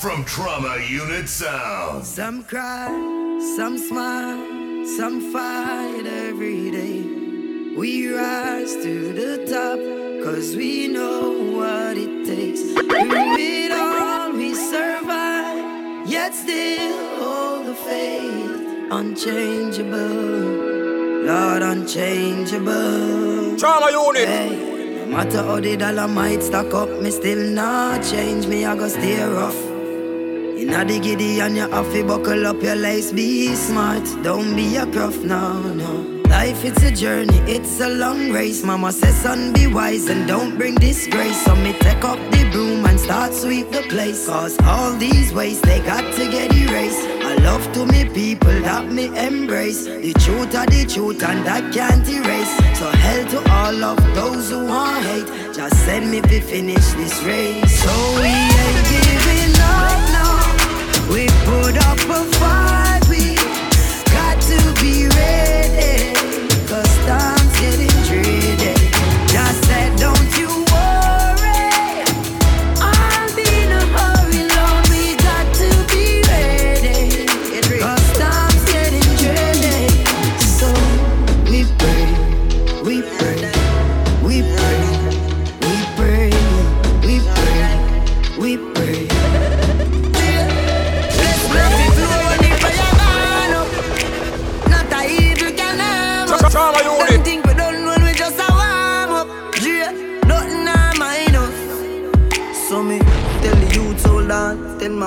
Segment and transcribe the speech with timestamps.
[0.00, 2.06] from Trauma Unit Sound.
[2.06, 2.88] Some cry,
[3.56, 7.02] some smile, some fight every day.
[7.76, 9.78] We rise to the top,
[10.24, 12.62] cause we know what it takes.
[12.72, 18.88] Through it all, we survive, yet still hold the faith.
[18.90, 19.98] Unchangeable,
[21.26, 23.58] Lord, unchangeable.
[23.58, 24.26] Trauma unit.
[24.26, 25.04] Hey.
[25.04, 28.46] No matter how the dollar might stack up, me still not change.
[28.46, 29.69] Me I go stay rough.
[30.60, 33.12] Inna the giddy and you have to buckle up your lace.
[33.12, 36.20] Be smart, don't be a gruff, no, no.
[36.28, 38.62] Life it's a journey, it's a long race.
[38.62, 41.42] Mama says, son, be wise and don't bring disgrace.
[41.46, 44.28] So me take up the broom and start sweep the place.
[44.28, 47.08] Cause all these ways they got to get erased.
[47.24, 49.86] I love to me people that me embrace.
[49.86, 52.78] The truth are the truth and that can't erase.
[52.78, 55.54] So hell to all of those who want hate.
[55.54, 57.82] Just send me to finish this race.
[57.82, 60.09] So we ain't giving up.
[61.12, 63.00] We put up a fight.
[63.08, 63.34] We
[64.12, 65.49] got to be ready.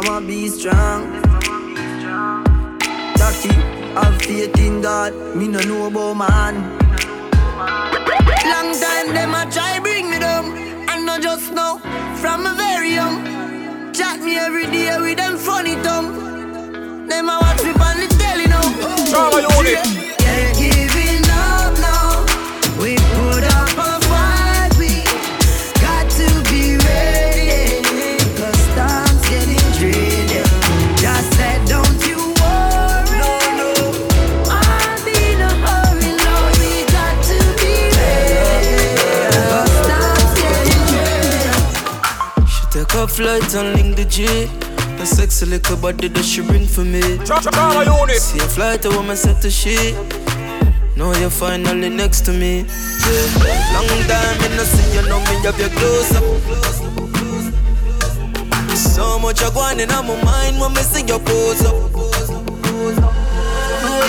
[0.06, 1.22] Mama be strong.
[3.18, 3.54] Jackie,
[3.96, 6.56] have faith in God, me no know about man.
[8.46, 10.58] Long time them a try bring me down,
[10.90, 11.78] and not just now,
[12.16, 13.24] from a very young.
[13.94, 17.08] Chat me every day with them funny tongue.
[17.08, 18.68] Them a watch me on the telly now.
[19.10, 19.86] Trauma unit.
[20.22, 22.26] Yeah, giving up now.
[22.82, 22.98] We
[43.14, 44.26] flight and link the G.
[45.00, 47.02] A sexy little body that she bring for me.
[47.26, 48.18] Tra- tra- Trauma unit.
[48.22, 49.94] See a flight, a woman set to she.
[50.96, 52.60] Now you're finally next to me.
[52.62, 53.76] Yeah.
[53.76, 56.24] Long time in the see you know me have your close up.
[58.76, 61.76] So much I going in on my mind when me see your pose up.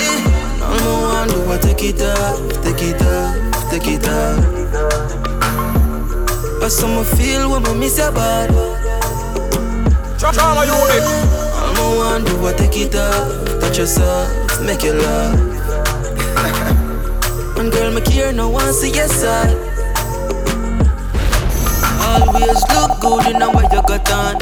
[0.00, 0.20] Yeah.
[0.60, 4.44] Now no one do I take it off, take it off, take it off.
[6.62, 8.73] I some feel when me miss your body.
[10.24, 11.04] Tra- Trauma unit.
[11.52, 15.36] I no one do I take it off, touch yourself, make you love.
[17.58, 19.54] And girl, me care, no one see your side.
[22.08, 24.38] Always look good in what you got on.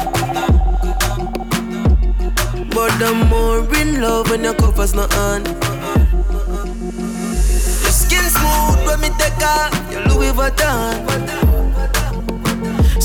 [2.70, 5.44] But I'm more in love when your covers not on.
[7.82, 11.51] Your skin smooth when me take off your Louis Vuitton.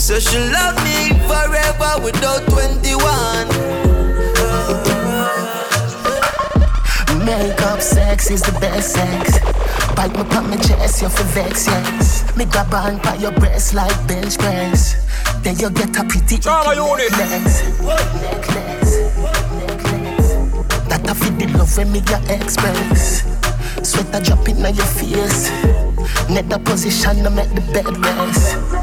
[0.07, 2.95] So she love me forever without 21.
[7.25, 9.38] Makeup sex is the best sex.
[9.97, 12.23] Bite me pop my chest, you for vex, yes.
[12.38, 14.96] Me grab on by your breast like bench press.
[15.44, 17.12] Then you get a pretty Trauma icky unit.
[17.12, 17.63] necklace.
[18.23, 18.94] Necklace,
[19.59, 20.29] necklace.
[20.88, 23.28] That I feel the love when me your express.
[23.84, 25.51] Sweat a drop in your face.
[26.29, 28.77] Net the position to make the bed rest.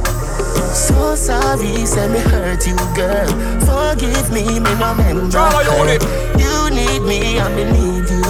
[0.75, 3.29] So sorry, say me hurt you, girl.
[3.63, 5.31] Forgive me, me no remember.
[5.31, 6.03] Trauma unit.
[6.37, 8.25] You need me, I me need you.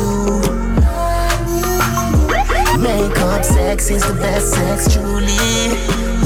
[2.79, 5.33] Makeup sex is the best sex, truly.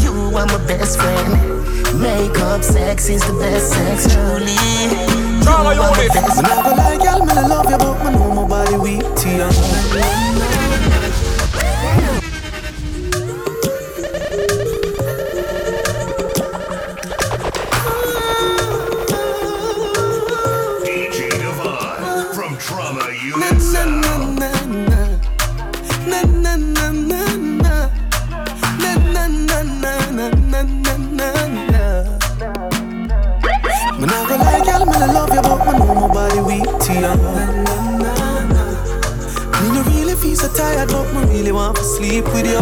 [0.03, 2.01] You are my best friend.
[2.01, 4.59] Makeup sex is the best sex, truly.
[5.39, 6.13] You Trauma are my unit.
[6.15, 9.05] best Me not go lie, girl, me love you, but me know my body weak
[9.23, 9.49] to you.
[42.09, 42.59] Sleep with you.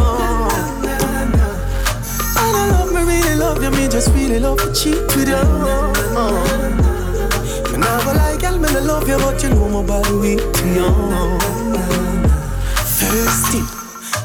[2.43, 5.45] And I love me, really love you, me just really love to cheat with you.
[6.19, 6.33] Oh.
[7.71, 10.91] me never like girl, me love you, but you know my body weak to you.
[12.99, 13.63] Thirsty.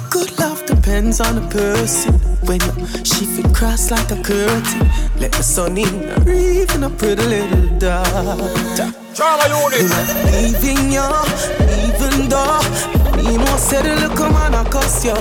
[0.10, 2.14] Good love depends on the person.
[2.48, 2.74] When you
[3.06, 4.90] shift it cross like a curtain,
[5.20, 5.94] let the sun in,
[6.28, 8.92] even a pretty little daughter.
[9.14, 9.86] Trauma unit.
[10.34, 11.08] Leaving you,
[11.86, 13.01] even though
[13.62, 15.16] say the look little man I cuss you.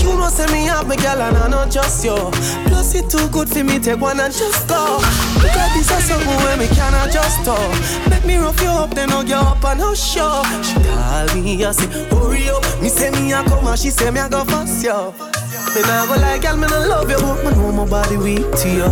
[0.00, 2.16] You know say me up, me girl and I not just you.
[2.66, 4.98] Plus it too good for me take one and just go.
[5.36, 7.70] Because this is something where me cannot just talk.
[8.08, 10.42] Make me rough you up then you up and no show.
[10.64, 12.64] She call me I say hurry up.
[12.80, 15.12] Me say me I come and she say me I go fast you.
[15.74, 18.50] Me nah go like girl me no love you but me know my body weak
[18.56, 18.88] to you.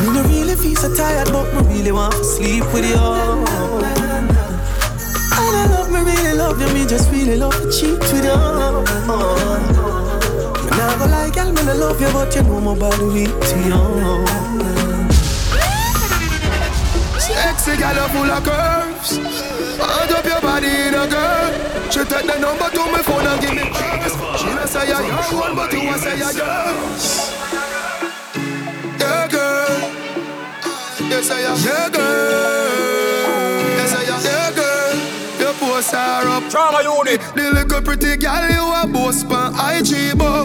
[0.00, 3.99] Me no really feel so tired, but me really want to sleep with you.
[6.00, 8.20] Love really love you, me just really love to cheat with you.
[8.24, 8.30] Me
[10.78, 14.26] nah go like, girl, me love you, but you know my body weak to you.
[17.20, 19.18] Sexy girl, full of curves.
[19.18, 21.52] Hand up your body in a girl.
[21.90, 24.14] She take the number to my phone and give me curves.
[24.40, 27.30] She not say you're your one, but you want say you're yours.
[28.98, 29.80] Yeah, girl.
[31.10, 31.58] Yes, I am.
[31.58, 32.99] Yeah, girl.
[35.80, 36.50] Your posts are up.
[36.50, 37.20] Trauma unit.
[37.34, 40.44] The little pretty girl you a boss pan IG but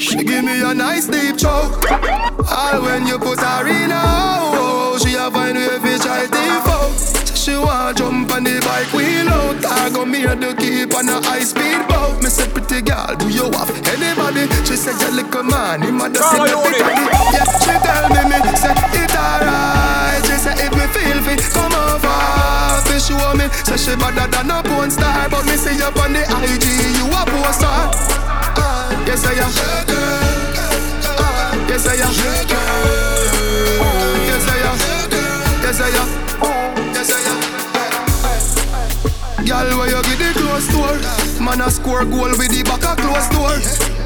[0.00, 1.82] She give me a nice deep choke.
[1.90, 6.94] All when you put her in a hole She a find way fi try default
[7.34, 11.08] She want jump on the bike wheel out I go me and the keep on
[11.08, 12.22] a high speed boat.
[12.22, 14.46] Me say pretty girl do you have anybody?
[14.62, 16.98] She say you little man him a just Trauma in the big
[17.34, 20.22] Yeah she tell me me say it alright.
[20.22, 22.45] She say if me feel fit come over
[22.96, 23.44] fi show me.
[23.64, 26.64] Say she better than a porn star But me see you on the IG
[26.96, 27.90] You a post star
[28.56, 29.50] Ah, Yes I am.
[31.04, 32.12] Ah, Yes I am.
[34.26, 34.76] Yes I am.
[35.62, 36.08] Yes I am.
[36.94, 37.38] Yes I am.
[39.46, 40.94] Girl, where you get the close door
[41.40, 43.54] Man a score goal with the back a close door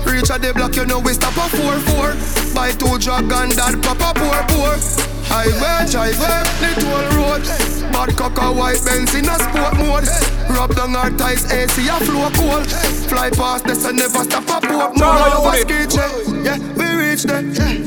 [0.04, 4.00] Reach at the block, you know we stop a 4-4 Buy two dragon, that pop
[4.00, 9.76] a poor poor Highway, driveway, the toll road Bad cocker, white Benz in a sport
[9.76, 10.08] mode.
[10.56, 12.66] Rub down our ties, AC a flow cold.
[13.10, 14.96] Fly past this and never stop a port.
[14.96, 15.90] Mode Over unit.
[15.90, 16.12] ski check,
[16.44, 17.42] yeah, we reach there.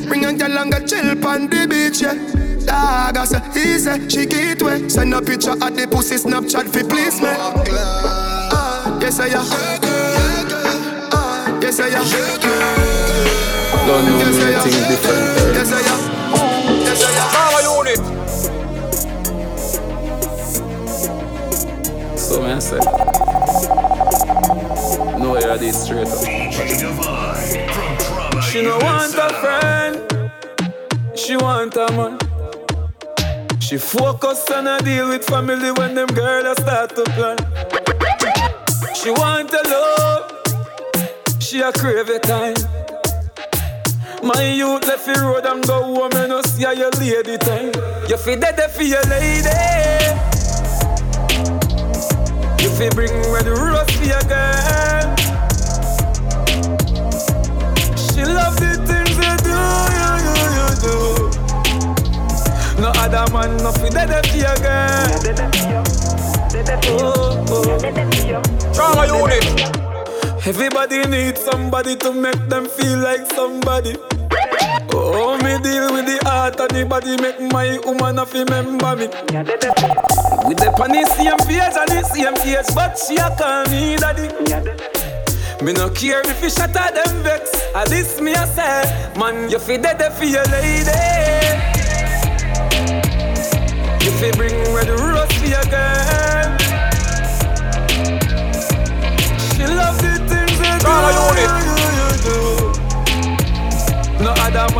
[0.06, 2.14] Bring a girl and go chill on the beach, yeah.
[2.64, 6.82] Dog, I say, say, she get way Send a picture of the pussy Snapchat fi
[6.82, 7.28] please me.
[7.28, 9.44] Ah, Yes, I am.
[11.12, 12.04] Ah, Yes, I am.
[13.86, 14.32] Don't i'm
[14.62, 15.54] things different.
[15.56, 16.13] Yes, I am
[22.34, 22.80] So man say,
[25.20, 26.18] no you're this straight up.
[28.42, 30.32] She no want a friend,
[31.16, 32.18] she want a man.
[33.60, 37.38] She focus on a deal with family when them girls start to plan.
[38.96, 40.32] She want a love,
[41.40, 42.56] she a crave a time.
[44.24, 47.70] My youth left the road and go home and no see how your lady time.
[48.08, 50.33] You fi dead for your lady.
[52.64, 55.14] You fi bring red rose for your girl.
[57.94, 59.58] She love the things you do,
[60.00, 60.96] you, you, you do.
[62.80, 65.12] No other man, no fi dead for your girl.
[66.88, 68.72] Oh, oh.
[68.72, 69.44] Trauma unit.
[70.46, 73.94] Everybody needs somebody to make them feel like somebody.
[74.92, 79.06] Oh, me deal with the heart and the body, make my woman a remember me.
[80.46, 81.38] With the the same
[81.76, 84.28] and the same age, but she a call me daddy.
[85.64, 87.50] Me no care if you shut her them vex.
[87.74, 90.90] At this me a say, man, you fi dead for your lady.
[94.04, 96.63] You fi bring red rose for your girl.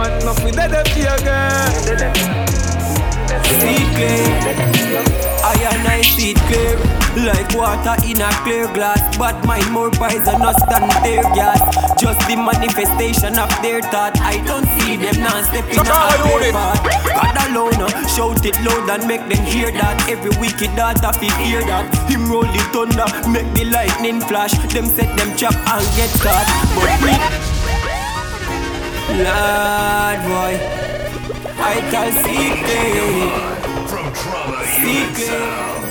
[0.05, 2.45] Other man, no fi dead for your girl.
[3.45, 4.27] See clear,
[5.43, 6.79] I and I see it clear.
[7.15, 11.63] Like water in a clear glass But mine more poisonous than their gas.
[11.95, 14.19] Just the manifestation of their thought.
[14.21, 15.87] I don't see them now stepping up,
[16.27, 16.83] their path.
[17.07, 20.09] God alone, uh, shout it loud and make them hear that.
[20.11, 21.87] Every wicked daughter fi hear that.
[22.11, 24.53] Him roll the thunder, make the lightning flash.
[24.75, 26.51] Them set them trap and get caught.
[26.75, 27.15] But me,
[29.09, 30.85] Lord boy
[31.61, 33.87] I can see clear.
[33.89, 34.65] From Trauma.
[35.15, 35.85] Sound.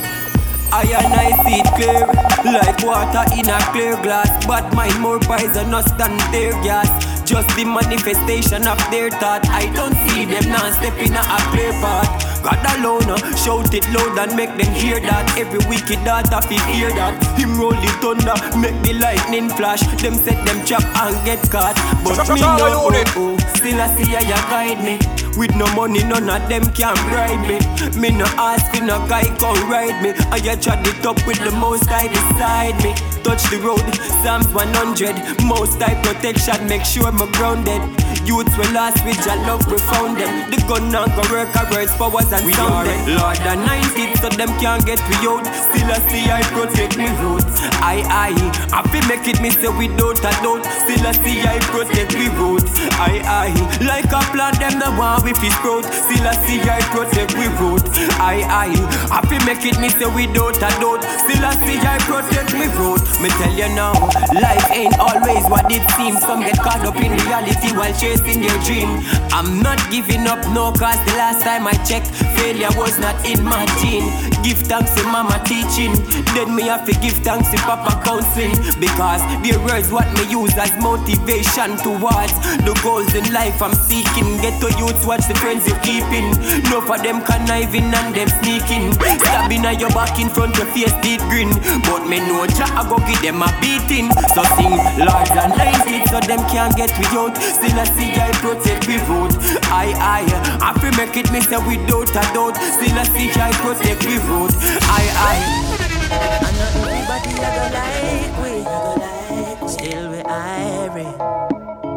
[0.71, 2.05] I and I see it clear.
[2.51, 4.45] Like water in a clear glass.
[4.45, 6.89] But mine more poisonous than their gas.
[7.23, 9.47] Just the manifestation of their thought.
[9.49, 13.17] I don't see them now stepping a clear path God alone.
[13.39, 15.39] Shout it loud and make them hear that.
[15.39, 17.15] Every wicked daughter feel hear that.
[17.39, 19.81] Him roll the thunder, make the lightning flash.
[20.03, 21.79] Them set them trap and get caught.
[22.03, 23.37] But me no, oh, oh.
[23.55, 24.99] Still I see how you guide me.
[25.37, 27.57] With no money, none of them can bribe me.
[27.99, 30.11] Me no ask for no guy come ride me.
[30.29, 32.93] I you chat it up with the most I beside me.
[33.23, 33.81] Touch the road,
[34.21, 35.43] Psalms 100.
[35.47, 37.81] Most I protection, make sure I'm grounded.
[38.25, 40.49] Youths will last with your love, we found them.
[40.49, 43.19] The gun now go work, our words, powers and we sound them.
[43.19, 45.43] Lord, I 90, so them can't get me out.
[45.43, 47.43] Still I see I protect me road.
[47.83, 48.31] I, I,
[48.71, 50.63] I feel make it me say without a doubt.
[50.87, 52.63] Still I see I protect me road.
[52.95, 53.51] I, I,
[53.83, 55.83] like a plan them the one with his sprout.
[55.91, 57.83] Still I see I protect me road.
[58.23, 58.67] I, I,
[59.11, 61.03] I feel make it me say without a doubt.
[61.27, 63.03] Still I see I protect me road.
[63.19, 63.91] Me tell you now,
[64.31, 66.23] life ain't always what it seems.
[66.23, 69.01] Some get caught up in reality while chasing chasing your dream.
[69.31, 73.43] I'm not giving up, no, cause the last time I checked, failure was not in
[73.43, 74.05] my gene.
[74.43, 75.93] Give thanks to mama teaching,
[76.35, 78.53] then me have to give thanks to papa counseling.
[78.79, 84.37] Because their words what me use as motivation towards the goals in life I'm seeking.
[84.41, 86.29] Get to youths, watch the friends you're keeping.
[86.69, 88.93] No for them conniving and them sneaking.
[88.93, 91.49] Stabbing at your back in front your face deep grin.
[91.87, 94.11] But me know Jah I go give them a beating.
[94.35, 97.35] So sing Lords and 90 so them can't get me out.
[97.39, 99.31] Still I see see I protect we road.
[99.71, 100.21] I, I,
[100.61, 102.55] I feel make it me say without a doubt.
[102.57, 104.51] Still I see I protect we road.
[104.83, 105.35] I, I.
[106.13, 109.69] I know everybody I go like we, I go like.
[109.69, 111.13] Still we irie.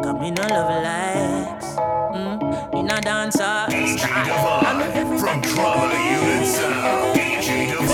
[0.03, 1.69] Come in all love likes.
[2.15, 2.37] Mm,
[2.79, 3.55] in a dancer
[3.97, 5.19] style.
[5.19, 7.15] From Trauma Unit Sound.
[7.43, 7.87] J Divine.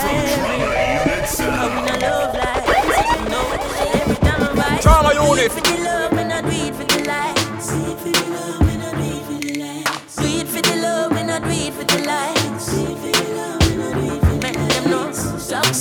[0.00, 1.58] From Trauma Unit Sound.
[1.60, 2.64] Come in a love like.
[4.82, 6.13] Trauma Unit.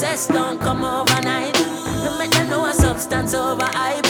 [0.03, 1.53] Success don't come overnight.
[2.03, 2.17] No
[2.49, 4.02] know a substance over hype.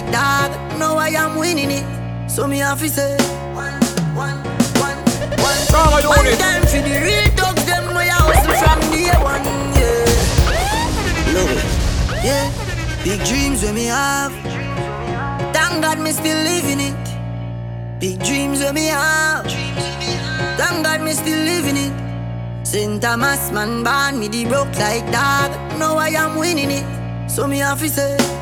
[0.00, 0.50] Like dog.
[0.78, 2.30] Now I am winning it.
[2.30, 3.16] So me have to say
[3.54, 3.72] one,
[4.14, 4.38] one,
[4.78, 4.98] one,
[5.42, 6.04] one.
[6.06, 9.44] One time for the real dogs, them I hustle from day one.
[9.78, 12.24] Yeah, love it.
[12.24, 14.32] Yeah, big dreams when me have.
[15.52, 18.00] Thank God me still living it.
[18.00, 19.46] Big dreams when me have.
[20.56, 22.66] Thank God me still living it.
[22.66, 23.00] St.
[23.00, 25.50] Thomas man born me the broke like dog.
[25.78, 26.86] Now I am winning it.
[27.30, 28.37] So me have to say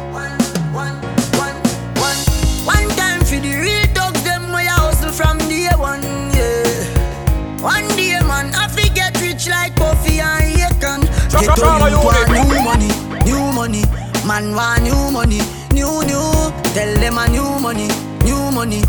[7.66, 11.02] One day man, I fi get rich like Puffy and Akon.
[11.34, 12.90] Get on you want new money,
[13.26, 13.82] new money.
[14.24, 15.40] Man want new money,
[15.74, 16.30] new new.
[16.78, 17.88] Tell them a new money,
[18.22, 18.82] new money,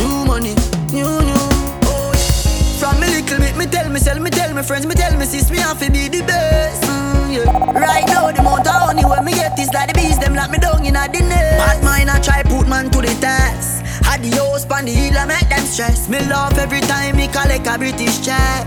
[0.00, 0.54] new money,
[0.96, 1.44] new new.
[1.84, 2.80] Oh, yeah.
[2.80, 5.50] From me little bit, me tell myself, me tell my friends, me tell me sis,
[5.50, 6.82] me have to be the best.
[6.84, 7.72] Mm, yeah.
[7.78, 10.50] Right now, the amount of honey when me get is like the bees, them lock
[10.50, 11.58] me down in a the nest.
[11.60, 13.73] Bad mind, I try put man to the test.
[14.04, 16.08] Had the house pan the hill, I make them stress.
[16.08, 18.66] Me laugh every time me collect a British check.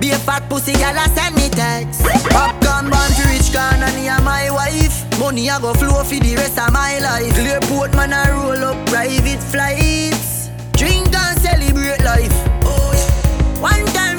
[0.00, 2.02] Be a fat pussy, gal, I send me text.
[2.30, 5.04] Popcorn born to rich can and he my wife.
[5.18, 7.32] Money I go flow for the rest of my life.
[7.34, 10.50] Clearport man, I roll up private flights.
[10.72, 12.34] Drink and celebrate life.
[12.66, 13.60] Oh yeah.
[13.60, 14.13] One time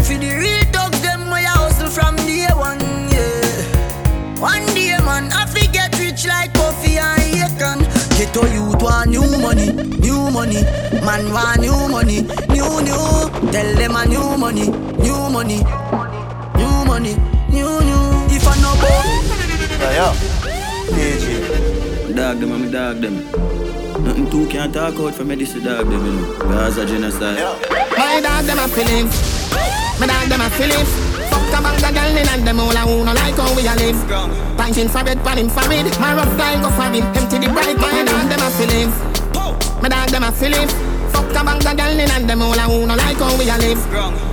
[8.36, 10.62] to youth want new money, new money.
[11.08, 12.20] Man want new money,
[12.52, 13.04] new new.
[13.54, 14.68] Tell them a new money,
[15.00, 15.60] new money,
[16.60, 17.16] new money,
[17.56, 18.04] new new.
[18.36, 18.92] If I no go,
[19.80, 20.14] Yeah, yeah.
[20.96, 22.14] DJ.
[22.14, 23.16] Dog them, I'm dog them.
[24.04, 26.40] Nothing two can't talk out for me, this is dog them, you know.
[26.40, 27.40] Gaza genocide.
[27.98, 29.16] My dog them a feelings.
[29.98, 31.05] My dog them a feelings.
[31.96, 33.96] Girl in and them all a who no like how we a live.
[34.60, 35.88] Pinting for bed, pan him for it.
[36.00, 37.08] My rough flying go for him.
[37.16, 37.80] Empty the bright.
[37.80, 38.96] My dog them a feelings.
[39.82, 40.74] My dog them a feelings.
[41.16, 43.48] Fuck a bang of girl in and them all a who no like how we
[43.48, 43.80] a live.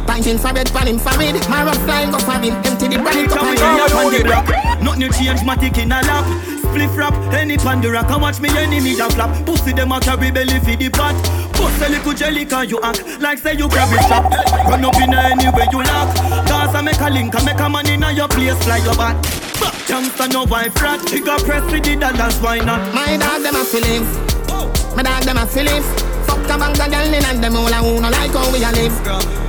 [0.06, 1.48] Pinting for bed, pan him for it.
[1.48, 2.54] My rough flying go for him.
[2.66, 3.30] Empty the bright.
[3.30, 4.26] Go for him.
[4.82, 6.26] Nothing change, matic in a lap.
[6.72, 9.28] Spliff rap, any pandora can watch me enemy a flap.
[9.44, 11.12] Pussy them a carry belly for the pot.
[11.52, 14.24] Bust a little jelly can you act like say you grab it shop.
[14.64, 16.08] Run up in any you lock.
[16.48, 19.20] Cause I make a link, I make a man in your place fly your back.
[19.84, 21.04] Youngster no wife rat.
[21.20, 22.80] Got press with the dollars, why not?
[22.96, 24.08] My dog them a feelings.
[24.96, 25.84] My dog them a feelings.
[26.24, 28.64] Fuck a bang of girl in and them all a who no like how we
[28.64, 28.96] a live.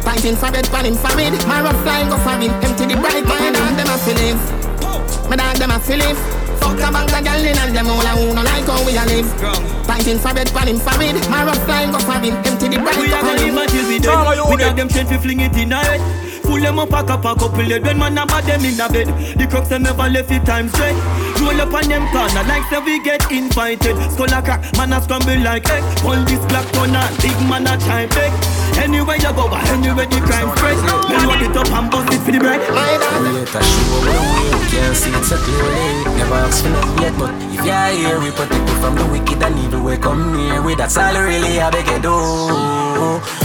[0.03, 1.39] Pinting for bed, him for it.
[1.47, 2.51] My rough flying go for him.
[2.59, 3.23] Empty the bright.
[3.23, 4.43] My dog them a feelings.
[5.31, 6.42] My dog them a feelings.
[6.73, 8.97] Fuck a bang of girl in and them all a who no like how we
[8.97, 9.29] a live.
[9.85, 11.29] Pinting for bed, pan him for it.
[11.29, 12.33] My rough flying go for him.
[12.49, 12.97] Empty the bright.
[12.97, 14.49] We are gonna live until we dead.
[14.49, 16.01] We got them strength to fling it in a head.
[16.41, 17.83] Full them up, pack up, pack up, pull it.
[17.83, 19.07] When man a bad them in a bed.
[19.37, 20.97] The crooks them never left it time straight.
[21.39, 23.95] Roll up on them corner like say we get invited.
[24.11, 25.83] Skull a crack, man a scramble like egg.
[26.01, 28.33] Pull this black corner, big man a try beg.
[28.77, 30.77] Anywhere you go, anywhere the crime spread.
[31.09, 32.61] Me load it up and bust it for the bread.
[32.61, 36.15] Create a show where we can't see it so clearly.
[36.17, 39.41] Never ask for nothing yet, but if you're here, we protect you from the wicked
[39.43, 39.81] and evil.
[39.83, 42.15] We come near with that's all really I beg you do.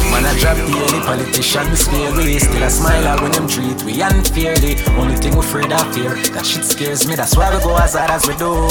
[0.09, 2.39] Man, I drop the any politician, we scary.
[2.39, 4.81] Still a smile out when them treat we unfairly.
[4.97, 7.15] Only thing we afraid of fear, that shit scares me.
[7.15, 8.69] That's why we go as hard as we do.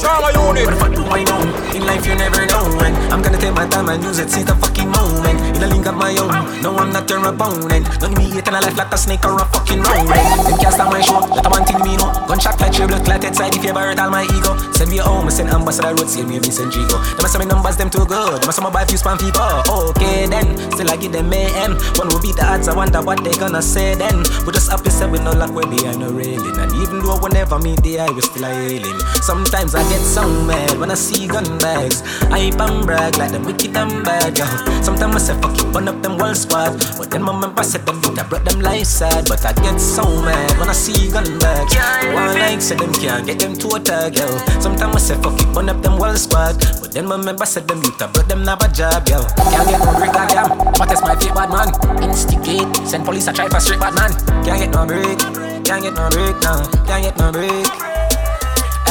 [0.00, 0.66] Trauma unit.
[0.66, 1.48] What if I do my own?
[1.76, 4.42] In life you never know when I'm gonna take my time and use it, see
[4.42, 5.38] the fucking moment.
[5.66, 7.90] In a link of my own, no I'm not your opponent.
[8.00, 10.06] None of me hate in a life like a snake or a fucking rodent.
[10.46, 12.06] Them can't stop my show, that one thing me know.
[12.30, 14.54] Gunshot like blood clot inside if you hurt all my ego.
[14.70, 17.02] Send me home, send ambassador road, save me Vincent Gigo.
[17.18, 18.42] Them a me numbers, them too good.
[18.42, 19.42] Them a my buy few spam people.
[19.90, 21.74] Okay then, still I give them AM.
[21.98, 24.22] One will beat the odds, I wonder what they gonna say then.
[24.46, 26.54] We just happy say we no luck, we behind no railing.
[26.62, 29.00] And even though we never meet the eye, we still a hailing.
[29.18, 32.06] Sometimes I get so mad when I see gun bags.
[32.30, 34.46] I and brag like them wicked and bad, yo.
[34.82, 36.78] Sometimes I say fuck burn up them whole squad.
[36.98, 39.28] But then my member said them think I brought them life sad.
[39.28, 41.74] But I get so mad when I see gun bags.
[42.14, 44.26] One like say them can't get them to a tag, yo.
[44.60, 46.58] Sometimes I say fuck you, burn up them whole squad.
[46.80, 49.24] But then my member said them youth I brought them have a job, yo.
[49.36, 50.58] Can't get no break, goddamn.
[50.78, 52.02] What is my bad man?
[52.02, 54.12] Instigate, send police a try for straight bad man.
[54.44, 55.18] Can't get no break,
[55.64, 57.95] can't get no break, no, can't get no break.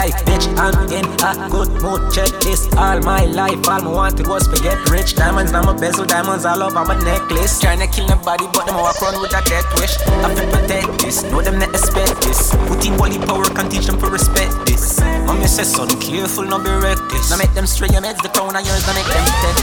[0.05, 0.45] Life, bitch.
[0.57, 2.11] I'm in a good mood.
[2.13, 2.67] Check this.
[2.77, 5.15] All my life, all I wanted was to get rich.
[5.15, 7.61] Diamonds on my bezel, diamonds all over my necklace.
[7.61, 9.95] Tryna kill nobody, but them walk around with a death wish.
[10.25, 12.53] I feel protect this, know them not expect this.
[12.67, 14.99] Put in holy power, can teach them to respect this.
[15.25, 17.29] Mommy says, son, careful, no be reckless.
[17.29, 19.55] Now make them straight your meds, the crown of yours, now make them dead.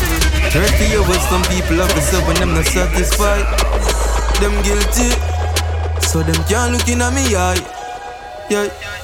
[0.53, 3.47] 30 years, some people have the when them not satisfied.
[4.41, 5.15] Them guilty,
[6.03, 7.61] so them can't look in at me eye.
[8.51, 9.02] Yeah.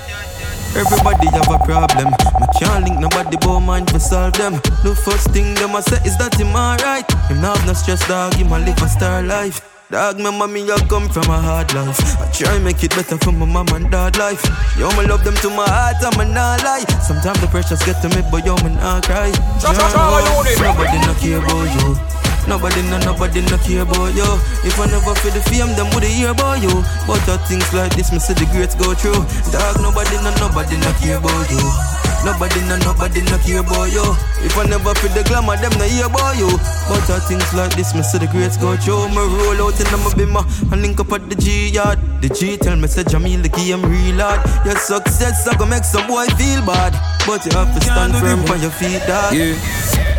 [0.77, 2.11] Everybody have a problem.
[2.41, 4.55] Me can't link nobody but mind to solve them.
[4.85, 7.11] The first thing them I say is that him alright.
[7.29, 8.35] Him not have no stress, dog.
[8.35, 9.61] Him a live a star life.
[9.91, 11.99] Dog, remember mommy, I come from a hard life.
[12.21, 14.45] I try make it better for my mom and dad life.
[14.79, 16.85] Yo, me love them to my heart, I'm not lie.
[17.01, 19.33] Sometimes the pressures get to me, but yo, me not cry.
[19.65, 22.28] Nobody not care about you.
[22.49, 24.25] Nobody no nobody no care about you.
[24.65, 26.83] If I never feel the fame, them would hear about you.
[27.07, 29.21] But things like this, me see the greats go through.
[29.53, 32.08] Dog, nobody no nobody no care about you.
[32.25, 34.03] Nobody no nobody no care about you.
[34.43, 36.51] If I never feel the glamour, them no hear about you.
[36.91, 39.09] But uh, things like this, me see the greats go through.
[39.15, 41.99] Me roll out in my bimmer and link up at the G yard.
[42.21, 44.43] The G tell me say Jamil the game real hard.
[44.67, 46.93] Your success I go make some boy feel bad,
[47.27, 49.33] but you have to stand firm on your feet, dog.
[49.33, 49.55] Yeah.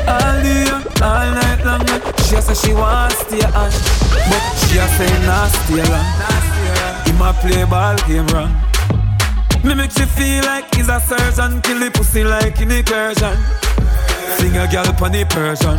[0.08, 0.72] All day,
[1.04, 1.84] all night long.
[2.26, 3.72] She say she want stay on,
[4.32, 6.08] but she say nah stay long.
[7.06, 8.69] Him a play ball game wrong.
[9.64, 13.36] Me make she feel like he's a surgeon, kill the pussy like in incursion.
[14.40, 15.76] Sing a girl pon the Persian.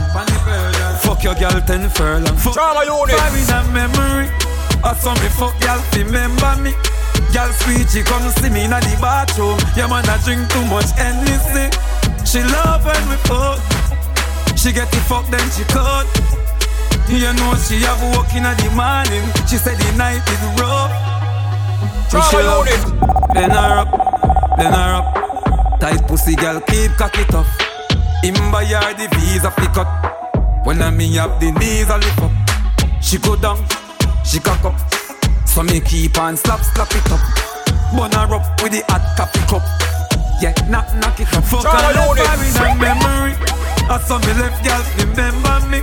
[1.00, 2.36] Fuck your girl ten furlong.
[2.36, 3.16] Fuck Trauma unit.
[3.16, 4.28] Fire in a memory.
[4.84, 6.76] I saw me fuck girl remember me.
[7.32, 9.56] Girl sweet, she come see me in the bathroom.
[9.72, 11.72] Yeah man, I drink too much Hennessy.
[12.28, 13.56] She love when we fuck.
[14.60, 16.04] She get the fuck then she cut.
[17.08, 19.24] You know she have work in the morning.
[19.48, 20.92] She said the night is rough.
[22.10, 23.19] Trauma unit.
[23.34, 25.80] Then her up, then her up.
[25.80, 27.46] Tight pussy girl keep cock it up.
[28.22, 29.88] Him buy her the visa fi cut.
[30.64, 32.32] When I me up the knees a lift up.
[33.00, 33.64] She go down,
[34.24, 34.76] she cock up.
[35.46, 37.20] So me keep on slap slap it up.
[37.96, 39.62] Bun her up with the hot coffee cup.
[40.42, 41.44] Yeah, knock knock it up.
[41.44, 42.24] Fuck Trauma her unit.
[42.26, 43.34] left her in her memory.
[43.88, 45.80] I saw me left girl remember me.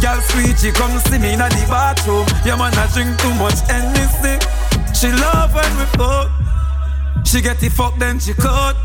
[0.00, 2.26] Girl sweet, she come see me in the bathroom.
[2.44, 4.36] Yeah man, I drink too much Hennessy.
[4.92, 6.51] She love when we fuck.
[7.24, 8.76] She get the fuck then she cut.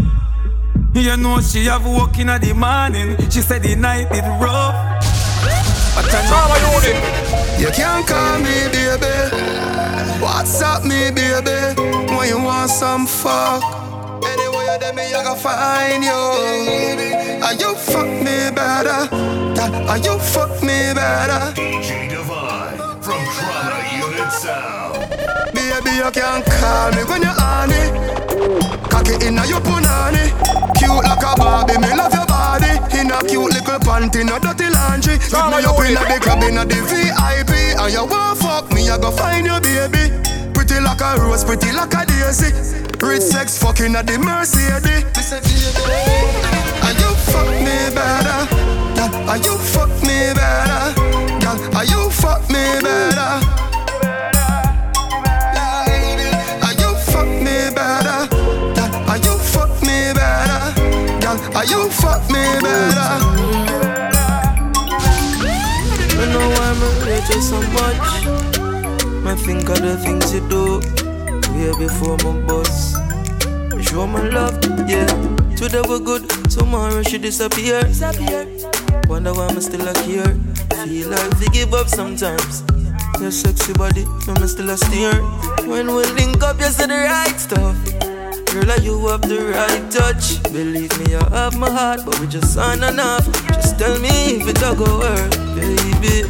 [0.93, 3.17] You know she have work in the morning.
[3.29, 4.75] She said the night is rough.
[5.95, 7.27] But I Trauma unit.
[7.59, 9.15] You can't call me baby.
[10.21, 11.81] What's up, me baby?
[12.15, 13.63] When you want some fuck.
[14.23, 17.43] Anyway, you there, me, I gotta find you.
[17.43, 19.09] Are you fuck me better?
[19.87, 21.53] Are you fuck me better?
[25.77, 27.93] Baby, you can call me when you're on it.
[28.89, 30.33] Cocky inna your punani.
[30.73, 32.81] Cute like a Barbie, me love your body.
[32.97, 35.19] In a cute little panty, no dirty laundry.
[35.21, 37.77] Pick me up inna the club, inna the VIP.
[37.77, 40.09] And you want fuck me, I go find your baby.
[40.51, 42.49] Pretty like a rose, pretty like a daisy.
[42.97, 45.05] Rich sex fucking at the Mercedes.
[46.81, 48.49] Are you fuck me better?
[48.97, 50.97] Girl, Are you fuck me better?
[51.37, 53.76] Girl, Are you fuck me better?
[61.69, 63.17] You fuck me better?
[66.19, 68.07] I know why I rate you so much.
[69.25, 70.79] I think of the things you do.
[71.53, 72.95] Way before my boss.
[73.83, 75.07] Show my love, yeah.
[75.55, 77.81] Today we're good, tomorrow she disappear.
[79.07, 80.35] Wonder why I'm still a care.
[80.85, 82.63] Feel like we give up sometimes.
[83.19, 85.13] Your sexy body, I'm still a steer.
[85.65, 88.16] When we link up, you say the right stuff.
[88.57, 90.41] Girl, like you have the right touch.
[90.51, 93.23] Believe me, I have my heart, but we just aren't enough.
[93.49, 96.25] Just tell me if it a go work, baby.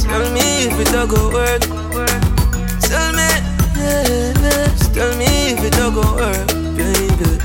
[0.00, 1.60] Tell me if it a go work.
[2.80, 3.28] Tell me,
[3.76, 4.72] yeah.
[4.72, 7.36] Just tell me if it a go work, baby.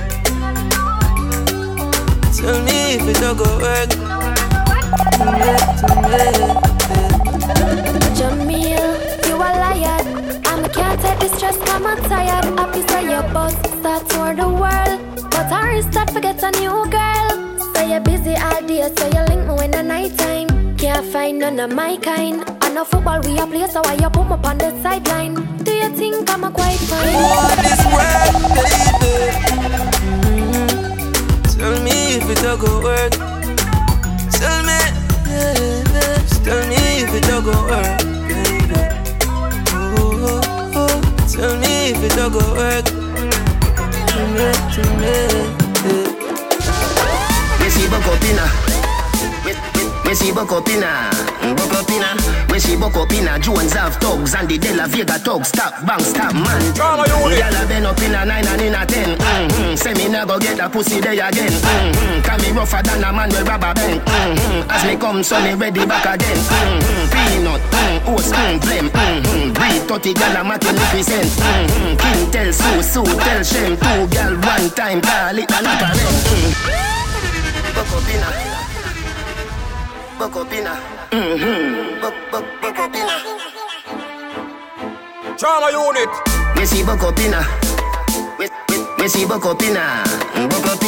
[2.37, 3.89] Tell me if it a go work.
[5.11, 6.64] Tell me, tell me.
[11.05, 12.45] Take this stress, I'm tired.
[12.59, 14.99] Happy say your boss start toward the world.
[15.31, 17.29] But I start forget a new girl.
[17.73, 20.47] Say you're busy all day, so you link me when the night time.
[20.77, 22.43] Can't find none of my kind.
[22.61, 25.33] I know football we a play, so why you put me on the sideline?
[25.63, 27.13] Do you think I'm a quite fine?
[27.13, 29.15] What is work, baby?
[30.35, 30.69] Mhm.
[31.57, 33.13] Tell me if it a go work.
[34.37, 34.79] Tell me,
[35.31, 36.17] yeah, yeah.
[36.45, 37.97] Tell me if it a go work,
[41.35, 42.85] Tell me if it a go work.
[44.31, 45.11] me, to me.
[47.59, 48.47] We see buck up inna.
[49.43, 51.11] We, we, we see buck up inna.
[51.55, 52.15] Buck up inna.
[52.49, 53.37] We see buck up inna.
[53.39, 55.49] Jones have thugs and the De La Vega thugs.
[55.49, 56.61] Stop, bang, stop, man.
[56.73, 59.17] Gyal a been up inna nine and inna ten.
[59.17, 59.75] Mm-hmm.
[59.75, 61.51] Say me nah go get a pussy day again.
[61.51, 62.21] Mm-hmm.
[62.21, 63.99] Can me rougher than a man with rubber band.
[63.99, 64.71] Mm-hmm.
[64.71, 66.37] As me come, so me ready back again.
[66.37, 67.11] Mm-hmm.
[67.11, 67.61] Peanut,
[68.05, 68.89] mm, oats, mm, blem.
[68.89, 69.53] Mm-hmm.
[69.53, 71.25] Breed 30 gyal a making represent.
[71.25, 71.95] Mm-hmm.
[71.97, 73.77] King tell Sue, Sue tell Shem.
[73.77, 76.51] Two gyal one time, call it a knock a mm
[77.75, 78.29] Buck up inna.
[80.19, 80.73] Buck up inna.
[81.11, 82.01] Mm-hmm.
[82.01, 83.15] Buck, buck, buck up inna.
[85.37, 86.09] Trauma unit.
[86.55, 87.41] We see buck up inna.
[88.39, 90.03] We, we, we see buck up inna.
[90.49, 90.85] Buck up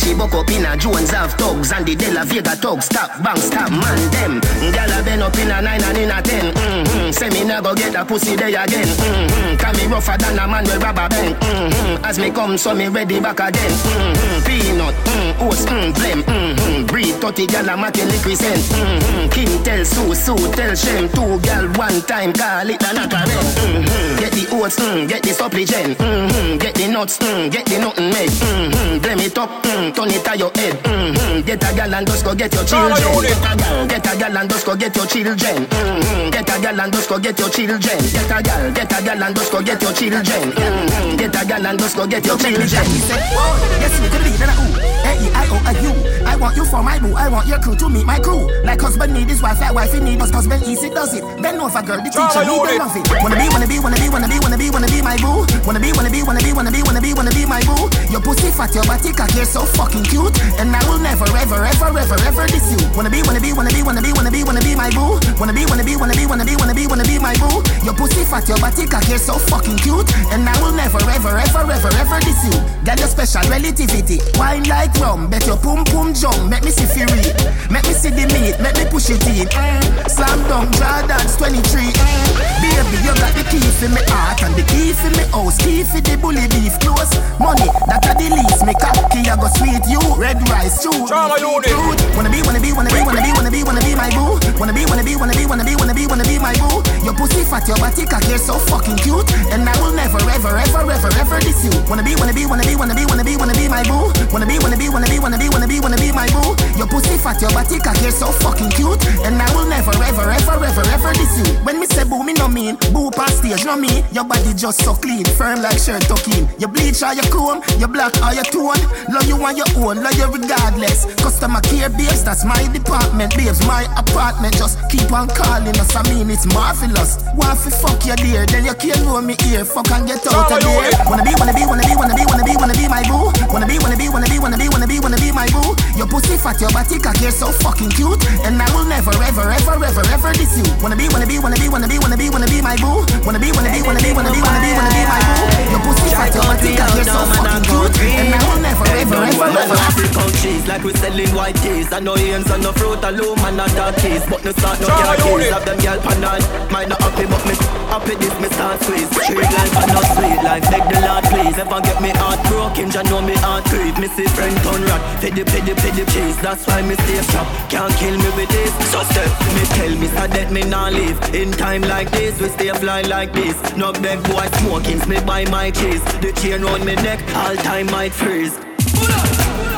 [0.00, 0.76] see buck up inna.
[0.76, 2.86] Jones have thugs and the De La Vega thugs.
[2.86, 4.40] Stop, bang, stop, man, them.
[4.72, 6.54] Gyal a been up inna nine and inna ten.
[6.54, 7.10] Mm-hmm.
[7.12, 8.88] Say me nah go get a pussy day again.
[8.88, 9.56] Mm-hmm.
[9.60, 11.34] Can me rougher than a man with rubber band.
[11.36, 12.04] Mm-hmm.
[12.04, 13.70] As me come, so me ready back again.
[13.70, 14.46] Mm-hmm.
[14.46, 16.22] Peanut, mm, oats, mm, blem.
[16.24, 16.86] Mm-hmm.
[16.86, 18.38] Breed 30 gyal a making liquid.
[18.40, 19.28] Mm-hmm.
[19.30, 21.08] King tell Sue, Sue tell Shem.
[21.10, 24.18] Two gyal one time, call it a knock a mm-hmm.
[24.18, 25.98] Get the oats, mm, get the supplement.
[25.98, 26.58] Mm-hmm.
[26.58, 28.30] Get the nuts, mm, get the nothing made.
[28.30, 28.98] Mm-hmm.
[29.02, 30.74] Blem it up, mm, turn it to your head.
[30.82, 31.46] Mm-hmm.
[31.46, 32.90] Get a gal and just go get your children.
[33.22, 35.36] Get a gal, get a gal and just go get your children.
[35.66, 36.30] Mm-hmm.
[36.30, 37.80] Get a gal and just go get your children.
[37.80, 40.24] Get a gal, get a gal and just go get your children.
[40.24, 41.16] Mm-hmm.
[41.16, 42.68] Get a gal and just go get your children.
[42.68, 44.90] Yes, you could be then ooh.
[45.00, 45.92] A-E-I-O-U.
[46.26, 47.14] I want you for my boo.
[47.14, 48.46] I want your crew to meet my crew.
[48.62, 50.30] Like husband need his wife, that wife he need us.
[50.30, 51.24] Husband easy does it.
[51.42, 51.98] Bend over, girl.
[51.98, 53.08] The teacher need the love it.
[53.22, 55.44] Wanna be, wanna be, wanna be, wanna be, wanna be, wanna be my boo.
[55.66, 57.84] Wanna be, wanna be, wanna be, wanna be, wanna be, wanna be my boo.
[58.08, 60.32] Your pussy fat, your body cock, you're so fucking cute.
[60.56, 62.80] And I will never, ever, ever, ever, ever diss you.
[62.96, 65.20] Wanna be, wanna be, wanna be, wanna be, wanna be, wanna be my boo.
[65.36, 67.60] Wanna be, wanna be, wanna be, wanna be, wanna be, wanna be my boo.
[67.84, 70.08] Your pussy fat, your body cock, you're so fucking cute.
[70.32, 72.56] And I will never, ever, ever, ever, ever diss you.
[72.88, 74.24] Got your special relativity.
[74.40, 76.48] Wine like rum, bet your pum pum jump.
[76.48, 77.20] Make me see fury.
[77.68, 79.44] Make me see the meat, make me push it in.
[79.44, 80.08] Mm.
[80.08, 81.84] Slam dunk, Jordan's 23.
[81.84, 82.40] Mm.
[82.64, 85.60] Baby, you got the key for me heart and the key for me house.
[85.60, 87.09] Key for the bully beef close.
[87.40, 88.62] Money, that a the least.
[88.66, 90.00] Me cocky, I go sweet you.
[90.20, 90.92] Red rice, chew.
[91.08, 91.72] Trauma unit.
[92.16, 94.36] Wanna be, wanna be, wanna be, wanna be, wanna be, wanna be my boo.
[94.60, 96.84] Wanna be, wanna be, wanna be, wanna be, wanna be, wanna be my boo.
[97.04, 99.24] Your pussy fat, your body cock, you're so fucking cute.
[99.50, 101.72] And I will never, ever, ever, ever, ever diss you.
[101.88, 104.12] Wanna be, wanna be, wanna be, wanna be, wanna be, wanna be my boo.
[104.32, 106.52] Wanna be, wanna be, wanna be, wanna be, wanna be, wanna be my boo.
[106.76, 109.00] Your pussy fat, your body cock, you're so fucking cute.
[109.24, 111.48] And I will never, ever, ever, ever, ever diss you.
[111.64, 114.04] When me say boo, me no mean boo past stage, no me.
[114.12, 116.48] Your body just so clean, firm like shirt tucking.
[116.60, 118.80] You bleach or you comb, you black or you tone.
[119.08, 121.06] Love you on your own, love you regardless.
[121.20, 124.56] Customer care babes, that's my department, babes, my apartment.
[124.56, 127.18] Just keep on calling us, I mean it's marvelous.
[127.34, 129.64] Want fi fuck you dear, then you can't know me here.
[129.64, 130.90] Fuck and get out of here.
[131.08, 133.32] Wanna be, wanna be, wanna be, wanna be, wanna be, wanna be my boo.
[133.52, 135.74] Wanna be, wanna be, wanna be, wanna be, wanna be, wanna be my boo.
[135.96, 138.20] Your pussy fat, your body cock, you're so fucking cute.
[138.44, 140.66] And I will never, ever, ever, ever, ever diss you.
[140.82, 143.02] Wanna be, wanna be, wanna be, wanna be, wanna be, wanna be my boo.
[143.24, 145.70] Wanna be, wanna be, wanna be, wanna be, wanna be, wanna be my boo.
[145.72, 147.94] Your pussy fat, your body cock, you're so fucking cute.
[148.00, 149.78] And I will never, ever, ever, ever.
[149.90, 151.92] African cheese like we selling white teas.
[151.92, 154.24] I know hands on the fruit alone, man, not that keys.
[154.28, 155.50] But no start no car keys.
[155.50, 156.40] Have them girl panel.
[156.70, 157.54] Might not happy, but me
[157.90, 159.10] happy this me start squeeze.
[159.10, 160.64] Street life and not sweet life.
[160.70, 161.56] Beg the Lord please.
[161.56, 163.96] Never get me heart broken, just know me heart creep.
[163.98, 165.02] Me see friend turn rat.
[165.20, 166.36] Pity, pity, pity cheese.
[166.40, 167.46] That's why me stay strong.
[167.68, 168.72] Can't kill me with this.
[168.90, 171.18] So step me tell me so that me not live.
[171.34, 173.56] In time like this, we stay fly like this.
[173.76, 176.02] No beg boy smoking, me buy my cheese.
[176.20, 178.56] The chain round me neck, all time might freeze.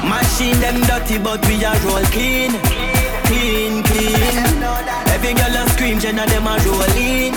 [0.04, 2.52] Machine them dirty, but we are roll clean,
[3.24, 4.62] clean, clean.
[5.08, 7.34] Every girl a scream, Jenna them a roll in.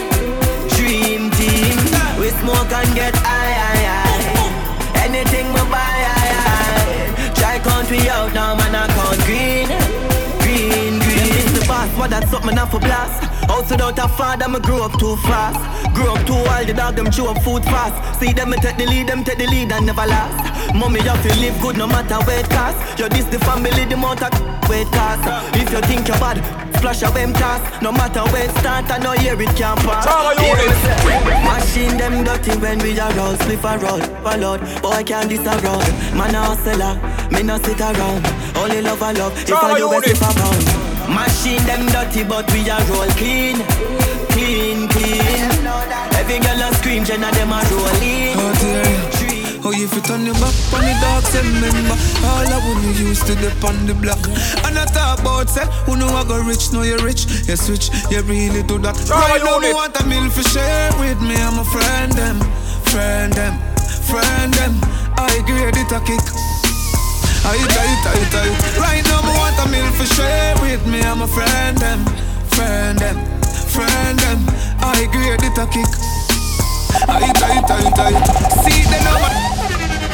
[0.70, 1.78] Dream team,
[2.20, 5.04] we smoke and get high, high, high.
[5.06, 7.34] Anything we buy, high, high.
[7.36, 9.85] Try country out now, man I count green.
[11.86, 13.24] Boss, what that's something off for blast.
[13.46, 15.60] House without a father, me grew up too fast.
[15.94, 18.20] Grew up too wild, the dog them chew up food fast.
[18.20, 20.74] See them me take the lead, them take the lead and never last.
[20.74, 23.00] Mommy, you feel live good no matter where it cost.
[23.00, 25.56] You this the family, the of weight cost.
[25.56, 26.38] If you think you're bad,
[26.86, 27.82] splash of them toss.
[27.82, 30.06] No matter where it start, I know here it can pass.
[31.50, 34.62] Machine them dirty when we are roll, spliff a roll, a load.
[34.82, 35.86] Boy can't this a road.
[36.14, 36.96] Man a hustler,
[37.32, 38.22] me no sit around.
[38.56, 40.66] Only love I love, if I do best if I pound.
[41.10, 43.58] Machine them dirty, but we are roll clean,
[44.34, 45.50] clean, clean.
[46.20, 48.45] Every girl a scream, Jenna them a roll in.
[49.66, 53.34] Oh, if you turn your back on the say remember All I wanna used to
[53.36, 54.22] dip on the block
[54.62, 57.90] And I talk about say, who know I go rich, know you rich You switch,
[58.12, 61.58] you really do that Right now, me want a meal for share with me I'm
[61.58, 62.38] a friend them,
[62.94, 63.58] friend them,
[64.06, 66.20] friend them I grade it a kick.
[67.46, 68.78] I tight, tight, tight.
[68.78, 72.06] Right now, me want a meal for share with me and my friend them,
[72.52, 74.40] friend them, friend them.
[74.80, 76.15] I grade it a kick.
[77.08, 78.18] I tight, tight, tight.
[78.64, 79.32] See the number.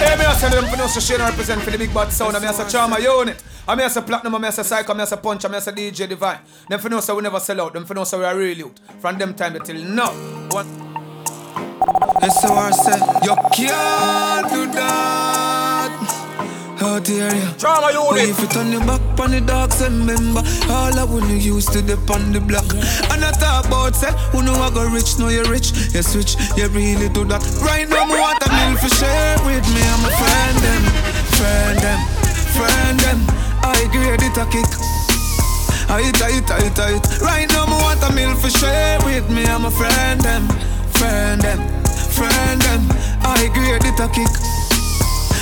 [0.01, 2.35] Hey, me say them no shit represent for the big bad sound.
[2.35, 3.43] I me say Trauma unit.
[3.67, 4.35] I me say platinum.
[4.35, 4.93] I me say psycho.
[4.93, 5.45] I me say punch.
[5.45, 6.39] I me say DJ divine.
[6.67, 7.73] Them say we never sell out.
[7.73, 8.79] Them say we are real youth.
[8.99, 10.11] From them time till now.
[10.49, 10.67] One.
[12.41, 12.99] How I say.
[13.23, 15.50] You can't do that
[16.81, 17.53] out here, yeah.
[17.57, 18.29] Trauma unit.
[18.29, 22.09] If you turn your back on the dogs, remember all I wanna use to dip
[22.09, 22.65] on the block.
[23.11, 25.71] And I talk about say, who know I go rich, know you rich.
[25.93, 27.41] You switch, you really do that.
[27.61, 29.81] Right now, me want a meal for share with me.
[29.81, 30.83] I'm a friend them,
[31.37, 31.99] friend them,
[32.55, 33.19] friend them.
[33.61, 34.69] I grade it a kick.
[35.89, 37.03] I tight, tight, tight.
[37.21, 39.45] Right now, me want a meal for share with me.
[39.45, 40.47] I'm a friend them,
[40.97, 41.59] friend them,
[42.15, 42.81] friend them.
[43.21, 44.60] I grade it a kick.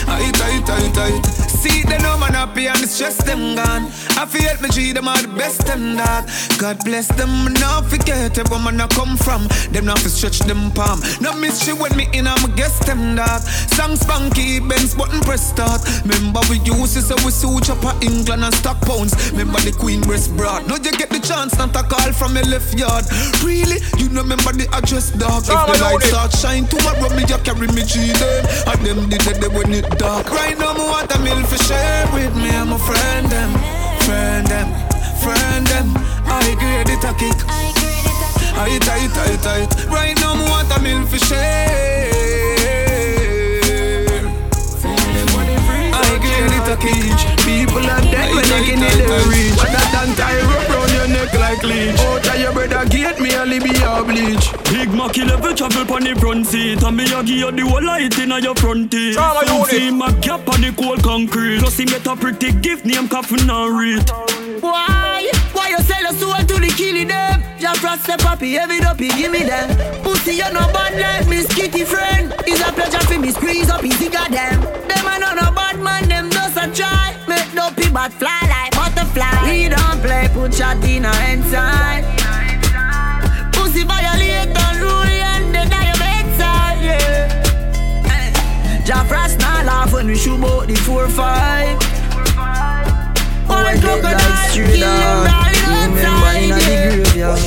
[0.09, 1.25] I tight, tight, tight.
[1.59, 3.91] See them no man happy and the stress them gone.
[4.15, 6.23] I feel me G them are the best them that.
[6.57, 9.47] God bless them, not forget where man I come from.
[9.75, 11.01] Them not to stretch them palm.
[11.19, 13.43] No mystery when me in, I'm guess them that.
[13.75, 15.83] Song spunky, Benz button press start.
[16.07, 19.11] Remember we use it so we switch up England and stock pounds.
[19.31, 20.67] Remember the Queen breast broad.
[20.67, 23.03] Now you get the chance not to call from your left yard.
[23.43, 25.43] Really, you know remember the address dog.
[25.43, 28.47] If the lights start shine tomorrow, me you carry me G them.
[28.63, 30.31] And them did it when it dark.
[30.31, 33.51] Right now, me want a meal for share with me and my friend them,
[34.07, 34.69] friend them,
[35.21, 35.87] friend them.
[36.25, 37.37] I grade it a kick.
[38.55, 39.69] I tight, tight, tight.
[39.91, 42.07] Right now, me want a meal for share.
[45.91, 47.19] I grade it a kick.
[47.43, 49.55] People are dead when they can hit the reach.
[49.59, 51.95] But that don't tie rope round your neck like leech.
[51.99, 54.51] Oh, try your brother get me a libby or bleach.
[54.69, 57.83] Big Mac level travel pon the front seat And me a give you the whole
[57.83, 59.69] light inna your front teeth Trauma Don't unit.
[59.69, 63.49] see my gap on the cold concrete Plus he get a pretty gift name coffin
[63.49, 64.09] and read
[64.61, 65.31] Why?
[65.53, 67.41] Why you sell your soul to the killing them?
[67.59, 69.67] Just trust the puppy, every dopey, give me them.
[70.03, 72.33] Pussy, you no bad like Miss Kitty friend.
[72.47, 74.61] It's a pleasure for me squeeze up easy got them.
[74.87, 77.15] Them are not no bad man, them just a try.
[77.27, 78.78] Make dopey but fly like
[79.13, 79.51] butterfly.
[79.51, 82.03] We don't play, put shot in our inside.
[83.53, 88.11] Pussy violate and rule and they die your bedside, yeah.
[88.11, 91.77] Eh, Jah Frost not laugh when we shoot out the four five.
[93.51, 95.27] Oh, I get like straight up.
[95.67, 97.39] Remember in the graveyard.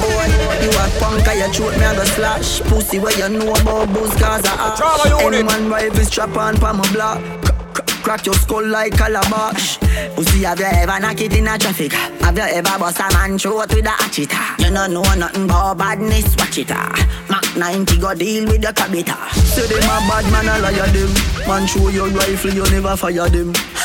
[0.00, 0.26] Boy,
[0.62, 3.92] you a punk, I your throat, me a go slash Pussy where you know about
[3.92, 5.34] booze, cause I ash Trauma unit.
[5.34, 9.78] Any man rifle strap on pa my block Crack- your skull like calabash
[10.14, 11.92] Pussy, have you ever knock it in a traffic?
[11.92, 14.32] Have you ever bust a man throat with a hatchet?
[14.58, 16.92] You don't know nothing about badness, watch it ah.
[17.30, 21.12] Mac 90 go deal with your cabita Say them a bad man, I liar them.
[21.46, 23.52] Man, show your rifle, you never fire them.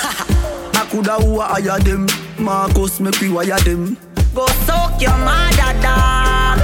[0.79, 2.07] I coulda who a hire them.
[2.39, 3.97] Marcus, make we wire them.
[4.33, 6.59] Go soak your mother dog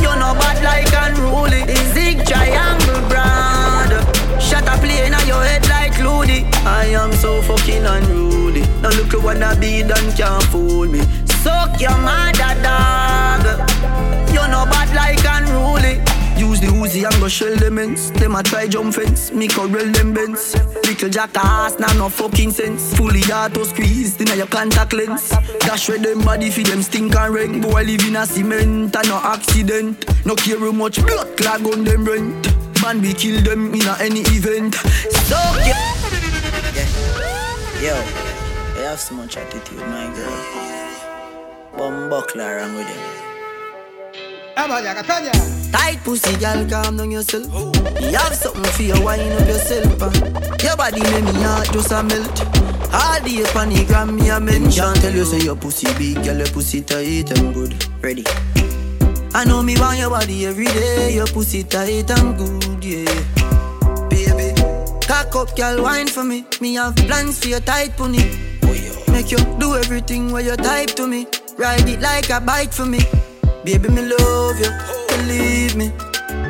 [0.00, 3.92] You know bad like unruly The zig triangle brand
[4.40, 8.60] Shut a plane on your head like I am so fucking unruly.
[8.82, 11.00] Now look at what I be done can't fool me.
[11.42, 13.44] Soak your mother dog
[14.28, 16.02] You know bad like unruly
[16.36, 18.12] Use the Uzi and go shell them ends.
[18.12, 20.54] Them a try jump fence, me corral them bends.
[20.84, 22.96] Little jackass, now no fucking sense.
[22.96, 25.30] Fully auto squeezed in your contact lens.
[25.60, 27.62] Dash where them body for them stink and rank.
[27.62, 30.06] Boy live in a cement and no accident.
[30.24, 32.57] No care much blood clog on them rent.
[32.82, 34.74] Man we kill them in a any event.
[34.74, 35.76] Soak your
[37.82, 40.44] Yo, I have so much attitude, my girl.
[41.76, 42.98] Bumbuckler around with him.
[45.72, 47.46] Tight pussy, girl, calm down yourself.
[48.00, 50.02] You have something for you, wine up yourself.
[50.02, 50.10] uh.
[50.62, 52.40] Your body make me heart just a melt.
[52.92, 54.94] All the the gram, me a mention.
[54.94, 57.84] Tell you say your pussy big, girl, your pussy tight and good.
[58.02, 58.24] Ready?
[59.34, 61.14] I know me want your body every day.
[61.14, 63.04] Your pussy tight and good, yeah.
[64.08, 64.54] Baby,
[65.06, 66.44] cock up, girl, wine for me.
[66.60, 68.24] Me have plans for your tight pony.
[69.12, 71.26] Make you do everything where you type to me.
[71.56, 73.00] Ride it like a bike for me.
[73.64, 74.70] Baby, me love you,
[75.08, 75.92] believe me.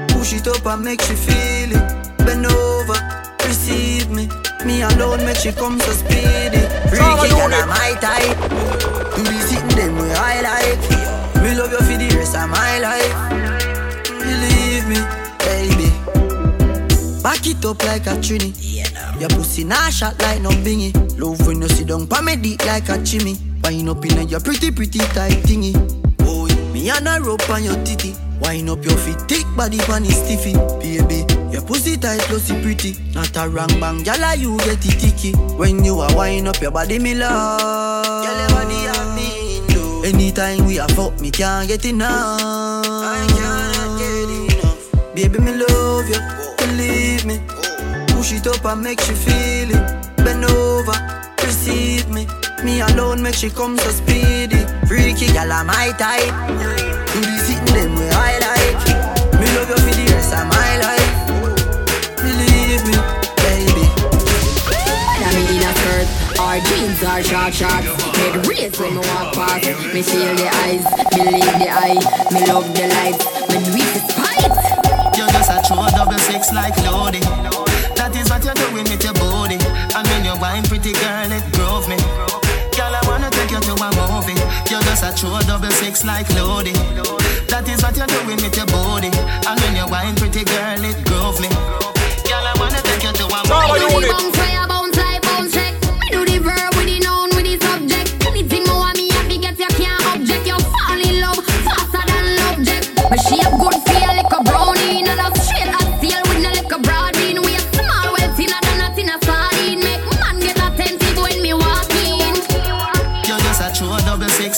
[0.09, 2.19] Push it up and make you feel it.
[2.19, 2.99] Bend over,
[3.45, 4.29] receive me.
[4.65, 6.61] Me alone make she come so speedy.
[6.91, 9.17] Freaky girl, I'm my type.
[9.17, 11.08] You be sitting them where I like.
[11.49, 13.15] Me love you for the rest of my life.
[14.21, 15.01] Believe me,
[15.41, 15.89] baby.
[17.23, 18.53] Back it up like a trini.
[19.19, 20.93] Your pussy nah shot like no bingy.
[21.19, 22.37] Love when you sit down pa me
[22.67, 23.39] like a chimney.
[23.65, 25.73] Wind up in your pretty pretty tight thingy.
[26.21, 28.15] Oh, me and a rope on your titty.
[28.43, 31.25] Wind up your feet, thick body pan is stiffy, baby.
[31.51, 32.95] Your pussy tight, it pretty.
[33.15, 35.33] Not a wrong bang, gyal you get it ticky.
[35.57, 38.23] When you are wind up your body, me love.
[38.23, 38.78] Gyal body
[40.39, 42.41] Anytime we are fuck, me can't get enough.
[42.41, 45.13] I cannot get enough.
[45.13, 46.21] Baby, me love you,
[46.59, 47.41] believe me.
[48.15, 50.17] Push it up and make you feel it.
[50.19, 50.95] Bend over,
[51.43, 52.29] receive me.
[52.63, 54.65] Me alone make she come so speedy.
[54.87, 56.31] Freaky gyal, I'm my type.
[57.13, 58.48] Do the sitting them way I.
[66.49, 70.49] skirt or jeans or short shorts Head raise when me walk past Me feel the
[70.65, 71.99] eyes, believe the eye
[72.33, 76.77] Me love the lights, me do it despite You're just a true double six like
[76.85, 77.25] loading.
[77.97, 79.59] That is what you're doing with your body.
[79.59, 81.99] And when you're wine, pretty girl, it grove me.
[82.79, 84.39] Girl, I wanna take you to a movie.
[84.71, 86.79] You're just a true double six like loading.
[87.51, 89.11] That is what you're doing with your body.
[89.11, 91.51] And when you're wine, pretty girl, it grove me.
[91.51, 94.78] Girl, I wanna take you to a movie.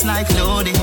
[0.01, 0.75] Six like loading.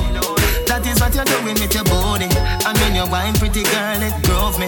[0.66, 2.28] That is what you're doing with your body.
[2.66, 4.66] And when you're wine, pretty girl, it grove me.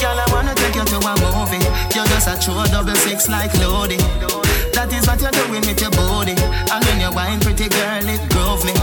[0.00, 1.62] Girl, I wanna take you to a movie.
[1.94, 4.02] You're just a true double six like loading.
[4.74, 6.34] That is what you're doing with your body.
[6.36, 8.74] And when you're wine, pretty girl, it grove me.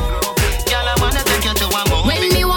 [0.70, 2.49] Girl, I wanna take you to a movie.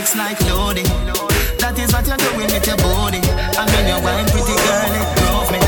[0.00, 0.88] Six like loading.
[1.60, 3.20] That is what you're doing with your body.
[3.20, 5.60] And when you're wine, pretty girl, it grove me.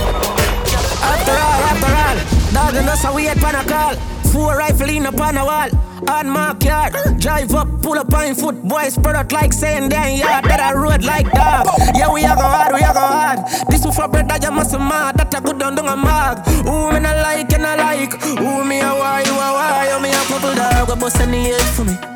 [1.05, 2.19] After all, after all,
[2.57, 3.95] dog and us a wait pan a call.
[4.33, 5.69] Four rifle in upon a wall.
[6.09, 10.17] On my yard, drive up, pull up on foot, boys spread out like saying damn
[10.17, 10.45] yard.
[10.45, 11.67] That I road like dog.
[11.95, 13.39] Yeah, we are go hard, we are go hard.
[13.69, 15.19] This one for bread that you must mad.
[15.19, 16.41] That a good down down a mag.
[16.65, 18.15] Who me not like and I like.
[18.23, 19.93] Who me a why, you a why.
[19.93, 22.12] You me a couple dog, we bust any head for me.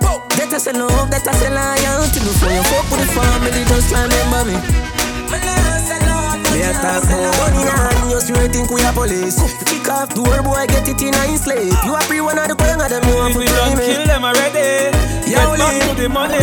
[0.47, 2.23] That I say love, that I say loyalty.
[2.23, 4.55] Before you fuck with the family, just remember me.
[6.55, 9.43] Me a talk more in hand, you straight think we a police.
[9.67, 11.75] Kick off the door, boy, get it in a slave.
[11.83, 14.23] You a pre one of the queen of them, you to We play kill them
[14.23, 14.95] already.
[15.27, 16.39] Yeah, Get back to the money.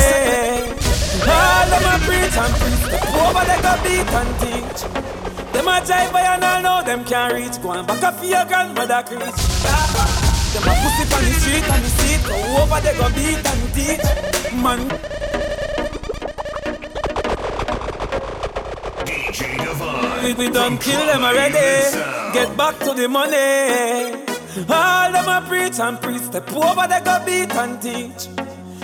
[1.24, 2.84] All them a preach and preach.
[3.08, 4.84] Over they go beat and teach.
[5.56, 7.56] Them a jive by and all know them can't reach.
[7.64, 10.33] Go and back up for your grandmother preach.
[10.54, 12.22] Them a pussy on the street and the seat.
[12.28, 14.06] Go over they go beat and teach.
[14.54, 14.82] Man,
[19.04, 20.24] DJ Divine.
[20.24, 21.58] we, we done kill them already.
[22.34, 24.14] Get back to the money.
[24.70, 26.22] All them a preach and preach.
[26.22, 28.28] Step over they go beat and teach.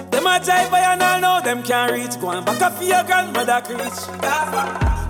[0.10, 2.20] Them a jive by and all know them can't reach.
[2.20, 4.00] Go and back up for your grandmother preach.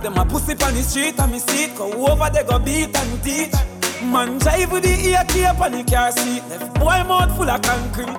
[0.02, 1.74] Them a pussy on the street and me seat.
[1.74, 3.69] Go over they go beat and teach.
[4.02, 6.42] Man jive with the ear cape and the car seat.
[6.48, 8.16] Left boy mouth full of concrete.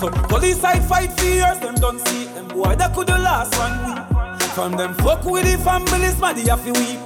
[0.00, 3.52] So police I fight for years, them don't see them boy that could the last
[3.60, 4.00] one week.
[4.56, 7.00] From them fuck with the families, man, they have to weep.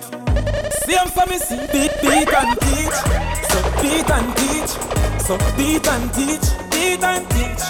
[0.87, 2.99] Same for me see beat, beat and teach.
[3.51, 4.73] So beat and teach.
[5.27, 6.47] So beat and teach.
[6.71, 7.63] Beat and teach.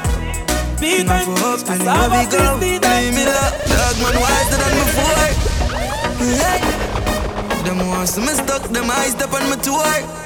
[0.76, 1.64] Beat and teach.
[1.64, 3.32] Cause I'm a beat, beat and me teach.
[3.32, 5.24] that dog man wiser than before.
[6.36, 6.60] Hey.
[7.64, 10.23] Them want some stuck, them eyes step on my tour.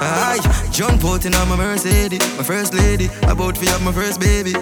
[0.00, 0.38] Aye,
[0.70, 3.08] John Portin on my Mercedes, my first lady.
[3.26, 4.52] About to have my first baby.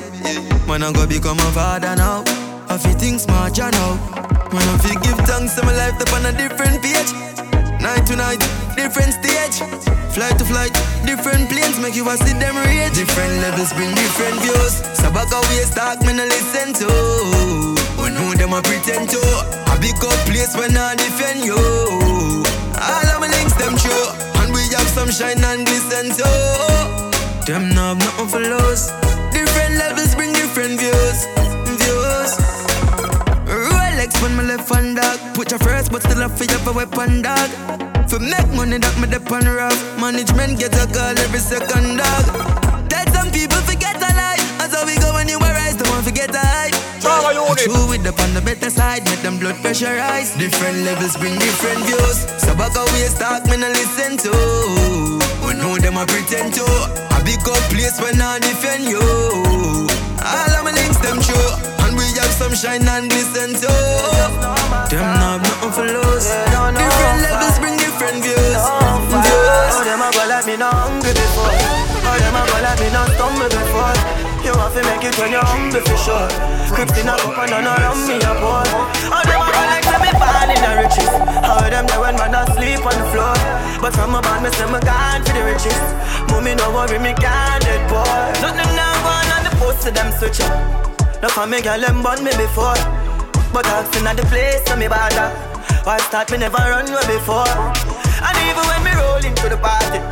[0.67, 2.25] Man, I'm gonna become a father now.
[2.69, 3.99] I feel things smart, you know.
[4.53, 7.13] Man, I feel give thanks to my life up on a different page.
[7.83, 8.41] Night to night,
[8.77, 9.61] different stage.
[10.15, 10.73] Flight to flight,
[11.05, 12.95] different planes make you a see them rage.
[12.95, 14.81] Different levels bring different views.
[14.97, 16.89] So back away, talk me no listen to.
[18.01, 19.21] We know them a pretend to.
[19.69, 22.02] I big up place when I defend you.
[22.83, 24.07] All of my links them true,
[24.43, 27.03] and we have some shine and glisten too.
[27.47, 28.91] Them no have nothing for lose.
[29.33, 31.19] Different levels bring different views.
[31.81, 32.33] Views.
[33.47, 35.19] Rolex when my left hand dog.
[35.35, 37.51] Put your first, but still I feel have a weapon dog.
[38.09, 39.81] For make money that me depend rough.
[39.99, 42.25] Management get a call every second dog.
[42.89, 43.82] Tell some people forget
[47.23, 47.59] hype.
[47.59, 50.35] True with the on the better side, make them blood pressure rise.
[50.37, 52.27] Different levels bring different views.
[52.43, 54.35] So back away, talk me no listen to.
[55.47, 56.67] We know them a pretend to.
[57.15, 59.03] A big up place when I defend you.
[60.23, 61.51] All of my links them true,
[61.87, 63.71] and we have some shine and glisten too.
[64.91, 66.27] Them not have nothing for lose.
[66.27, 68.63] Different levels bring different views.
[68.63, 71.51] Oh, them a go like me not hungry before.
[71.51, 74.32] Oh, them a go like me not stumble before.
[74.53, 76.29] You want to make it when you're hungry for sure.
[76.77, 78.61] Crips in a cup and none around me a pour.
[79.09, 81.13] Oh, them a like to me born in the riches.
[81.41, 83.33] How them there when man asleep on the floor.
[83.81, 85.81] But from a band, me say me gone for the riches.
[86.29, 88.05] Mommy no worry, me can't dead boy.
[88.45, 90.53] Nothing now going on the post to them switch up.
[91.25, 92.77] No for me girl them born me before.
[93.57, 95.33] But asking at the place so me bother.
[95.89, 97.49] Why start me never run away before.
[98.21, 100.05] And even when me roll into the party,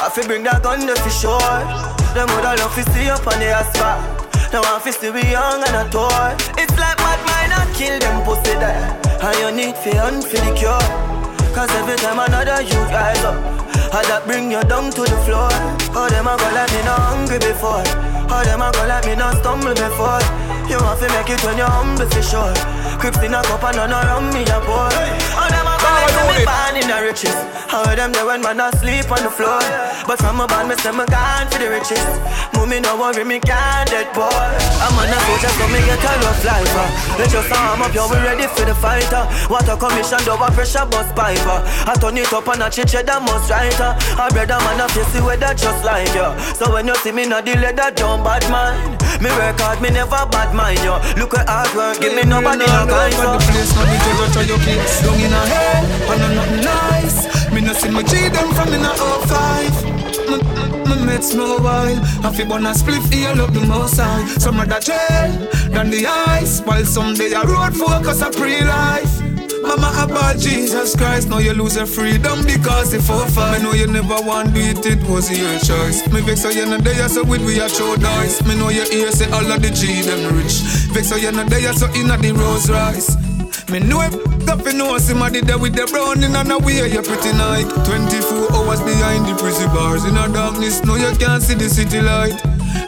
[0.00, 1.95] I feel bring that gun there for sure.
[2.16, 4.00] Them woulda love to see up on the asphalt.
[4.48, 6.32] Now I feel still be young and a toy.
[6.56, 8.88] It's like mad mind I kill them pussy there.
[9.20, 10.80] And you need fi hunt for the cure.
[11.52, 13.36] Cause every time another you rise up,
[13.92, 15.52] I that bring you down to the floor.
[15.92, 17.84] Oh, them a go like me not hungry before.
[18.32, 20.24] Oh, them a go like me not stumble before.
[20.72, 22.56] You want to make it when you're humble for sure.
[22.96, 24.88] Crips in a cup and none around me a pour.
[24.88, 25.75] Oh, them a
[26.14, 27.36] like me born in the riches.
[27.70, 29.58] How them there when man asleep on the floor.
[30.06, 32.02] But from a band, me say me gone for the riches.
[32.54, 34.30] Mommy no worry, me can't dead boy.
[34.30, 36.74] I'm on a soldier, so me get a rough life.
[36.78, 37.18] uh.
[37.18, 39.10] Let your arm up, yo, we ready for the fight.
[39.12, 39.26] uh.
[39.50, 41.58] Water commission, double pressure, bus piper.
[41.90, 43.74] I turn it up and I chiche that must right.
[43.80, 43.98] uh.
[44.22, 46.28] A brother man, I face the weather just like you.
[46.54, 49.02] So when you see me, not delay that don't bad mind.
[49.20, 51.00] Me work hard, me never bad mind yo.
[51.16, 53.32] Look at hard work, give me nobody no kind so.
[53.32, 53.96] the place, now me
[54.32, 58.02] try your kids Down in a hell, and I'm nothing nice Me no see my
[58.02, 59.36] G them from in a O5
[60.28, 61.98] Me, me mates no while.
[62.24, 64.26] I feel burn a split, feel up the most high.
[64.38, 65.30] Some rather jail
[65.70, 71.28] than the ice While some someday a road focus a pre-life Mama about Jesus Christ,
[71.28, 73.56] now you lose your freedom because you fall far.
[73.56, 76.06] Me know you never want do it, it was your choice.
[76.12, 78.44] Me vex so you not there, so with we a show dice.
[78.46, 80.60] Me know your ear say all of the G them rich.
[80.92, 83.16] Vex so you not there, so inna the Rolls Royce.
[83.70, 84.12] Me know it,
[84.46, 87.66] got fi know somebody there with the browning and a way you pretty night.
[87.84, 92.00] 24 hours behind the prison bars in a darkness, no you can't see the city
[92.00, 92.40] light.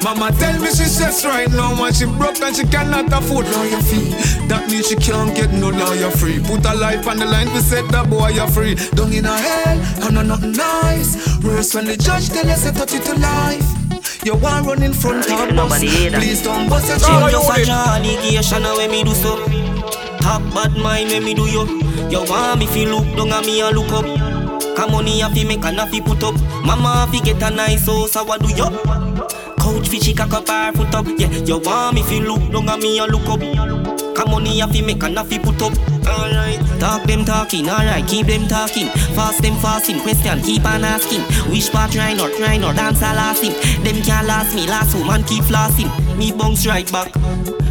[0.04, 3.82] Mama tell me she says right now when she broke and she cannot afford lawyer
[3.82, 4.10] fee.
[4.46, 6.38] That means she can't get no lawyer free.
[6.38, 8.74] Put her life on the line to set that boy you free.
[8.92, 11.16] Down in a hell, and no nothing nice.
[11.42, 13.64] Worse when the judge tell you say touch it to life.
[14.24, 15.78] You want run in front of us.
[15.78, 17.30] Please don't bust your chin.
[17.30, 19.36] just a allegation when me do so.
[20.20, 21.64] Talk bad mind when me do yo.
[22.08, 24.04] You want me fi look down and me a look up.
[24.76, 26.34] Come money a fi make and a fi put up.
[26.64, 28.68] Mama a fi get a nice house, so what do you?
[29.58, 31.06] Couch fi she cock up her foot up.
[31.16, 33.87] Yeah, you want me fi look down and me a look up.
[34.18, 35.72] Come money a fi make and a fi put up.
[36.04, 38.88] Alright, talk them talking, alright, keep them talking.
[39.14, 41.20] Fast them fasting, question keep on asking.
[41.52, 43.52] Which part try or try or dance a lasting.
[43.84, 45.88] Them can't last me, last woman keep flossing.
[46.18, 47.12] Me bounce right back.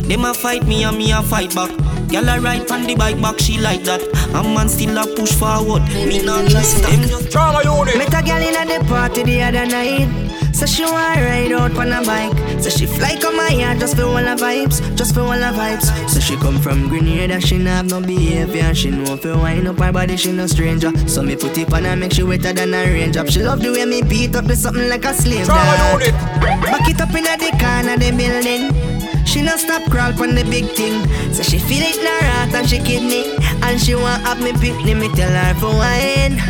[0.08, 1.70] Them a fight me and me a fight back.
[2.08, 4.02] Girl a ride on the bike back, she like that.
[4.34, 5.82] A man still a push forward.
[6.08, 6.92] Me not try stop.
[6.92, 7.98] Them just Trauma unit.
[7.98, 10.27] Met a girl in the party the other night.
[10.58, 12.36] So she wanna ride out on a bike.
[12.60, 15.54] So she fly come my yard just for all the vibes, just for all the
[15.54, 15.86] vibes.
[16.10, 18.74] So she come from Grenada, she not have no behavior.
[18.74, 20.92] She know if you wind up her body, she no stranger.
[21.08, 23.30] So me put it on her, make she wetter than a range up.
[23.30, 26.00] She love the way me beat up with something like a slave dog.
[26.00, 29.26] Back it up in the corner the building.
[29.28, 31.06] She no stop crawl on the big thing.
[31.34, 33.38] So she feel it in her heart and she kidney.
[33.62, 36.42] And she want up me picnic, me tell her for wine.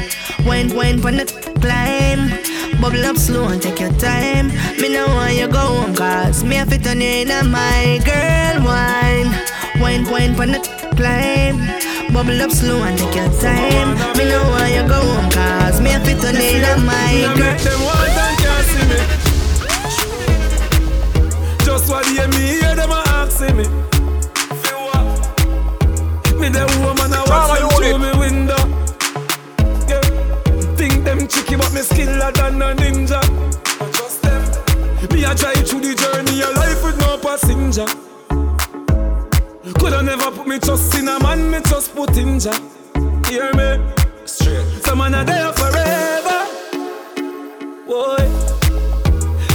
[0.48, 1.26] Wine, wine on the
[1.60, 2.57] climb.
[2.82, 4.48] Bubble up slow and take your time.
[4.80, 8.00] Me no want you go home cause me have to turn you in a my
[8.06, 9.32] girl wine.
[9.82, 10.60] Wine, wine on the
[10.96, 11.58] climb.
[12.14, 13.98] Bubble up slow and take your time.
[14.18, 16.94] Me no want you go home cause me have to turn you in a my
[16.94, 17.52] I girl.
[17.52, 18.98] make them want and can't see me.
[21.66, 23.66] Just what they me hear them a asking me.
[24.62, 25.06] Fi what?
[26.40, 28.17] Me the woman I watch them through me
[31.58, 33.20] but me skiller than a ninja.
[33.82, 34.42] I trust them.
[35.12, 37.86] Me a drive through the journey of life with no passenger.
[39.80, 42.54] Coulda never put me trust in a man, me just put in ja.
[43.28, 43.84] Hear me?
[44.26, 44.66] Straight.
[44.84, 46.40] Some man are there forever.
[47.86, 48.28] Boy,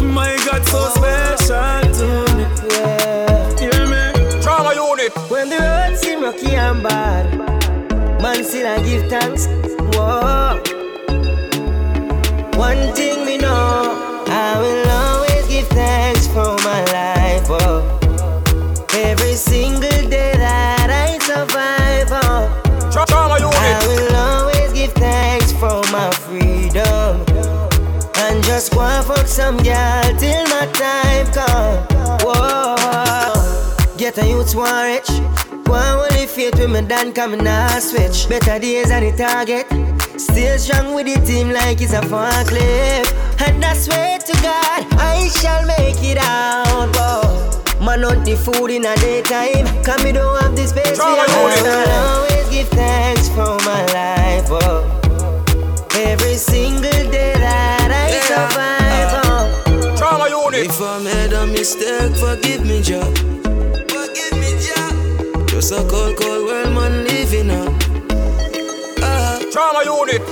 [0.03, 2.45] my God, so special to me.
[2.71, 3.59] Yeah.
[3.59, 4.43] Hear me?
[4.43, 5.13] Trauma unit.
[5.31, 7.39] When the road seem rocky and bad,
[8.23, 9.47] man still I give thanks.
[9.97, 10.72] Whoa.
[12.63, 17.47] One thing we know, I will always give thanks for my life.
[17.51, 17.83] Oh.
[18.95, 22.63] Every single day that I survive, oh.
[22.95, 27.27] I will always give thanks for my freedom.
[28.23, 31.83] And just go and fuck some girl till my time come.
[32.23, 35.09] Whoa, get a youth one rich.
[35.67, 38.29] Go and hold the faith with me done coming now switch.
[38.29, 39.67] Better days on the target.
[40.19, 43.07] Still strong with the team like it's a fun clip.
[43.41, 46.89] And I swear to God, I shall make it out.
[46.97, 47.85] Whoa.
[47.85, 49.67] Man, not the food in a daytime.
[49.85, 54.49] Cause me don't have the space for I'll always give thanks for my life.
[54.49, 54.89] Oh.
[55.95, 59.11] Every single day that I survive.
[59.27, 59.97] Oh.
[59.97, 60.67] Trauma unit.
[60.67, 63.52] If I made a mistake, forgive me, Jah.
[65.63, 65.71] Forgive me, Jah.
[65.71, 67.73] Just a cold, cold world, man, living up.
[69.03, 69.41] Ah.
[69.53, 70.23] Trauma unit.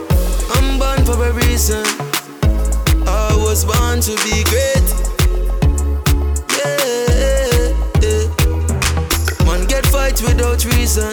[0.54, 1.84] I'm born for a reason.
[3.06, 4.86] I was born to be great.
[6.58, 9.46] Yeah, yeah.
[9.46, 11.12] Man get fight without reason.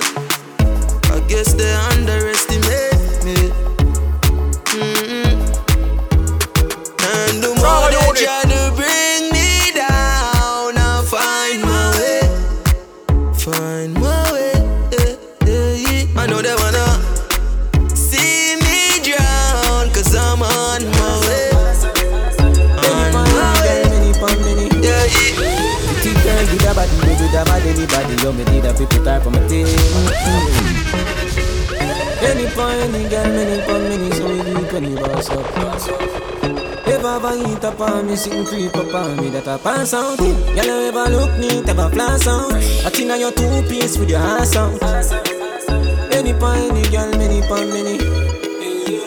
[1.11, 3.66] I guess they underestimate me.
[26.95, 29.67] Girl with a body, anybody, yo me need a people type on my team.
[32.19, 35.45] Any point, any girl, many pon many, so we do penny boss up.
[36.87, 40.17] Ever eat up on me, sitting creep up on me, that I pass out.
[40.17, 42.53] Girl, you ever look neat, ever flash out.
[42.53, 44.81] I think on your two piece with your ass out.
[46.13, 47.97] Any point, any girl, many pon many.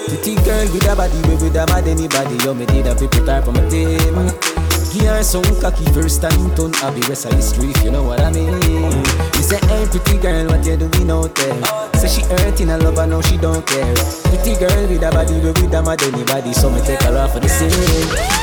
[0.09, 3.25] Pretty girl with a body, we with a mad anybody, yo me need a people
[3.27, 4.50] type on my team.
[4.91, 8.33] Her some cocky first time turn be rest of history if you know what I
[8.33, 8.53] mean.
[8.53, 11.63] You say, hey pretty girl, what you doing out there?
[11.95, 13.95] Say she hurting a love, I know she don't care.
[14.25, 17.35] Pretty girl with a body, we with a mad anybody, so me take her off
[17.35, 17.71] for the scene.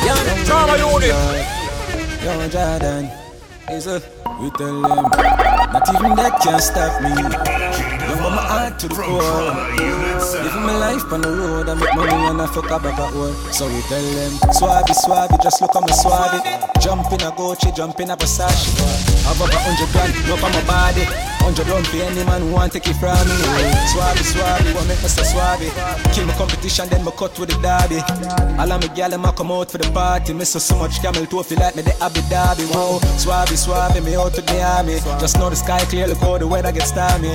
[0.06, 1.12] Yo, Trauma unit.
[2.24, 3.10] Yo, Jordan,
[3.72, 4.02] is a
[4.40, 5.04] we tell them,
[5.74, 7.10] not even that can stop me.
[8.18, 10.17] From my heart to the core.
[10.44, 13.14] Living my life on the road, I make money and I fuck up back at
[13.14, 13.36] work.
[13.52, 16.40] So we tell them, Swabby, Swabby, just look at me Swabby.
[16.82, 18.78] Jump in a Gucci, jump in a Versace.
[19.26, 21.04] Have over hundred grand, no for my body.
[21.42, 23.36] Hundred run for any man who want take it from me.
[23.92, 25.70] Swabby, Swabby, what make me so Swabby?
[26.14, 28.00] Kill my competition, then me cut with the derby.
[28.60, 30.34] All of me gal, them a come out for the party.
[30.34, 32.68] Miss so, so much camel toe, feel like me the Abu Dhabi.
[32.72, 35.00] Whoa, Swabby, Swabby, me out to the army.
[35.20, 37.34] Just know the sky clear, look how the weather gets stormy.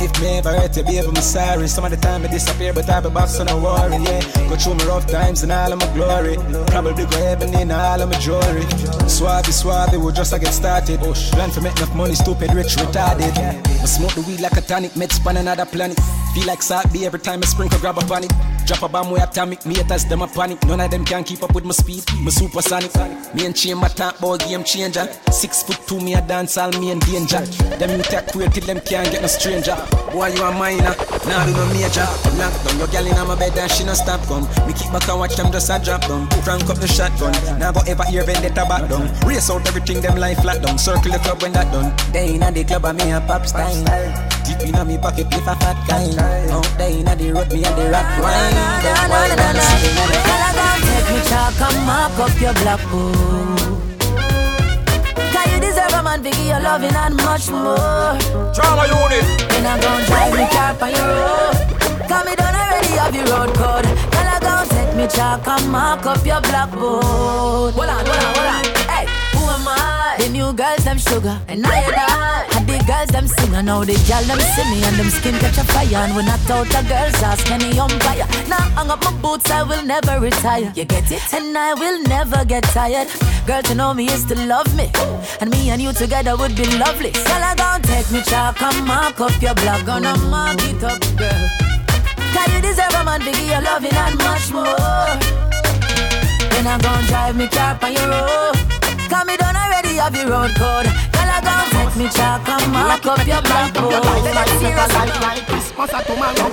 [0.00, 1.68] If me ever hurt you, baby, I'm sorry.
[1.68, 4.20] Some of the time disappear, but I be back, so no worry, yeah.
[4.48, 6.36] Go through my rough times and all of my glory.
[6.66, 8.64] Probably go heaven in all of my jewelry.
[9.10, 11.00] Swabby, Swabby, we just a get started.
[11.00, 13.36] Plan for make enough money, stupid, rich, retarded.
[13.36, 15.98] I smoke the weed like a tonic, med span another planet.
[16.34, 18.30] Feel like salt be every time I sprinkle, grab a panic.
[18.66, 20.62] Drop a bomb way atomic, me haters them a panic.
[20.64, 22.94] None of them can keep up with my speed, my supersonic.
[23.34, 25.08] Me and chain my talk about game changer.
[25.32, 27.40] Six foot two, me a dance all me in danger.
[27.78, 29.74] Them you take queer till them can't get no stranger.
[30.12, 30.94] Boy, you a minor,
[31.26, 32.06] now do no major.
[32.38, 34.42] Lock down your gal in my bed and she no stop gun.
[34.68, 36.28] Me kick back and watch them just a drop down.
[36.46, 39.10] Crank up the shotgun, now go ever hear vendetta back down.
[39.26, 40.78] Race out everything them life flat down.
[40.78, 41.92] Circle the club when that done.
[42.12, 43.82] They inna the club and me a pop style.
[44.46, 46.19] Deep inna me pocket with a fat kind.
[46.52, 48.54] Out there inna the road me a the rock wine.
[48.82, 49.64] Them wine and the
[50.86, 53.80] Take me chalk and mark up your black book.
[55.32, 58.16] Cause you deserve a man to give you loving and much more.
[58.54, 59.24] Trauma unit.
[59.48, 61.56] Then I'm gon' drive me car on your road.
[62.08, 63.84] Cause me done already have your road code.
[64.12, 67.74] Girl, I gon' take me chalk and mark up your blackboard.
[67.74, 68.64] Hold on, hold on, hold on.
[68.90, 69.04] Hey,
[69.34, 70.16] who am I?
[70.18, 72.59] The new girls, them sugar, and I and I.
[72.86, 75.64] Girls, them sing, and now the girl, them see me, and them skin catch a
[75.64, 76.02] fire.
[76.04, 78.26] And when I thought the girls ask any umpire.
[78.48, 80.72] Now hang up my boots, I will never retire.
[80.74, 81.22] You get it?
[81.32, 83.08] And I will never get tired.
[83.46, 84.90] Girl, to know me is to love me.
[85.40, 87.10] And me and you together would be lovely.
[87.10, 89.84] Girl, I gon' take me chalk and mark up your block.
[89.86, 91.42] Gonna mark it up, girl.
[92.32, 95.10] Cause you deserve a man to give you loving and much more.
[96.50, 98.56] Then I'm gon' drive me car on your road.
[99.08, 101.09] Cause me done already have your road code.
[102.00, 104.00] Me chalk and mark up your blackboard.
[104.56, 106.48] Serious like Christmas or tomorrow.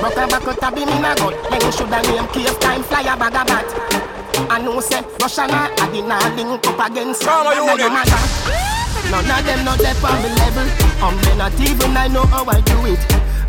[0.00, 1.36] Broke a back out a beam in a gut.
[1.50, 3.68] Then you shoulda name cave time fly a bag of bat.
[4.48, 8.08] I know say Russia na I did not link up against Trauma none of unit.
[8.08, 8.24] them.
[9.12, 10.68] None of them not there on the level.
[11.04, 13.00] Um, they not even I know how I do it.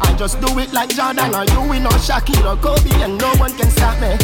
[0.01, 3.29] I just do it like Jordan or you, we know Shaquille or Kobe, and no
[3.35, 4.15] one can stop me.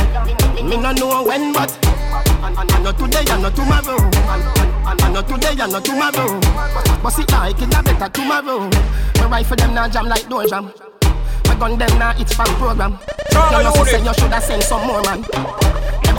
[0.63, 1.71] Me no know when, but
[2.43, 3.99] and, and, and not today and not tomorrow.
[3.99, 6.39] And, and, and not today and not tomorrow.
[7.01, 8.69] But it like it a better tomorrow.
[9.15, 10.71] My rifle them now jam like door jam.
[11.47, 12.97] My gun them now it's from program.
[13.31, 15.25] Trauma you know, say you shoulda send some more man.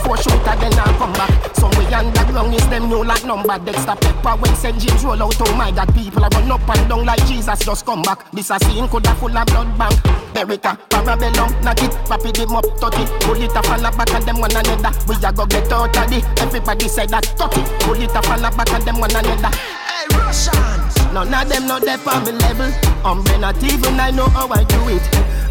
[0.07, 1.57] Them four shooter, then I come back.
[1.57, 3.59] Some way underground is them new like number.
[3.59, 4.79] Dexter Pepper when St.
[4.79, 7.85] James roll out, oh my God, people are run up and down like Jesus just
[7.85, 8.31] come back.
[8.31, 9.95] This a scene coulda full of blood bank.
[10.33, 13.11] Beretta, Parabellum, knock it, rapid him up, touch it.
[13.23, 14.93] Pull it up and back and them one another.
[15.09, 16.25] We a go get out of it.
[16.41, 17.67] Everybody say that, touch it.
[17.83, 19.57] Pull it up and back and them one another.
[19.57, 20.86] Hey, Russians!
[21.13, 22.71] None of them not there on me level.
[23.05, 25.03] Um, I'm not even I know how I do it.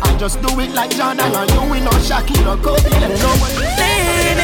[0.01, 2.89] I just do it like Jordan or you, we know Shaquille or Kobe.
[2.89, 3.53] Them know what.
[3.79, 4.35] Lady,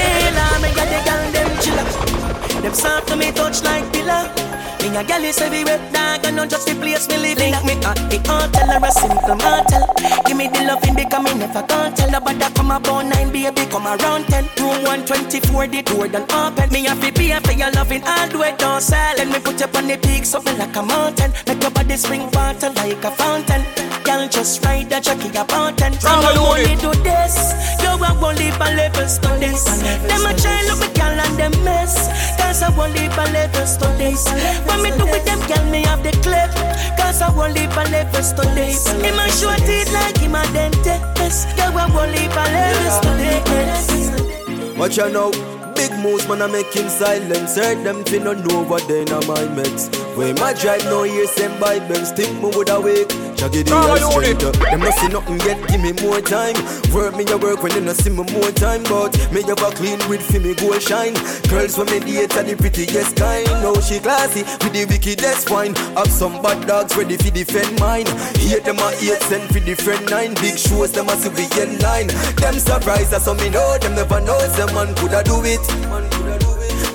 [0.62, 2.62] me got the girl them chiller.
[2.62, 4.61] Them soft to me touch like pillar.
[4.82, 7.54] Me a gal is wet dog and not just the place me live in.
[7.66, 9.86] Me a the hotel or a simple motel.
[10.26, 13.86] Give me the loving because me never can't tell nobody come about nine baby come
[13.86, 14.50] around ten.
[14.58, 16.70] Room one twenty four the door done open.
[16.72, 19.16] Me a fi pay for your loving all the way sell.
[19.18, 21.32] Let me put you on the peak something like a mountain.
[21.46, 23.91] Make your body spring water like a fountain.
[24.04, 25.94] Girl just ride the jockey a mountain.
[26.00, 27.54] So you only do this.
[27.82, 29.64] You a won't leave a levels to this.
[30.08, 32.10] Them a try look me girl and them mess.
[32.38, 34.26] Cause I won't leave a levels to this.
[34.66, 36.52] When me do with them, girl, me have the clip.
[36.98, 38.88] Cause I won't leave a levels to this.
[38.88, 41.56] Him a short teeth like him a dentist.
[41.56, 44.78] Girl, I won't leave a levels to this.
[44.78, 45.32] Watch out now.
[45.76, 47.50] Big moves, man, I make him silent.
[47.56, 49.90] Hurt them fi no know what they na my meds.
[50.18, 53.10] When my drive no ears, send by Benz, think me would awake.
[53.42, 54.54] Jaggy the Come high on, straight unit.
[54.54, 54.70] up.
[54.70, 56.54] Them no see nothing yet, give me more time.
[56.94, 58.86] Work me a work when they no see me more time.
[58.86, 61.18] But me have a clean with fi me gold shine.
[61.50, 63.50] Girls when me date are the prettiest kind.
[63.66, 65.74] Now she classy with the wickedest wine.
[65.98, 68.06] Have some bad dogs ready fi defend mine.
[68.38, 70.38] Hate them a eight cent fi defend nine.
[70.38, 72.14] Big shows them a civilian line.
[72.38, 75.66] Them surprised that some me know them never know some man coulda do it.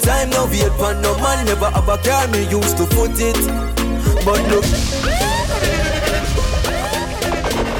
[0.06, 3.34] Time now wait for no man never have a car me used to foot it.
[4.22, 4.62] But look.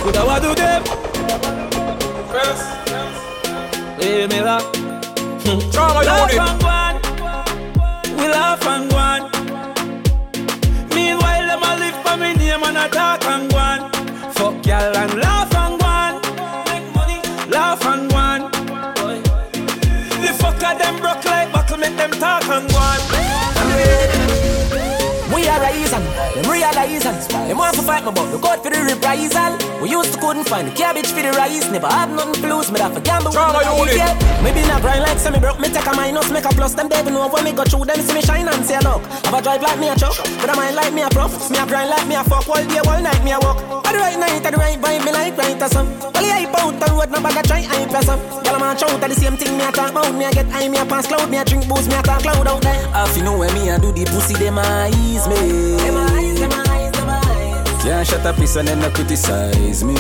[0.07, 0.84] Coulda what do them?
[2.30, 2.64] First.
[5.72, 6.94] Trauma laugh and go on.
[8.16, 9.20] We laugh and go on.
[10.94, 13.90] Meanwhile, them a live for me name and a talk and go on.
[14.34, 15.25] Fuck y'all and
[26.34, 27.16] them realizing
[27.48, 29.54] Them want to fight me but look out for the reprisal.
[29.80, 31.70] We used to couldn't find the cabbage for the rice.
[31.70, 33.96] Never had nothing to lose, me that for gamble with Trauma my unit.
[33.96, 34.42] life, yeah.
[34.42, 37.12] Maybe not grind like semi broke, me take a minus Make a plus, them devil
[37.12, 39.62] know when me go through Them see me shine and say look Have a drive
[39.62, 41.32] like me a truck, but I mind like me a prof.
[41.50, 43.58] Me a grind like me a fuck, all day, all night me a walk.
[43.86, 46.44] At the right night, at the right vibe, me like right or some Well, I
[46.44, 49.00] hype out the road, no bag a try hype or some Girl, I'm a shout
[49.00, 50.14] the same thing, me a talk about.
[50.14, 52.22] Me a get high, me a pass cloud, me a drink booze, me a talk
[52.22, 52.88] cloud out there.
[52.92, 55.36] Half you know when me a do the pussy, them eyes me.
[55.36, 56.15] Them eyes, them eyes, them eyes
[57.87, 59.95] Can't shut up, piece and then no criticize me.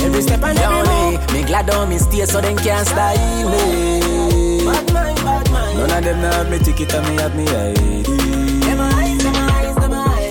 [0.00, 4.92] Every step every move Me glad on me stay so them can't style me Bad
[4.94, 8.37] mind, bad mind None of them have me ticket and me have me ID.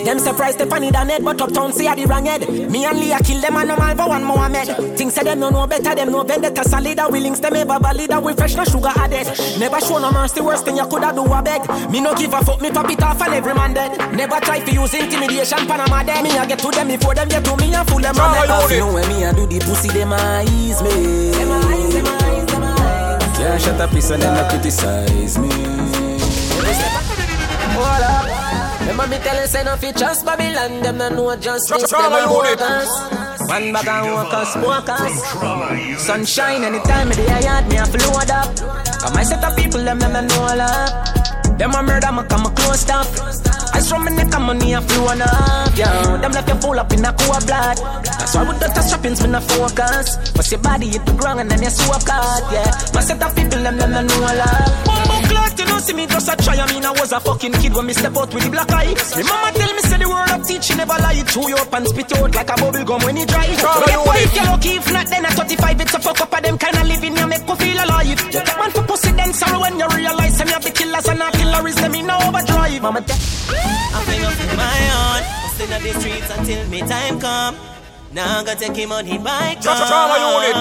[0.07, 2.47] Them eyes Them surprised the funny than head But uptown see a the wrong head.
[2.71, 4.97] Me and Leah kill them and no man for one Mohammed.
[4.97, 6.99] Things say them no know better Them know vendetta solid.
[7.11, 9.27] We links them ever valid We fresh no sugar added.
[9.59, 11.61] Never show no mercy Worst thing you coulda do a beg.
[11.91, 13.97] Me no give a fuck Me pop it off and every man dead.
[14.15, 16.23] Never try to use intimidation Panama dead.
[16.23, 18.71] Me a get to them before them get to me And fool them on them
[18.71, 21.31] you know when me a do the pussy Them eyes me.
[21.31, 23.37] Them eyes, them eyes, them eyes.
[23.37, 25.49] Can't shut up, piece and then no criticize me.
[27.77, 28.36] Hold up.
[28.87, 30.81] Remember me tell you say no fi trust Babylon.
[30.81, 31.75] Them no know justice.
[31.75, 32.59] Them Trauma a unit.
[32.59, 32.89] workers
[33.51, 38.55] One bag and workers smokers Sunshine anytime me the yard me a float up.
[38.55, 42.45] Cause my set of people them them no know love Them a murder me come
[42.45, 43.07] a close up.
[43.75, 45.75] Ice from me neck and money a flow on up.
[45.75, 47.77] Yeah, them left you full up in a cool blood.
[48.03, 50.31] That's why with the strappings me no focus.
[50.31, 53.35] But your body hit the ground and then you swap card Yeah, my set of
[53.35, 54.96] people them them no know love Bumbo
[55.67, 57.85] you know see me just a try I mean I was a fucking kid when
[57.85, 58.87] me step out with the black eye
[59.17, 61.87] Me mama tell me say the word of teaching never lie Chew you up and
[61.87, 64.35] spit out like a bubble gum when you dry Trauma But if unit.
[64.35, 66.87] you lucky if not then at 35 it's a fuck up of them kind of
[66.87, 69.87] living you make you feel alive You take one for pussy then sorrow when you
[69.91, 74.23] realize Some of the killers and not killers them in overdrive Mama tell I fling
[74.23, 75.21] up in my own.
[75.43, 77.55] Hustling on the streets until me time come.
[78.13, 79.59] Now I gotta take him on the bike.
[79.61, 80.55] Tra- tra- trauma unit.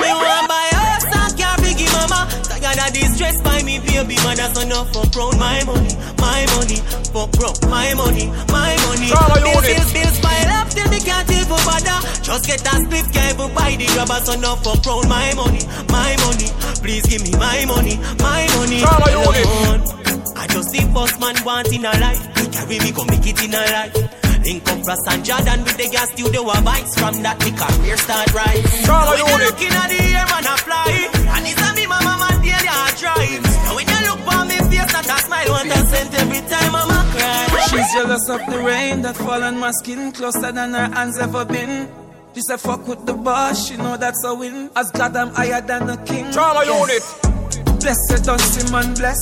[0.00, 2.24] We want buy house, I can't biggie mama.
[2.64, 4.48] Tired of this stress by me, baby mother.
[4.56, 6.80] So no fuck round my money, my money.
[7.12, 9.12] Fuck round my money, my money.
[9.12, 12.00] Bills, bills, bills pile up till me can't even bother.
[12.24, 14.16] Just get a split, can't even buy the rubber.
[14.24, 15.60] So no fuck round my money,
[15.92, 16.48] my money.
[16.80, 18.80] Please give me my money, my money.
[18.80, 19.84] Alone.
[20.32, 22.24] I just the first man want in a life.
[22.50, 24.23] Carry me, come make it in a life.
[24.44, 27.96] Link up Ross and Jordan with the gas studio a vibes from that the career
[27.96, 28.60] start right.
[28.84, 29.46] Trauma Now when you unit.
[29.48, 30.92] looking at the air man a fly,
[31.32, 33.40] and it's a me mama man daily a drive.
[33.64, 36.72] Now when you look for me face not a smile, want a scent every time
[36.76, 37.66] I'm a cry.
[37.72, 41.44] She's jealous of the rain that fall on my skin closer than her hands ever
[41.44, 41.88] been.
[42.34, 44.68] She said fuck with the boss, she know that's a win.
[44.76, 46.30] As God I'm higher than a king.
[46.32, 46.76] Trauma Yes.
[46.84, 47.80] unit.
[47.80, 49.20] Blessed don't see man bless.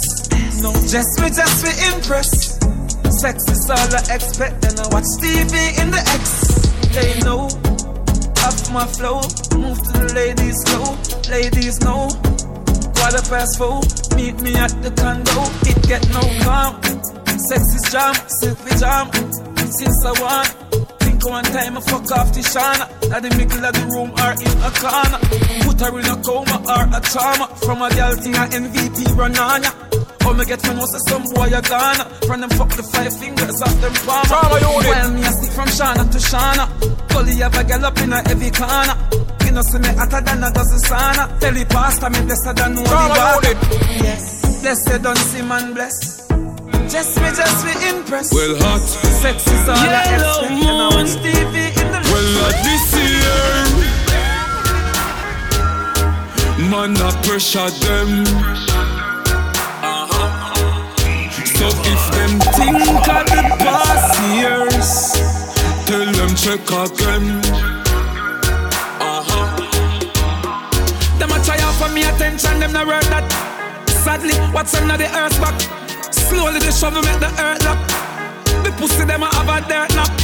[0.63, 2.52] No, just me, just me impress.
[3.23, 6.43] Sex is all I expect, and I watch TV in the X.
[6.91, 7.47] They know,
[8.43, 9.23] off my flow.
[9.63, 10.99] Move to the ladies slow,
[11.31, 12.11] ladies know.
[12.99, 13.79] Quarter past four,
[14.19, 15.39] meet me at the condo.
[15.71, 16.83] It get no calm.
[17.47, 18.11] Sex is jam,
[18.43, 19.07] silk jam.
[19.71, 20.49] Since I want,
[21.07, 22.91] think one time I fuck off the shana.
[23.15, 25.23] At the middle of the room or in a corner.
[25.63, 27.47] Put her in a coma or a trauma.
[27.63, 29.39] From a girl thing a MVP run
[30.25, 32.05] Oh, me get from us some boy a Ghana.
[32.27, 34.25] From them fuck the five fingers off them palm.
[34.25, 34.89] Trauma unit.
[34.89, 36.65] Well, me a stick from Shana to Shana.
[37.09, 38.97] Gully have a girl up in a every corner.
[39.45, 41.39] You know, see me hotter than a dozen sauna.
[41.41, 43.53] Tell the pastor me blessed than no the.
[44.03, 46.23] Yes, blessed don't see man bless.
[46.89, 48.33] Just me, just me impress.
[48.33, 48.81] Well, hot.
[48.81, 49.81] Sex is all I
[50.13, 50.61] Yellow expect.
[50.61, 52.87] You know, watch TV in the Well, uh, this
[56.59, 58.72] year, man, I pressure them.
[61.63, 65.15] So if them think of the past years,
[65.87, 67.39] tell them check again.
[68.99, 69.47] Uh-huh.
[71.21, 73.31] Them a try out for me attention, them no worth that.
[74.03, 75.61] Sadly, what's under the earth back?
[76.13, 77.79] Slowly the shovel make the earth lock.
[78.65, 80.22] The pussy them a have a dirt knock.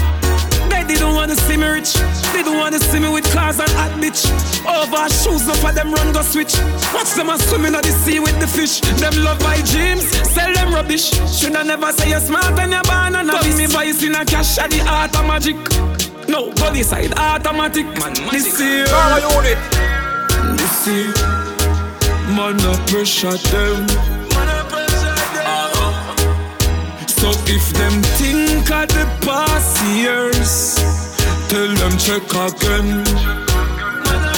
[0.89, 1.93] They don't wanna see me rich.
[2.33, 4.25] They don't wanna see me with cars and hot bitch.
[4.65, 6.55] Over shoes, no for them run go switch.
[6.95, 8.81] Watch them a swimming on the sea with the fish.
[8.99, 11.11] Them love my dreams, sell them rubbish.
[11.29, 14.59] Shoulda never say you're smart and you're born and a me voice in a cash
[14.59, 15.57] at the art of magic.
[16.27, 17.87] No, body side automatic.
[17.99, 18.87] Man, this year.
[18.87, 19.59] Trauma unit.
[20.59, 21.13] This year,
[22.35, 24.18] man, I pressure them.
[27.29, 30.77] So if them think of the past years,
[31.51, 33.05] tell them check again.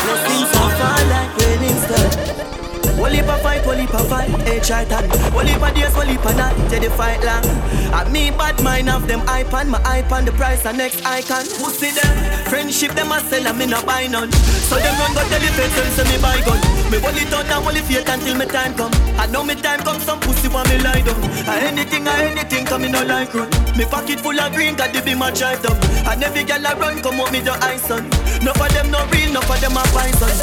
[0.03, 2.60] Blessings are fall like rain instead.
[2.97, 5.95] Whole heap of fight, whole heap of fight, eh, hey Triton Whole heap of days,
[5.95, 7.45] whole heap of night, till the fight long.
[7.93, 11.45] And me bad mind of them iPad, my iPad, the price and next icon.
[11.59, 12.11] Pussy them,
[12.47, 14.31] friendship them a sell and me no buy none.
[14.33, 16.61] So them run go tell the feds them say me buy gun.
[16.91, 18.93] Me hold it out and hold it fake until me time come.
[19.19, 21.19] I know me time come, some pussy want me lie down.
[21.51, 23.51] A anything, a anything, come me no like run.
[23.77, 25.77] Me pocket full of green, got the be my drive down.
[26.07, 28.09] And every girl I run, come out me the ice on
[28.43, 29.83] No for them no real, no for them a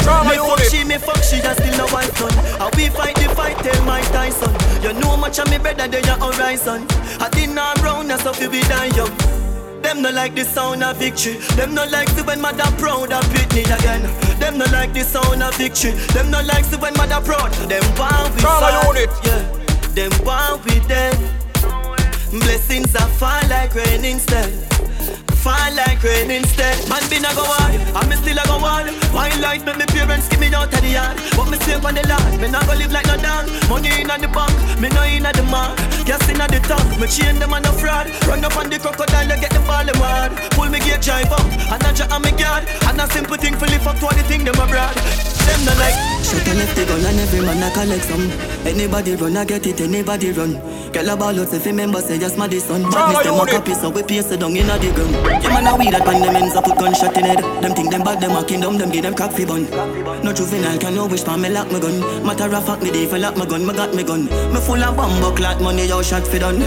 [0.02, 3.16] Drama Me fuck she, me fuck she, that's still no wife son And we fight
[3.16, 6.86] the fight, tell Mike Tyson You know much of me better than your horizon
[7.20, 9.12] I did not round, that's how you be die young
[9.82, 11.34] them no like the sound of victory.
[11.56, 14.02] Them no like the when mother proud of Pitney again.
[14.40, 15.92] Them no like the sound of victory.
[16.12, 17.52] Them no like the when mother proud.
[17.70, 18.94] Them want we fall.
[19.24, 19.58] Yeah.
[19.94, 21.16] Them want we dead.
[22.30, 24.77] Blessings are fall like rain instead.
[25.38, 26.76] Fall like rain instead.
[26.88, 28.90] Man been a go hard, and me still a go hard.
[29.14, 31.94] My life make me parents give me out of the yard, but me safe on
[31.94, 32.42] the land.
[32.42, 33.46] Me not go live like no dog.
[33.70, 35.78] Money in the bank, me no in the mark.
[36.02, 38.10] Gas in the tank, me chain them on the fraud.
[38.26, 40.02] Run up on the crocodile, get the ball them.
[40.58, 42.66] Pull me gate drive up, and I jack on me guard.
[42.90, 45.37] And a simple thing for lift up to all the thing them abroad.
[45.48, 45.96] Them no like.
[46.28, 48.28] Shut a left the gun and every man a collect some.
[48.68, 49.80] Anybody run, I get it.
[49.80, 50.60] Anybody run.
[50.92, 52.82] Girl a ball out if you remember say just my son.
[52.82, 55.14] Badness them a copy so we paste it down inna the ground.
[55.42, 57.40] You man a weed that pan them ends up put gunshot in head.
[57.62, 59.64] Them think them bad them a kingdom them give them cock fi bun.
[60.22, 62.00] No juvenile can no wish for me lock my gun.
[62.24, 63.66] Matter of fact me dey for lock my gun.
[63.66, 64.24] Me got me gun.
[64.24, 66.60] Me full of bomb clot money yo shot fi done.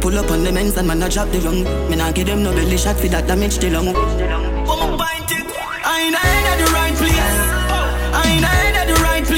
[0.00, 1.64] Pull up on the ends and man a drop the rung.
[1.90, 3.92] Me nah give them no belly shot fi that damage the lung.
[3.92, 5.48] Come bind it.
[5.84, 7.53] I ain't at the right place.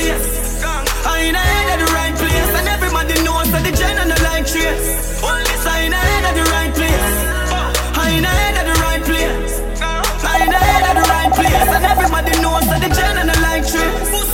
[0.07, 1.03] I ain't head at the right place.
[1.03, 2.51] I ain't head at the right place.
[2.55, 5.19] And everybody knows that the gen and the like trace.
[5.19, 7.11] Only I ain't head at the right place.
[7.99, 9.51] I ain't head at the right place.
[10.23, 11.69] I ain't head at the right place.
[11.75, 14.31] And everybody knows that the gen and the like trace.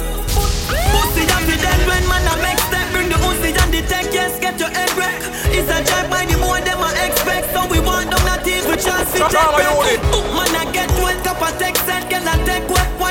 [0.93, 4.13] Pussy and the dead when man a make step Bring the pussy and the tech,
[4.13, 5.17] yes, get your head wreck
[5.57, 8.85] It's a drive by the more them a expect So we want them not with
[8.85, 10.42] chance to take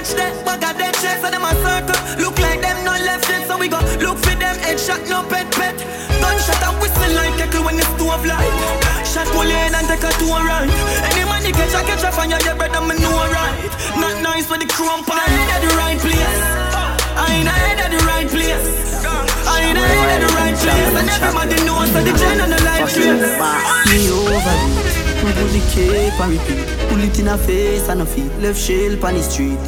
[0.01, 3.57] watch that Bag of dead them a circle Look like them no left yet So
[3.57, 5.77] we go look for them headshot, no pet pet
[6.17, 8.49] Gunshot and whistle like kettle when the stove light
[9.05, 10.69] Shot pull in and take a two right
[11.13, 13.69] Any you catch a catch a fire Your brother me know right
[14.01, 16.81] Not nice for the crump I ain't at the right place
[17.13, 19.05] I ain't at the right place.
[19.45, 20.95] I ain't at the right place.
[20.97, 22.61] And everybody knows that the gen on the.
[23.91, 24.91] Me over
[25.21, 26.89] Put the cape and repeat.
[26.89, 28.31] Pull it in her face and her feet.
[28.39, 29.59] Left shell on the street.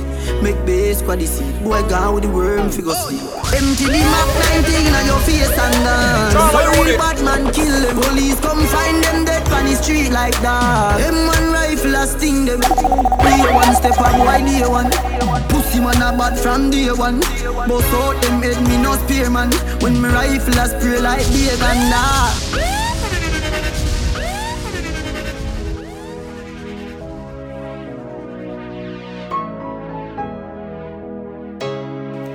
[0.42, 1.56] Make base squad the seat.
[1.64, 3.22] Boy gone with the worm figure sleep.
[3.54, 4.30] Empty the Mac
[4.66, 6.34] 19 on your face and dance.
[6.34, 7.96] Sorry, bad man kill them.
[8.02, 10.98] Police come find them dead on the street like that.
[10.98, 12.60] Them one rifle a sting them.
[12.60, 14.92] Day one step up, boy day one.
[15.50, 17.20] Pussy man a bad from day one.
[17.68, 19.52] Both out them head me no spear man.
[19.82, 22.83] When me rifle a spray like beer and that.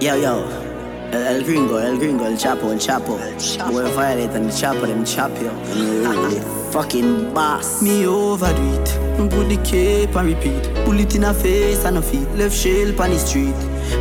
[0.00, 0.44] Yo, yo.
[1.12, 3.18] El, el gringo, el gringo, el chapo, el chapo.
[3.72, 5.50] Boy violate and the chapo, them chop you.
[6.70, 7.82] Fucking boss.
[7.82, 9.30] Me overdo it.
[9.30, 10.62] Put the cape and repeat.
[10.84, 12.28] Pull it in her face and her feet.
[12.36, 13.54] Left shell on the street.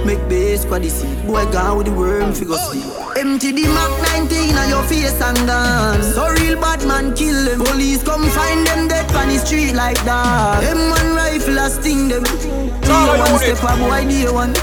[0.06, 1.26] Make base squad the seat.
[1.26, 2.84] Boy gone with the worm figure sleep.
[3.18, 3.92] Empty the Mac
[4.30, 6.14] 19 on your face and dance.
[6.14, 7.60] So real bad man kill them.
[7.64, 10.62] Police come find them dead on the street like that.
[10.62, 12.24] Them one rifle a sting them.
[12.24, 14.54] Day one step up, boy day one.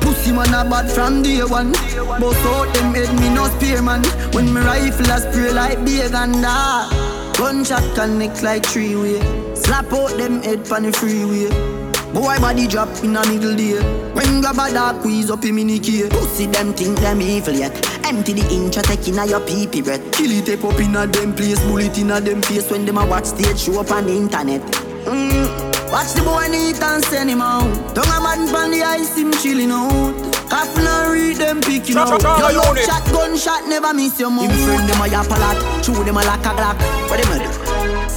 [0.00, 1.72] Pussy man a bad from day one.
[2.20, 4.04] Both out them head me no spear man.
[4.32, 7.34] When me rifle a spray like beer and that.
[7.36, 9.20] Gunshot connect like three way.
[9.54, 11.75] Slap out them head pon the freeway.
[12.16, 13.76] Boy body drop in a middle day.
[14.14, 16.08] When grab a dark squeeze up him in the key.
[16.08, 17.76] Pussy them think them evil yet.
[18.06, 20.00] Empty the inch take in a your pee pee breath.
[20.12, 21.60] Kill it tape up in a them place.
[21.64, 24.62] Bullet in a them face when them a watch stage show up on the internet.
[25.04, 25.92] Mm.
[25.92, 27.68] Watch the boy neat and send him out.
[27.94, 30.16] Don't a man from the ice him chilling out.
[30.48, 32.16] Cough and read them picking out.
[32.16, 34.48] Your love shot, gunshot, never miss your mouth.
[34.48, 36.80] Him friend them a yap a lot, chew them a like a glock.
[37.12, 37.50] What them a do?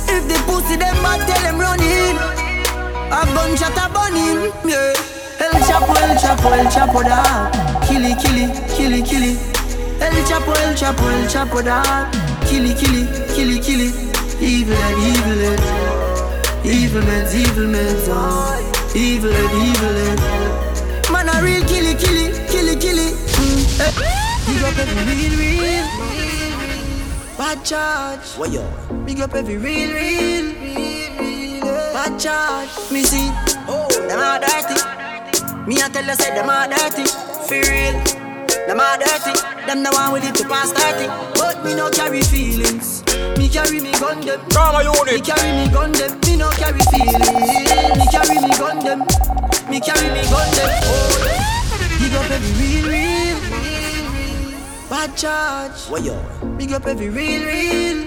[0.07, 2.38] If the pussy them bad, tell them run in.
[3.11, 4.93] A gunshot a him, yeah.
[5.39, 7.49] El Chapo, El Chapo, El Chapo da.
[7.87, 8.45] Killy, killy,
[8.75, 9.37] killy, killy.
[9.99, 12.09] El Chapo, El Chapo, El Chapo da.
[12.45, 13.89] Killy, killy, killy, killy.
[14.39, 15.89] Evil and evil and.
[16.63, 18.91] Evil meds, evil meds, oh.
[18.93, 21.11] Evil head, evil head.
[21.11, 23.13] Man, a real killy, killy, killy, killy.
[23.39, 24.19] Mm.
[24.45, 25.87] Big up every real, real.
[27.37, 28.37] Bad charge.
[28.37, 28.61] What yo?
[29.05, 30.53] Big up every real, real.
[30.75, 30.98] Bad
[32.19, 32.69] charge.
[32.91, 33.31] Me see.
[33.67, 34.75] Oh, them are dirty.
[35.65, 37.07] Me I tell you, say them are dirty.
[37.47, 37.95] For real.
[38.67, 39.33] Them are dirty.
[39.65, 41.07] Them the one with it to pass 30.
[41.39, 43.03] But me no carry feelings.
[43.37, 44.41] Me carry me gun them.
[44.49, 45.15] Trauma unit.
[45.15, 46.19] Me carry me gun them.
[46.27, 47.29] Me no carry feelings.
[47.95, 48.99] Me carry me gun them.
[49.71, 50.69] Me carry me gun them.
[50.83, 51.23] Oh,
[52.03, 53.39] big up every real, real.
[54.89, 55.87] Bad charge.
[55.87, 56.19] What yo?
[56.57, 58.03] Big up every real, real.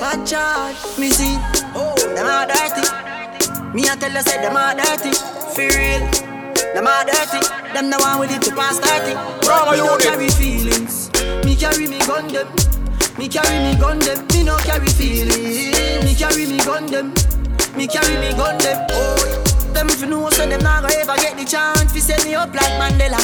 [0.00, 0.98] Bad charge.
[0.98, 1.63] Me see.
[1.76, 2.86] Oh, them are dirty.
[3.74, 5.10] Me I tell you, say them are dirty.
[5.54, 6.06] For real.
[6.74, 7.42] Them are dirty.
[7.74, 9.14] Them the one with it to pass 30.
[9.42, 11.10] Trauma me no carry feelings.
[11.44, 12.46] Me carry me gun them.
[13.18, 14.26] Me carry me gun them.
[14.30, 15.74] Me no carry feelings.
[16.04, 17.14] Me carry me gun them.
[17.76, 18.86] Me carry me gun them.
[18.90, 19.18] Oh,
[19.74, 22.34] them if you know so them not gonna ever get the chance to set me
[22.34, 23.18] up like Mandela.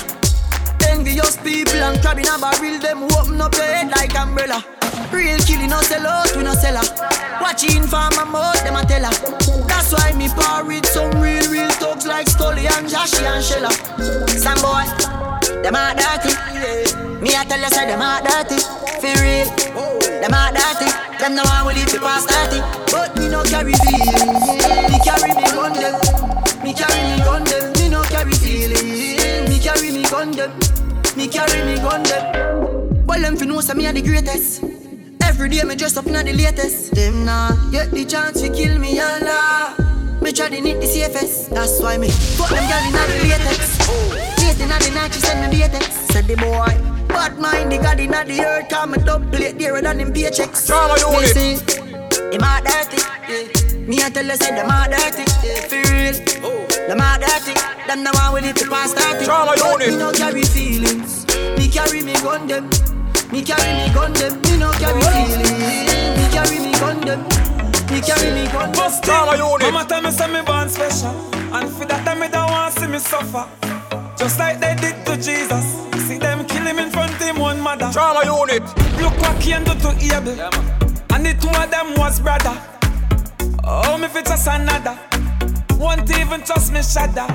[0.91, 4.80] Envious people and crab in a barrel, them open up your head like umbrella.
[5.13, 7.41] Real killing no sell out, we no sell her.
[7.41, 9.15] Watching for my mouth, them a tell her.
[9.67, 13.73] That's why me par with some real, real thugs like Scully and Joshy and Shella.
[14.39, 14.87] Some boy,
[15.63, 16.33] them a dirty.
[17.21, 18.63] Me a tell you say them a dirty.
[19.03, 19.47] For real,
[20.21, 20.89] them a dirty.
[21.19, 22.61] Them no one will live to pass 30.
[22.93, 24.47] But me no carry feelings.
[24.89, 26.01] Me carry me gun them.
[26.63, 27.73] Me carry me gun them.
[27.75, 29.49] Me no carry feelings.
[29.49, 30.53] Me carry me gun them.
[31.17, 33.07] Me carry me gun them.
[33.07, 34.63] Well, them fi know say me a the greatest.
[35.31, 36.93] Every day me dress up in the latest.
[36.93, 39.77] Them nah get the chance to kill me and la.
[40.21, 41.51] Me try to knit the safest.
[41.51, 43.79] That's why me put them girl in the latex.
[44.43, 45.87] Late in the night she send me latex.
[46.11, 46.75] Said the boy.
[47.07, 48.69] Bad mind the god in the earth.
[48.71, 50.67] Come me double plate dearer than them paychecks.
[50.67, 51.31] Trauma unit.
[51.31, 51.55] see,
[52.35, 52.99] him a dirty.
[53.31, 53.87] Yeah.
[53.87, 55.31] Me a tell you say them a dirty.
[55.47, 55.63] Yeah.
[55.71, 56.67] For real.
[56.91, 57.55] Them a dirty.
[57.87, 59.25] Them the one with it to pass 30.
[59.25, 59.95] Trauma But unit.
[59.95, 61.25] Me no carry feelings.
[61.57, 62.90] Me carry me gun them.
[63.33, 64.41] Me carry me gun them.
[64.43, 65.51] Me no carry feelings.
[66.19, 67.23] Me carry me gun them.
[67.91, 68.73] Me carry me gun them.
[68.73, 69.73] Bust Trauma unit.
[69.73, 71.11] Mama tell me say me born special
[71.55, 73.47] And for that time me don't want see me suffer
[74.17, 75.65] Just like they did to Jesus
[76.09, 78.63] See them kill him in front of him one mother Trauma unit.
[78.99, 80.35] Look what Cain do to Abel
[81.15, 82.57] And the two of them was brother
[83.63, 84.99] Oh me fit just another
[85.79, 87.27] Won't even trust me shudder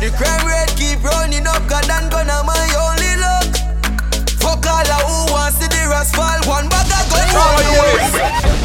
[0.00, 3.41] The crime rate keep running up, God and gonna my only luck.
[4.42, 6.40] Fuck all of who wants to the rest fall.
[6.46, 7.26] One bag of gun.
[7.30, 8.62] Oh, Trauma unit.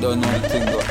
[0.00, 0.84] Don't know the thing though.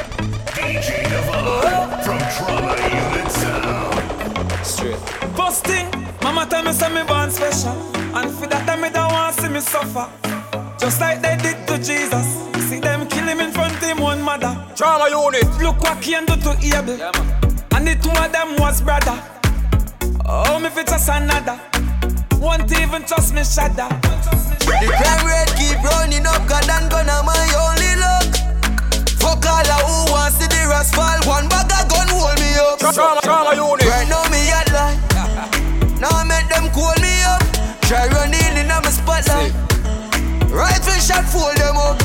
[0.57, 4.65] DJ Devon from Trauma Unit Sound.
[4.65, 4.99] Straight.
[5.37, 5.87] First thing,
[6.21, 7.71] mama tell me say me born special
[8.15, 10.07] And for that time me don't want to see me suffer
[10.79, 12.25] Just like they did to Jesus
[12.55, 14.55] See see them kill him in front of him one mother.
[14.75, 15.45] Trauma unit.
[15.61, 16.99] Look what can do to Abel.
[17.75, 19.19] and the two of them was brother.
[20.25, 21.59] Oh, me fit just another.
[22.43, 23.87] Won't even trust me, shudder.
[24.67, 28.27] The crime rate keep running up, God and gonna my only luck.
[29.23, 31.15] Fuck all of who wants to the rest fall.
[31.23, 32.83] One bag of gun hold me up.
[32.83, 33.87] Trauma, trauma unit.
[33.87, 34.99] Right now me at line.
[36.03, 37.39] Now I make them call me up.
[37.87, 39.55] Try running in on my spotlight.
[40.51, 41.95] Rifle shot, fold them up.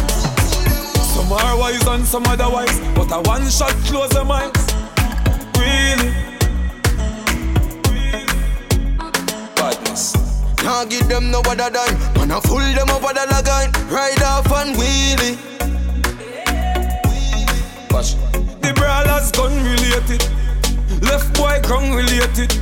[1.19, 4.68] Some are wise and some otherwise, but a one shot close the minds.
[10.69, 11.97] Now give them no other dime.
[12.13, 13.73] Man, I fool them over the lagoon.
[13.89, 15.39] Ride off and wheelie.
[17.91, 18.13] Watch.
[18.61, 20.21] The brawlers gun related.
[21.01, 22.53] Left boy ground related.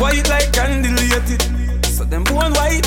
[0.00, 1.42] White like candelated.
[1.84, 2.86] So them born white.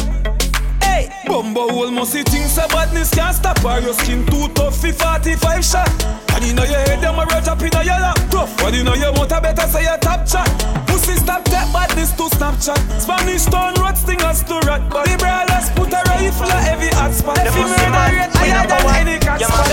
[0.81, 3.79] Hey, Bumbo almost see things so badness can't stop her.
[3.79, 6.30] Your skin too tough for 45 shot.
[6.41, 8.57] And you know your head them a roll up in your lap tough.
[8.57, 10.49] But you know your motor better say your top chat.
[10.87, 12.81] Pussy stop that badness to Snapchat.
[12.99, 14.81] Spanish town road stingers to rat.
[14.89, 17.37] But the brawlers put a rifle at every hot spot.
[17.45, 19.69] If you murder rate higher than any cat spot.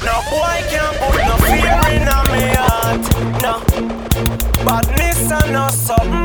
[0.00, 3.04] No boy can't put no fear in a me heart.
[3.44, 3.60] No.
[4.64, 6.17] Badness and no something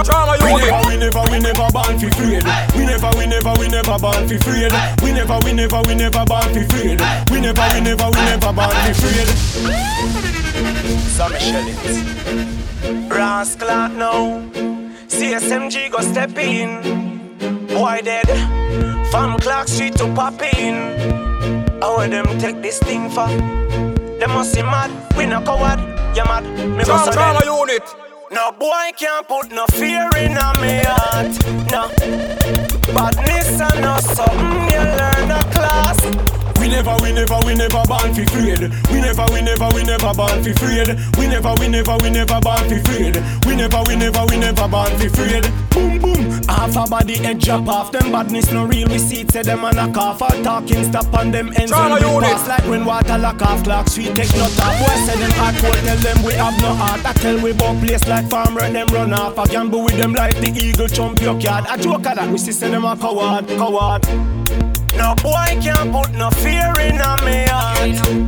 [0.00, 0.70] Trauma We unit.
[0.72, 2.42] never, we never, we never born fi afraid.
[2.76, 4.72] We never, we never, we never born fi afraid.
[5.02, 7.00] We never, we never, we never born fi afraid.
[7.30, 9.28] We never, we never, we never born fi afraid.
[11.16, 12.02] Some shellings.
[13.10, 14.40] Rascal now.
[15.08, 16.80] CSMG go step in.
[17.68, 18.28] Boy dead.
[19.10, 20.74] From Clark Street to Poppin.
[21.80, 23.26] How them take this thing for?
[23.28, 24.90] They must be mad.
[25.16, 25.80] We no coward.
[26.16, 26.44] You mad?
[26.44, 27.48] Me go Trauma, so trauma dead.
[27.48, 27.82] unit.
[28.32, 31.32] No boy can't put no fear in a me heart.
[31.70, 31.88] No.
[32.94, 36.31] Badness and no something you learn a class.
[36.62, 38.70] We never, we never, we never born fi afraid.
[38.94, 40.94] We never, we never, we never born fi afraid.
[41.18, 43.16] We never, we never, we never born fi afraid.
[43.44, 45.42] We never, we never, we never born fi afraid.
[45.70, 47.90] Boom boom, half a body head drop off.
[47.90, 48.86] Them badness no real.
[48.86, 50.22] We see it, say them and a knock off.
[50.22, 53.64] All talking stop on them ends when we pass like when water lock off.
[53.64, 54.78] Clock sweet take no top.
[54.78, 57.04] Boy say them hard cold, tell them we have no heart.
[57.04, 59.36] I tell we about place like farmer them run off.
[59.36, 61.66] I gamble with them like the eagle jump your yard.
[61.66, 64.06] I joke at that we see say them a coward, coward.
[64.96, 67.88] No boy can't put no fear in a me heart.
[67.88, 68.26] No.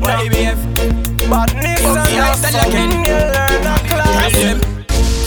[1.24, 4.32] Badness and no something you learn a class.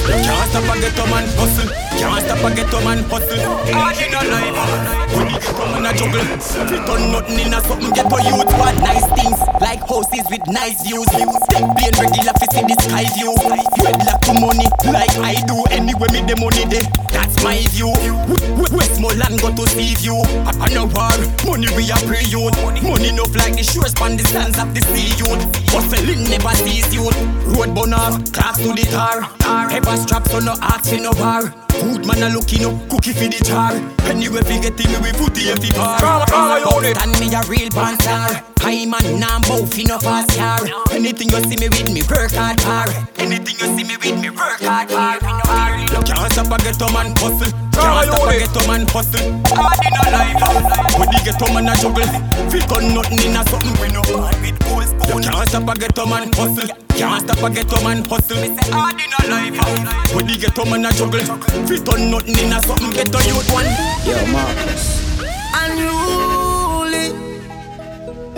[0.07, 1.69] Can't stop a ghetto man hustle.
[1.99, 3.39] Can't stop a ghetto man hustle.
[3.73, 4.55] Hard in a life.
[5.15, 6.25] When you come in a juggle,
[6.67, 8.51] fit on nothing in a something ghetto youth.
[8.57, 11.07] Want nice things like houses with nice views.
[11.07, 13.33] Step plane regular fi see the sky view.
[13.83, 15.63] Wedlock to money like I do.
[15.71, 16.87] Anyway me the money there.
[17.43, 17.93] My view.
[18.71, 20.21] Westmoreland go to see you.
[20.45, 21.11] I know war.
[21.45, 22.55] Money we a pre youth.
[22.83, 25.43] Money enough like the shores span the sands of the sea youth.
[25.69, 27.15] Hustling never cease youth.
[27.45, 27.93] Road burn
[28.31, 29.27] class to the tar.
[29.69, 31.66] Paper strap so no ask for no bar.
[31.79, 33.73] Food man a looking up, cookie for the jar.
[34.09, 35.99] Anyway fi get in me we put the empty bar.
[35.99, 36.97] Trauma, trauma unit.
[36.97, 38.43] And me a real band star.
[38.59, 40.59] High man now both in a fast car.
[40.91, 42.85] Anything you see me with me work hard for.
[43.21, 45.19] Anything you see me with me work hard for.
[46.03, 47.66] Can't stop a ghetto man hustle.
[47.77, 49.21] Can't stop a ghetto man hustle.
[49.53, 50.97] Hard in a life.
[50.97, 52.09] When the ghetto man a juggle,
[52.49, 55.23] fit on nothing in a something we no bad with gold spoon.
[55.23, 56.69] You can't stop a ghetto man hustle.
[56.97, 58.41] Can't stop a ghetto man hustle.
[58.41, 60.15] Me say hard in a life.
[60.15, 61.25] When the ghetto man a juggle,
[61.67, 63.69] fit on nothing in a something ghetto youth one.
[64.05, 65.05] Yo, Marcus.
[65.53, 67.13] Unruly.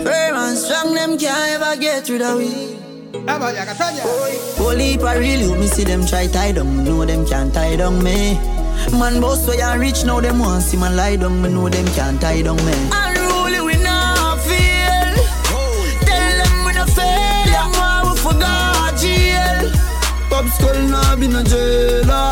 [0.04, 2.76] Firm and strong, them can't ever get rid of we.
[4.56, 7.76] Holy pa real you, me see them try tie down, me know them can't tie
[7.76, 8.38] down me.
[8.98, 11.86] Man boss way and rich now, them want see man lie down, me know them
[11.94, 12.72] can't tie down me.
[12.92, 15.14] Unruly we not feel.
[16.08, 19.70] Tell them we not fail, them want we forgot jail.
[20.28, 22.30] Pop skull now be no jailer.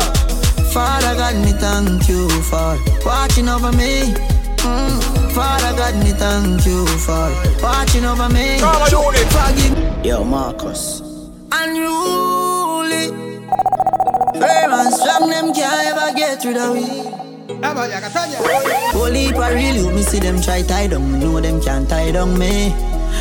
[0.73, 4.13] Father God, me thank you for watching over me.
[4.59, 5.31] Mm.
[5.31, 7.29] Father God, me thank you for
[7.63, 8.59] watching over me.
[8.59, 9.27] Trauma unit.
[9.31, 11.01] Forgive Yo, Marcus.
[11.51, 13.18] Unruly.
[14.39, 16.85] Firm and strong, them can't ever get rid of we.
[18.95, 22.11] Holy pa real you, me see them try tie down, me know them can't tie
[22.11, 22.69] down me.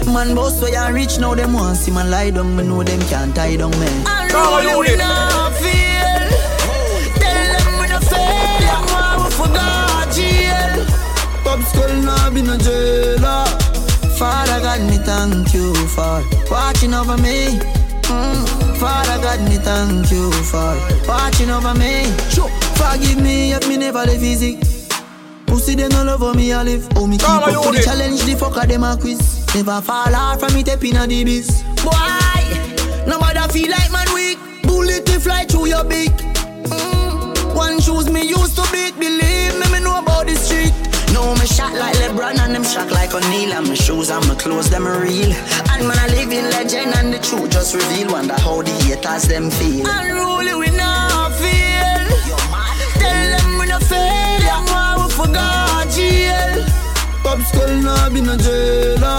[0.06, 3.00] Man boss way and rich now, them want see man lie down, me know them
[3.08, 3.88] can't tie down me.
[4.06, 6.22] Unruly we not feel.
[7.18, 10.86] Tell them we no fail, them want we forgot jail.
[11.42, 13.44] Pop skull now be no jailer.
[14.18, 17.58] Father God, me thank you for watching over me.
[18.06, 18.67] Mm.
[18.78, 20.78] Father God, me thank you for
[21.08, 22.04] watching over me.
[22.30, 22.48] Sure.
[22.78, 24.60] Forgive me if me never live easy.
[25.46, 26.86] Pussy them no love me a live.
[26.94, 29.44] Oh, me keep Come up with the challenge, the fucker them a quiz.
[29.54, 31.64] Never fall hard from me tapping a the biz.
[31.82, 31.90] Boy,
[33.08, 34.38] nobody feel like man weak.
[34.62, 36.12] Bullet to fly through your beak.
[36.70, 37.56] Mm.
[37.56, 38.94] One shoes me used to beat.
[39.00, 40.72] Believe me, me know about the street.
[41.18, 43.52] No, me shot like LeBron and them shot like O'Neal.
[43.52, 45.32] And my shoes and my clothes, them are real.
[45.72, 48.12] And man, I live in legend and the truth just reveal.
[48.12, 49.84] Wonder how the haters them feel.
[49.84, 52.06] Unruly, we not feel.
[53.02, 54.38] Tell them we not fail.
[54.46, 56.64] Them why we forgot jail.
[57.24, 59.18] Pop skull nah be no jailer.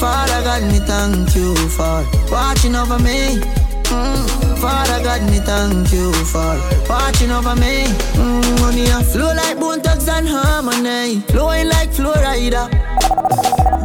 [0.00, 3.59] Father God, me thank you for watching over me.
[3.90, 4.58] Mm.
[4.58, 6.54] Father God, me thank you for
[6.88, 7.84] watching over me.
[8.14, 8.60] Mm.
[8.60, 12.70] Money a flow like bone thugs and harmony, flowing like Florida.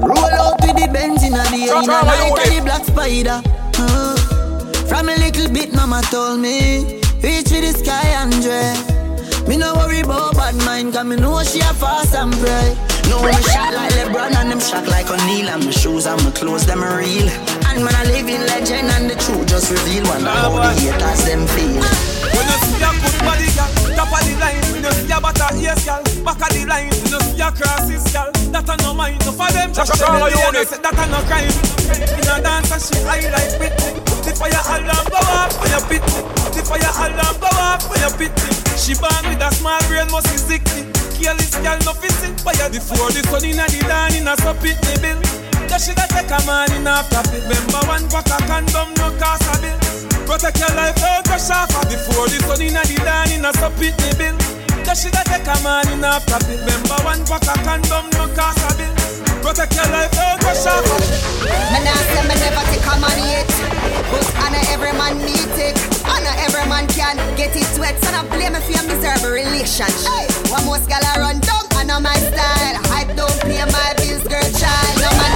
[0.05, 3.41] Roll out with the Benz in the air, in the night the black spider.
[3.77, 4.15] Uh.
[4.87, 8.77] From a little bit, mama told me, reach for the sky and dread.
[9.47, 12.77] Me no worry about bad mind, cause me know she a fast and pray.
[13.09, 16.31] No, me shot like LeBron and them shot like O'Neal And my shoes and my
[16.31, 17.29] clothes, them are real
[17.75, 21.27] And man, I live in legend and the truth just reveal One how the haters
[21.27, 23.67] them feel When you see a good body, girl,
[23.99, 24.63] top of the line.
[24.71, 26.87] When you see a butter ears, girl, back of the line.
[26.87, 29.19] When you see a crosses, girl, that a no mind.
[29.27, 30.71] No for them, just a tell me unit.
[30.71, 31.51] say that a no crime.
[32.15, 33.99] In a dance, and she high like Whitney.
[34.23, 36.21] The fire alarm go off when you pit me.
[36.55, 38.27] The fire alarm go off when you me.
[38.79, 40.87] She born with a small brain, must be sickly.
[41.19, 42.39] Careless girl, no fitting.
[42.39, 45.44] Fire before the sun inna the dawn, inna so pit me bill.
[45.75, 47.43] That should have take a man in a profit.
[47.51, 49.75] Remember one pack of condom, no cost a bill.
[50.23, 54.15] Protect your life, don't crash off Before the sun inna the dawn, so pit me
[54.15, 54.39] bill.
[54.87, 56.63] That should have take a man in a profit.
[56.63, 58.95] Remember one pack of condom, no cost a bill.
[59.43, 60.87] Protect your life, don't crash off
[61.43, 63.51] Me nah say me never take a man yet.
[64.15, 65.75] But honor every man need it.
[66.07, 67.99] Honor every man can get it wet.
[67.99, 69.91] So don't blame me for your miserable relationship.
[70.07, 70.31] Hey.
[70.55, 72.79] One most gal a run down, I know my style.
[72.95, 75.03] I don't pay my bills, girl child.
[75.03, 75.34] No man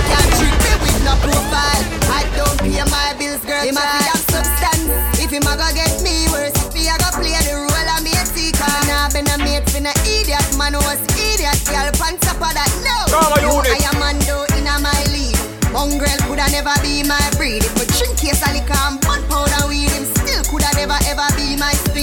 [1.09, 1.83] no profile.
[2.13, 4.89] I don't pay my bills, girl child Him a have substance.
[5.17, 8.01] If him a go get me worse If he a go play the role of
[8.05, 8.69] me a seeker.
[8.85, 10.45] Nah been a mate for no idiot.
[10.57, 13.73] Man was idiot, girl on top of that No, Trauma you.
[13.73, 15.37] I am man though in a my league.
[15.73, 17.61] Mongrel coulda never be my breed.
[17.65, 21.25] If we drink case of liquor and bun powder weed Him still coulda never ever
[21.25, 21.28] be my speed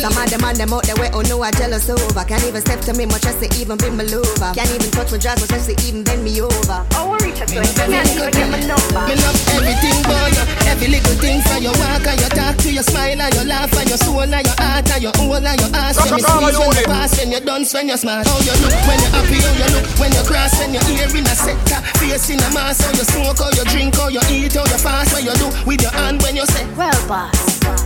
[0.00, 2.24] Some of them and them out there way oh no I jealous over.
[2.24, 4.52] Can't even step to me much as to even be my lover.
[4.54, 6.84] Can't even touch my dress much as to even bend me over.
[6.96, 10.44] Oh worry to Me love everything about you.
[10.68, 13.72] Every little thing from your walk and your talk To your smile and your laugh
[13.72, 15.96] and your soul and your heart and your whole and your ass.
[15.96, 18.24] When you squeeze when you pass when you dance when you smile.
[18.24, 19.86] How you look when you happy how you look.
[19.96, 23.04] When you're cross When you ear in a sector Face in a mask How you
[23.04, 25.12] smoke how you drink how you eat how you fast.
[25.12, 27.32] What you do with your hand when you say Well boss.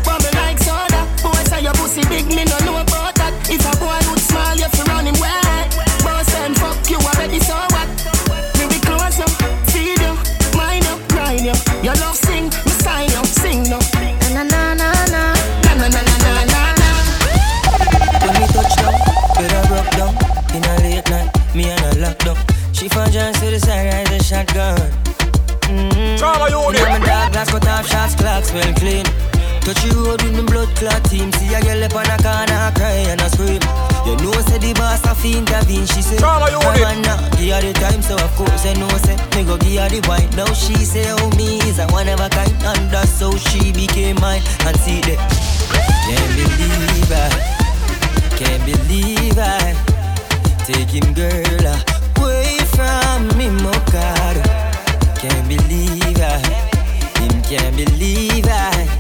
[0.02, 0.69] But me like soda Boy
[1.50, 3.34] say your pussy big me no know about that.
[3.50, 5.66] If a boy would smile you fi run him wet.
[6.06, 7.88] Boss and fuck you already so what?
[8.56, 9.28] Me be close you
[9.74, 10.14] Feed you
[10.54, 11.56] Mind you Grind you.
[11.82, 13.78] Your love sing Me sign you Sing no
[14.30, 15.22] Na na na na.
[15.66, 16.88] Na na na na na na na.
[18.22, 18.94] When me touch down,
[19.34, 20.14] get her broke down
[20.54, 22.38] In a late night, me and her locked up.
[22.72, 24.78] She found John to the side, ride a shotgun.
[25.66, 26.16] Mm-hmm.
[26.16, 26.80] Trauma unit.
[26.80, 29.04] Now my dog glass cut off shots, clocks well clean
[29.64, 31.30] Touch you road with the blood clot team.
[31.32, 33.60] See a girl up on a corner, cry and a scream.
[34.08, 36.80] You know say the boss a fi intervene She say, I unit.
[36.80, 38.02] want now, give her the time.
[38.02, 40.30] So of course I know say, me go give her the wine.
[40.36, 42.52] Now she say, oh me is a one of a kind.
[42.64, 44.42] And that's how she became mine.
[44.64, 45.20] And see that,
[46.08, 47.60] can't believe I
[48.40, 49.76] can't believe I
[50.64, 51.66] take him girl
[52.16, 53.52] away from me,
[53.92, 54.36] God.
[55.20, 56.40] Can't believe I,
[57.20, 58.99] him can't believe I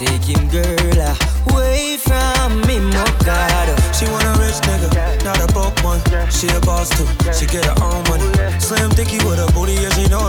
[0.00, 0.96] take him girl
[1.52, 3.68] away from me, my God.
[3.92, 4.88] She want a rich nigga,
[5.24, 6.00] not a broke one.
[6.32, 7.04] She a boss too,
[7.36, 8.24] she get her own money.
[8.58, 10.19] Slim thicky with a booty, yeah, she know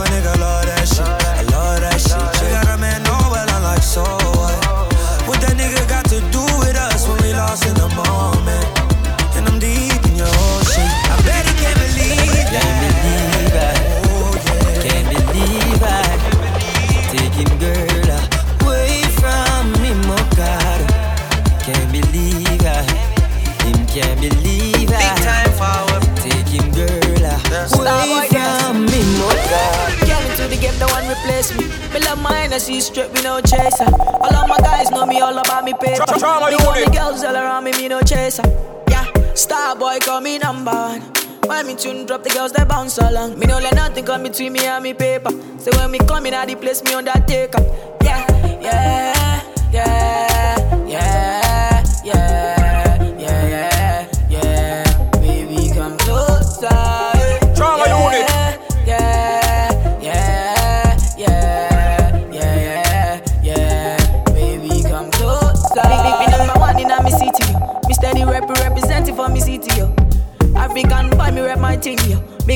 [33.32, 33.84] no chaser.
[33.84, 36.04] All of my guys know me all about me paper.
[36.04, 36.92] Tra- trauma all the unit.
[36.92, 38.42] girls all around me, me no chaser.
[38.90, 41.00] Yeah, star boy call me number one.
[41.46, 43.38] When me tune drop, the girls they bounce along.
[43.38, 45.30] Me no let nothing come between me and me paper.
[45.58, 47.62] So when me come in, I the place me undertaker.
[48.02, 48.20] Yeah,
[48.60, 49.11] yeah,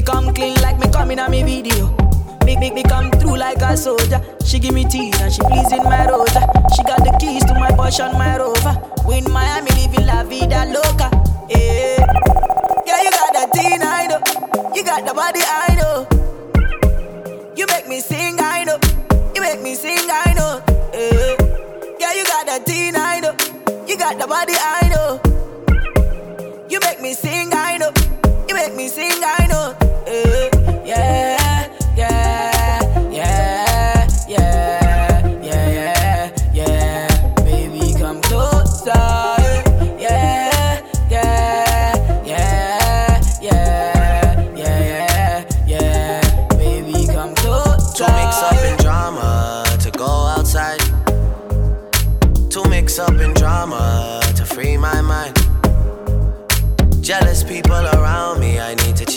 [0.07, 1.95] come clean like me coming on me video.
[2.45, 4.23] Make me, me come through like a soldier.
[4.45, 6.41] She give me tea and she pleasing my rosa.
[6.75, 8.75] She got the keys to my Porsche and my Rover.
[9.07, 11.11] We in Miami living la vida loca.
[11.51, 12.07] Yeah,
[12.87, 14.21] yeah, you got that teen, I know.
[14.75, 16.07] You got the body, I know.
[17.57, 18.79] You make me sing, I know.
[19.35, 20.63] You make me sing, I know.
[20.95, 21.37] Yeah,
[21.99, 23.35] yeah you got that teen, I know.
[23.89, 25.21] You got the body, I know.
[26.69, 27.93] You make me sing, I know.
[28.49, 29.06] You make me sing,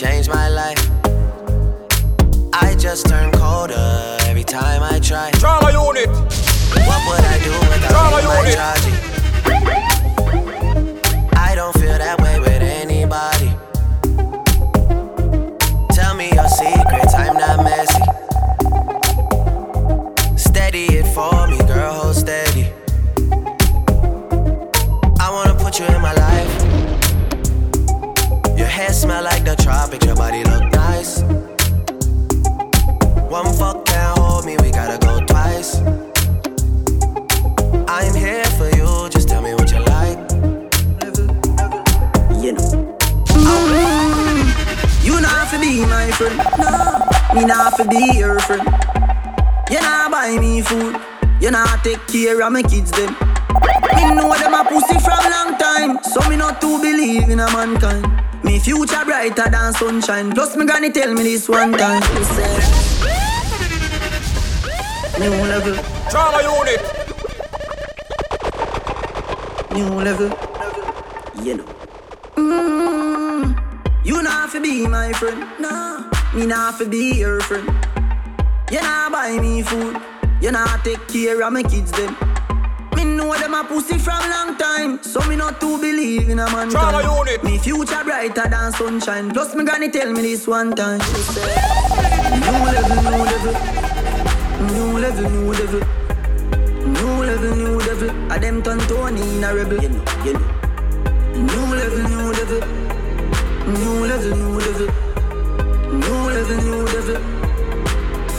[0.02, 0.90] I need to change my life.
[2.54, 5.30] I just turn colder every time I try.
[5.32, 6.08] Trauma unit.
[6.08, 8.56] What would I do without Trauma my unit.
[8.56, 9.09] Georgie?
[29.56, 31.22] The tropics, your body look nice.
[33.28, 35.78] One fuck can't hold me, we gotta go twice.
[37.88, 40.18] I'm here for you, just tell me what you like.
[42.42, 42.96] You know.
[45.02, 47.34] You not to be my friend, no.
[47.34, 48.62] Me not to be your friend.
[49.70, 50.96] You not buy me food.
[51.40, 53.29] You not take care of my kids them.
[53.96, 57.46] Me know them a pussy from long time, so me not to believe in a
[57.52, 58.06] mankind.
[58.44, 60.30] Me future brighter than sunshine.
[60.32, 62.02] Plus me granny tell me this one time.
[62.02, 62.62] She said,
[65.20, 65.74] New level,
[66.10, 66.80] Trauma unit.
[69.72, 70.28] new level.
[71.44, 71.64] You know.
[72.36, 76.08] Mm, you not have to be my friend, nah.
[76.34, 77.68] Me not have to be your friend.
[78.70, 80.00] You not buy me food.
[80.40, 82.16] You not take care of my kids them.
[83.00, 86.44] Me know them a pussy from long time, so me not to believe in a
[86.52, 86.68] man.
[86.68, 87.42] Trauma unit.
[87.42, 89.30] Me future brighter than sunshine.
[89.30, 91.00] Plus me granny tell me this one time.
[91.00, 91.48] She said,
[92.40, 93.54] New level, new level,
[94.68, 95.80] new level, new level,
[96.84, 98.32] new level, new level.
[98.32, 99.82] I them turn Tony in a rebel.
[99.82, 100.40] You know, you know.
[101.40, 102.60] New level, new level,
[103.66, 104.88] new level, new level,
[106.04, 107.49] new level, new level.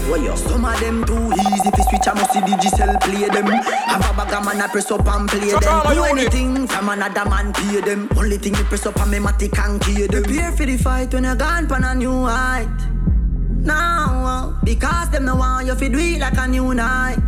[0.09, 0.35] What yo?
[0.35, 2.07] Some of them too easy fi switch.
[2.07, 3.47] I must see the Digicel play them.
[3.47, 5.93] Have a bag of man I press up and play them.
[5.93, 8.09] Do anything from another man pay them.
[8.17, 10.23] Only thing you press up and me matic and key them.
[10.23, 12.67] Prepare for the fight when you gone pan a new height.
[13.63, 17.21] Now, uh, because them no want you fi do it like a new Nike.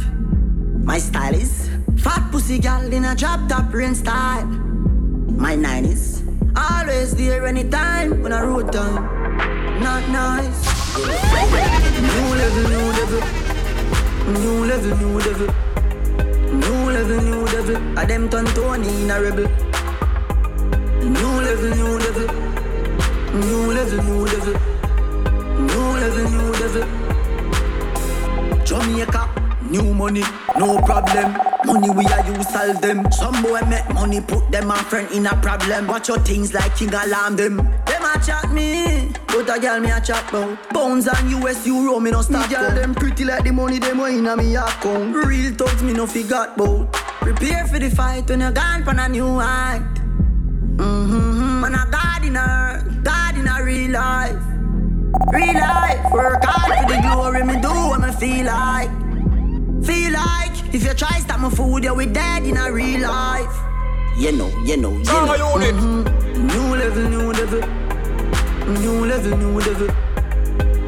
[0.83, 4.45] My style is fat pussy gal in a drop top rain style.
[4.45, 6.23] My 90s
[6.55, 9.05] always there anytime when I road time.
[9.81, 10.82] Not nice.
[10.93, 13.21] New level, new level,
[14.29, 15.49] new level, new level,
[16.53, 17.77] new level, new level.
[17.97, 19.47] I them turn Tony in a rebel.
[21.01, 22.27] New level, new level,
[23.33, 24.53] new level, new level,
[25.57, 26.85] new level, new level.
[28.63, 29.29] Jamaica,
[29.71, 30.23] new money,
[30.59, 31.35] no problem.
[31.65, 33.11] Money we are use solve them.
[33.11, 35.87] Some boy make money, put them on friend in a problem.
[35.87, 37.83] Watch your things like king alarm them.
[38.13, 40.69] Them a chat me, but a girl me a chat bout.
[40.69, 42.47] Pounds and US euro me no stop.
[42.47, 45.15] Me girl them pretty like the money them way in a me account.
[45.15, 46.91] Real thugs me no forgot bout.
[47.21, 49.81] Prepare for the fight when you're gone pan a new height.
[50.75, 54.43] Mm-hmm, man a God in her, God in a real life.
[55.31, 58.89] Real life, work hard for the glory, me do what me feel like.
[59.83, 63.55] Feel like if you try stop my food, you we dead in a real life.
[64.17, 65.55] You know, you know, you know.
[65.55, 65.75] unit.
[65.75, 66.23] Mhm.
[66.35, 67.82] New level, new level,
[68.67, 69.87] new level, new level,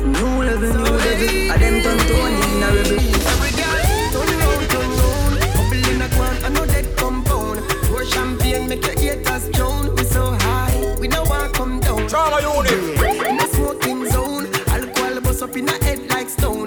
[0.06, 1.52] new level, new level.
[1.52, 3.00] I them turn Tony in a rebel.
[3.32, 3.84] Every girl
[4.14, 5.36] turn round, turn round.
[5.56, 7.60] Bubble in a quan, I know that compound.
[7.88, 9.96] Pour champagne, make your haters drown.
[9.96, 12.08] We so high, we don't want come down.
[12.08, 13.28] Trauma unit.
[13.28, 16.65] In a smoking zone, alcohol bust up in a head like stone.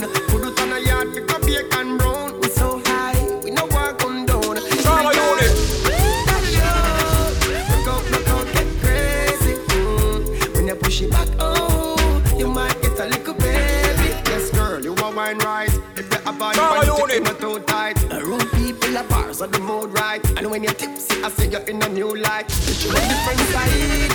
[19.38, 20.24] cause of the mood right.
[20.38, 22.48] And when you're tipsy, I say you're in a new light.
[22.48, 24.07] Picture a different side.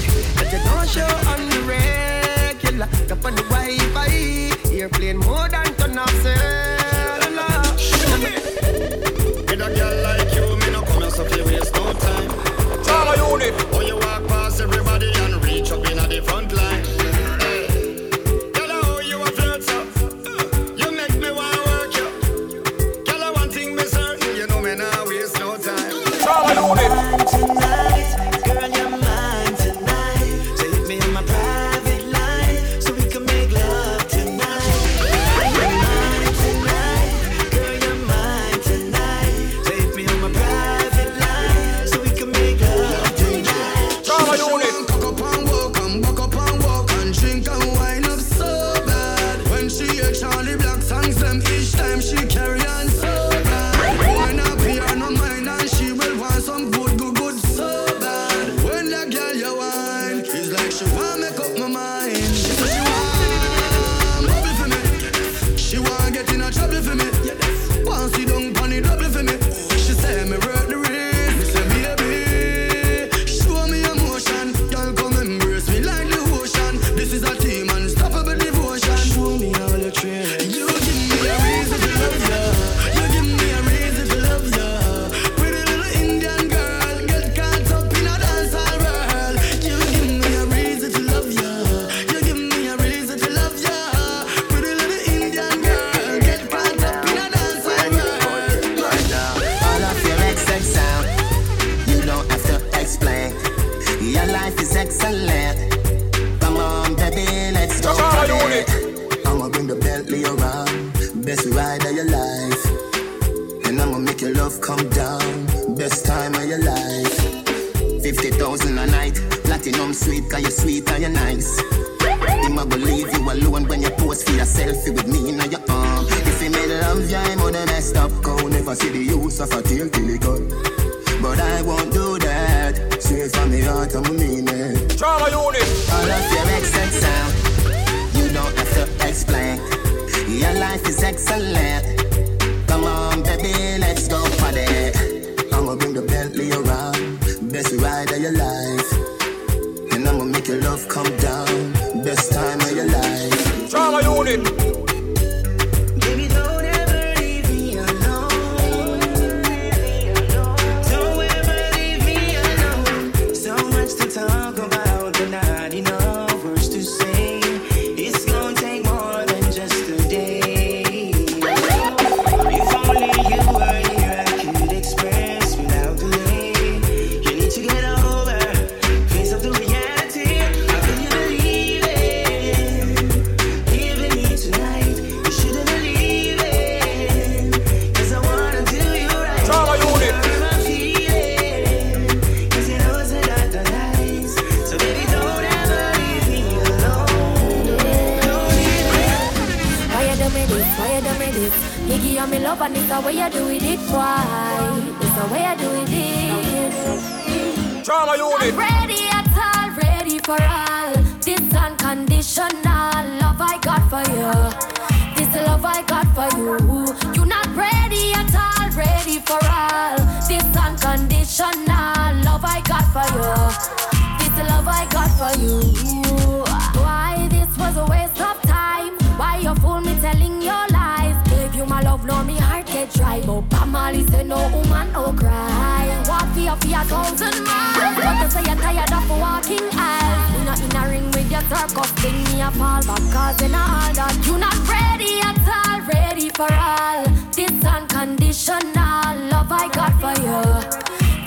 [236.83, 237.95] a thousand miles.
[237.95, 240.31] But you say you're tired of walking aisles.
[240.33, 241.95] You're not in a ring with your dark up.
[241.97, 244.15] Bring me a fall back cause in all that.
[244.25, 247.03] You're not ready at all, ready for all.
[247.31, 250.41] This unconditional love I got for you.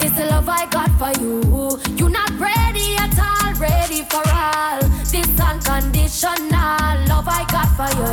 [0.01, 1.81] This love I got for you.
[1.97, 4.81] You're not ready at all, ready for all.
[5.13, 6.37] This unconditional
[7.09, 8.13] love I got for you.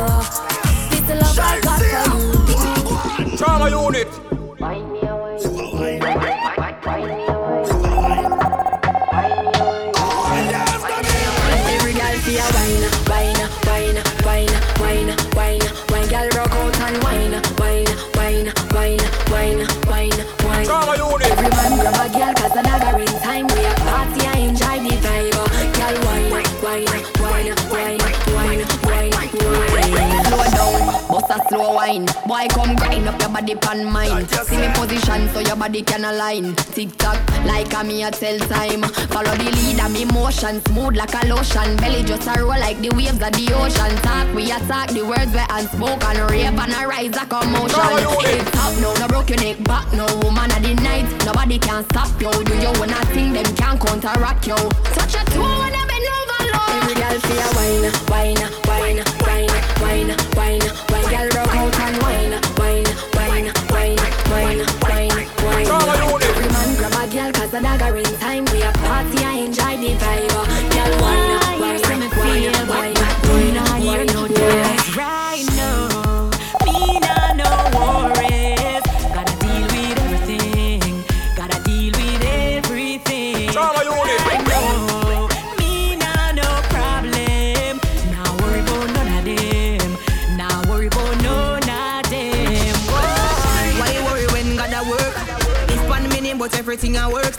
[0.90, 3.36] This love I got for you.
[3.36, 4.33] Trauma unit.
[33.34, 34.28] Body pan mine.
[34.46, 36.54] See me position so your body can align.
[36.54, 38.82] Tick tock, like a me a tell time.
[39.10, 41.76] Follow the lead of me motion, smooth like a lotion.
[41.78, 43.92] Belly just a roll like the waves of the ocean.
[44.06, 46.16] Talk, we attack the words we unspoken.
[46.30, 47.82] Rave and a rise a commotion.
[48.22, 51.10] Hip top, no, no broke your neck back, no woman of the night.
[51.26, 52.30] Nobody can stop you.
[52.30, 54.54] Do you wanna think them can counteract you?
[54.94, 56.70] Touch a toe when I bend over low.
[56.78, 59.50] Every girl feel wine, wine, wine, wine,
[59.82, 61.06] wine, wine, wine.
[61.10, 62.86] Girl rock out and wine, wine,
[63.34, 63.63] wine,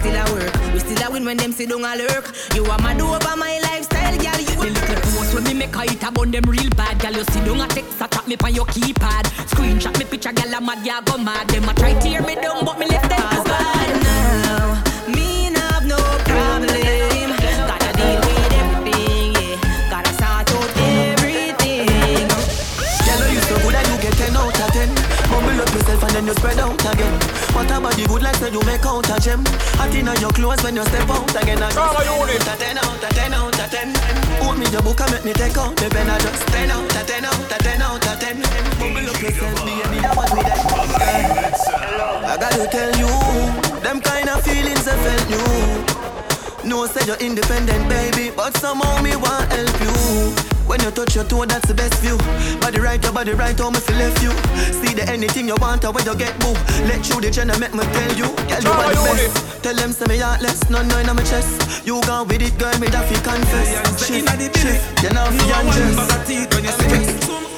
[0.06, 0.73] still I work.
[0.73, 2.26] We still a win when them sit down a lurk.
[2.53, 4.40] You are mad over my lifestyle, girl.
[4.40, 7.23] You The little post when me make a hit about them real bad Girl, you
[7.32, 10.65] see down a text a tap me on your keypad Screenshot me picture, girl, I'm
[10.65, 13.44] mad, yeah, go mad Them a try tear me down, but me left them too
[13.44, 14.84] bad now.
[15.10, 15.98] Me nah have no
[16.30, 16.69] problem.
[17.69, 19.90] Gotta deal with everything, yeah.
[19.90, 22.27] Gotta sort out everything.
[23.06, 24.90] Girl, you so good that you get 10 out of 10
[25.32, 27.24] Mumble up yourself and then you spread out again
[27.65, 29.41] What about the good like say you make out a gem.
[29.81, 33.33] Hot in your clothes when you step out again I just 10 out of 10
[33.33, 33.89] out of 10
[34.45, 36.85] Hold me the book and make me take out the pen I just 10 out
[36.85, 38.37] of 10 out of 10 out of 10
[38.77, 40.61] Mumble up yourself, baby, that was with that
[42.21, 43.09] I gotta tell you
[43.81, 46.69] Them kind of feelings I felt new.
[46.69, 50.55] No, say you're independent, baby, but somehow me want to help you.
[50.65, 52.17] When you touch your toe, that's the best view.
[52.59, 54.31] Body right, your body right, how me feel left you.
[54.81, 56.53] See the anything you want, or when you get boo.
[56.89, 59.63] Let you the gender make me tell you, girl you are the best.
[59.63, 61.85] Tell them say me heartless, no no in my chest.
[61.85, 63.69] You gone with it, girl, me that fi confess.
[64.05, 64.27] Shift,
[64.57, 65.95] shift, you know fi undress.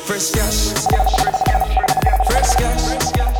[0.08, 0.72] Fresh cash.
[2.28, 2.84] Fresh cash.
[3.14, 3.38] Cash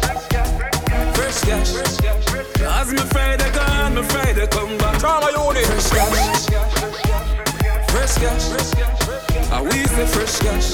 [1.16, 1.72] fresh cash.
[1.72, 2.62] Fresh cash.
[2.62, 5.00] As me Friday gone, me Friday come back.
[5.00, 5.66] Trauma unit.
[5.66, 6.46] Fresh cash.
[7.90, 9.07] Fresh cash.
[9.52, 10.70] I we say fresh cash.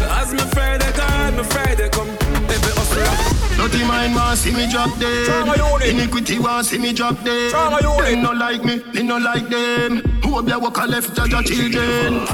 [0.00, 2.08] As me Friday gone, me Friday come.
[2.48, 3.14] Every hustler.
[3.56, 5.82] Dirty mind want see me drop dead.
[5.82, 7.52] Iniquity want see me drop dead.
[7.52, 9.98] Them no like me, me no like them.
[10.24, 12.26] Who up there walk a left judge your children?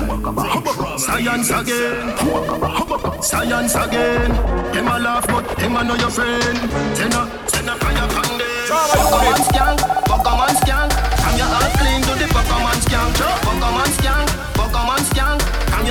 [0.99, 2.17] Science again.
[3.23, 4.31] Science again.
[4.73, 6.59] Them a laugh but them a know your friend.
[6.97, 8.47] Send a send a fire from them.
[8.67, 10.91] Pokemon skank, Pokemon skank.
[11.23, 13.15] Come your heart clean to the Pokemon skank.
[13.47, 14.56] Pokemon skank, Pokemon skank.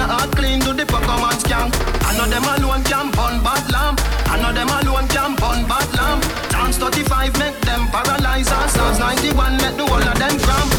[0.05, 1.73] Your heart clean to the Pokemon skank.
[2.05, 3.97] I know them alone can burn bad lamp.
[4.29, 6.21] I know them alone can burn bad lamp.
[6.53, 10.69] Dance 35 make them paralyze and Stars 91 make the whole of them cramp.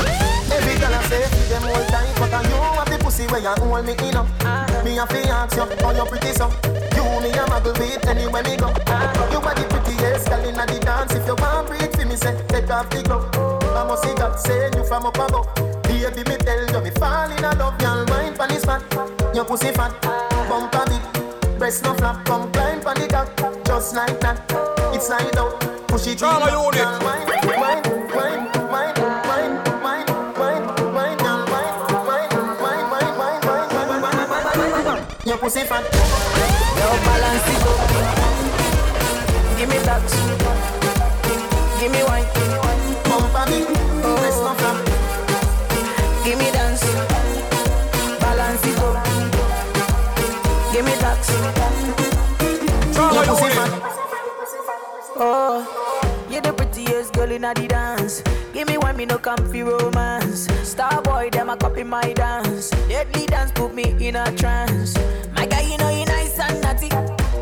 [0.54, 3.50] Every girl I say, them hold tight, but I you have the pussy where you
[3.50, 4.30] hold me in up.
[4.86, 6.46] Me a fi ask you, how you pretty so?
[6.94, 8.70] You me a muggle with anywhere me go.
[9.34, 11.18] You are the prettiest girl inna the dance.
[11.18, 13.26] If you want breathe for me, say take off the glove.
[13.74, 15.50] I must see God say you from up above.
[15.82, 17.74] Baby, me tell you me fall in love.
[17.82, 18.82] Girl, mind pon this fat,
[19.36, 19.92] your pussy fat,
[20.48, 23.28] bump a bit, breast no flap, come climb on the top,
[23.66, 24.40] just like that.
[24.94, 26.18] It's slide out, push it.
[26.18, 26.46] Trauma.
[26.46, 26.86] Wine.
[35.26, 35.84] Your pussy fat.
[36.78, 37.80] Yo, balance it up.
[39.58, 40.02] Give me that.
[41.78, 42.24] Give me wine.
[43.04, 43.85] Bump on it.
[53.36, 53.70] Pussy fat.
[55.18, 58.22] Oh, you're the prettiest girl in the dance.
[58.52, 60.46] Give me one, me no comfy romance.
[60.62, 62.70] Star boy, them a copy my dance.
[62.88, 64.96] Deadly dance put me in a trance.
[65.34, 66.88] My guy, you know you nice and naughty.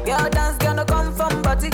[0.04, 1.70] Girl dance gonna come from body.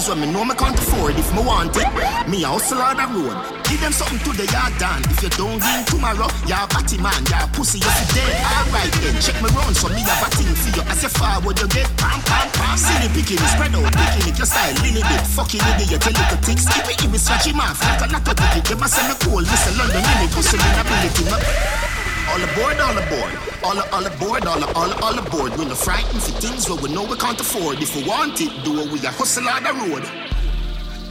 [0.00, 1.14] Things when me know me can't afford.
[1.16, 1.88] If me want it,
[2.28, 3.36] me a hustle on the road.
[3.68, 5.02] Give them something to the yard done.
[5.12, 8.34] If you don't win tomorrow, you're a batty man, you're a pussy, you're dead.
[8.40, 10.82] Alright then, check me round so me a batting for you.
[10.88, 12.76] As you forward, you get pam, pam, pam.
[12.76, 15.22] See the picking, spread out, picking it, your style, little bit.
[15.36, 16.58] Fucking idiot, your little tick.
[16.58, 17.80] Skip it, give me scratch him off.
[17.84, 19.42] Like a lot of ticket, they must send me cool.
[19.44, 19.72] Mr.
[19.76, 21.89] London, in it, hustling ability.
[22.30, 23.34] All aboard, all aboard.
[23.64, 25.50] All, all aboard, all, all, all aboard.
[25.58, 27.82] We're not frightened for things where we know we can't afford.
[27.82, 30.06] If we want it, do it, we a hustle on the road.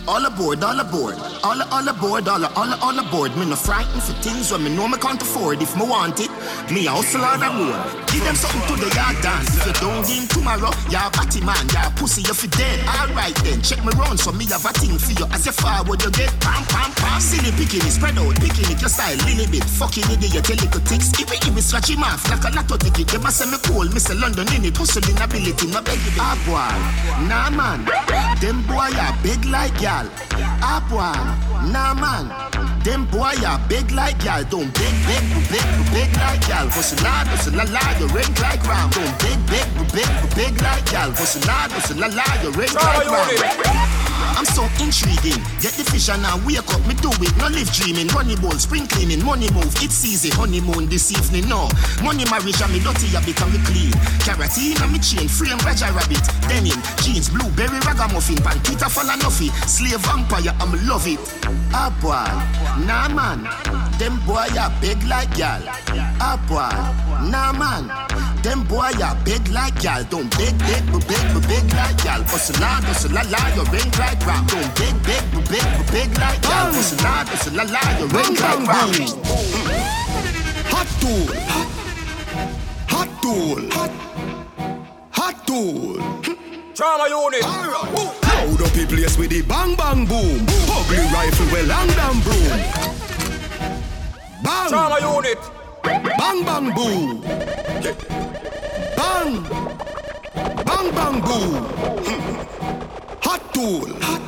[0.08, 1.16] All aboard, all aboard.
[1.44, 3.36] All, all aboard, all, all, all aboard.
[3.38, 5.62] Me no frightened for things when me know me can't afford.
[5.62, 6.32] If me want it,
[6.72, 7.78] me a hustle on the road.
[8.08, 9.54] Give them something to the yard dance.
[9.60, 12.80] If you don't win tomorrow, you're a batty man, a pussy, you're fi dead.
[12.90, 15.28] Alright then, check me round so me have a thing for you.
[15.30, 16.90] As you forward, you get pam, pam,
[17.20, 17.30] pam.
[17.30, 19.64] Silly picking it, spread out, picking it, your style, little bit.
[19.64, 21.12] Fucking idiot, your little ticks.
[21.20, 23.50] If it, if it scratch him off like a lot of ticket, they must say
[23.50, 23.88] me cool.
[23.88, 24.20] Mr.
[24.20, 26.00] London in it, hustling ability, no beg.
[26.18, 26.72] Ah boy,
[27.28, 27.86] nah man.
[28.40, 30.08] Them boy are big like y'all.
[30.62, 31.14] Ah boy,
[31.72, 32.28] nah man.
[32.84, 34.44] Them boy are big like y'all.
[34.44, 36.70] Don't big, big, big, big like y'all.
[36.72, 38.94] Hustle hard, hustle la la, you ring like round.
[38.94, 41.12] Don't big, big, big, big like y'all.
[41.12, 43.99] Hustle hard, hustle la la, you ring like round.
[44.40, 45.36] I'm so intriguing.
[45.60, 47.36] Get the fish and wake up, me do it.
[47.36, 48.08] No live dreaming.
[48.16, 49.68] Money ball, spring cleaning, money move.
[49.84, 50.32] It's easy.
[50.32, 51.68] Honeymoon this evening, no.
[52.00, 53.92] Money marriage and me dirty, I become me clean.
[54.24, 56.24] Carotene and me chain, frame Raja Rabbit.
[56.48, 59.52] Denim, jeans, blueberry ragamuffin, pantita falanofi.
[59.68, 61.20] Slave vampire, I'm love it.
[61.76, 62.24] Ah boy,
[62.88, 63.44] nah man.
[64.00, 65.60] Them boy are big like y'all.
[66.24, 67.92] Ah boy, nah man.
[68.42, 70.04] Them boy are big like y'all.
[70.06, 72.24] Don't big, big, big, big, big like y'all.
[72.24, 74.48] Hustle la, hustle la la, you ring like rock.
[74.48, 76.72] Don't big, big, big, big, big like y'all.
[76.72, 78.96] Hustle la, hustle la la, you ring like rock.
[80.72, 81.28] Hot tool.
[82.88, 83.62] Hot tool.
[83.76, 83.92] Hot,
[85.12, 86.00] hot tool.
[86.74, 87.44] Trauma unit.
[87.44, 90.48] Loud up the place with the bang bang boom.
[90.72, 92.56] Ugly rifle with long damn broom.
[94.42, 94.70] Bang.
[94.70, 95.59] Trauma unit.
[95.90, 97.22] Bang bang boom.
[98.96, 99.32] Bang.
[100.66, 101.66] Bang bang boom.
[103.24, 103.90] Hot tool.
[104.02, 104.22] Hot,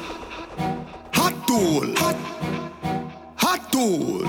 [1.13, 1.85] hot tool.
[1.97, 2.17] Hot,
[3.35, 4.25] hot tool.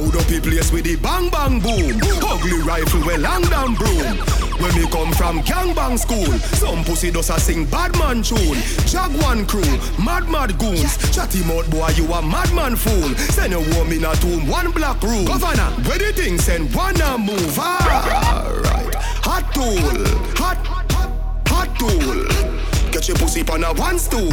[0.00, 2.00] Load up the place with the bang bang boom.
[2.24, 4.16] Ugly rifle with long damn broom.
[4.56, 8.56] When we come from gangbang school, some pussy does a sing bad man tune.
[8.88, 10.96] Jaguan crew, mad mad goons.
[11.14, 13.14] Chatty mouth boy, you a madman fool.
[13.28, 15.26] Send a woman a tomb, one black room.
[15.26, 17.58] Governor, where the thing send one a move.
[17.58, 19.76] Alright, hot tool,
[20.40, 20.56] hot,
[21.46, 22.24] hot tool.
[22.90, 24.32] Get your pussy on a one stool.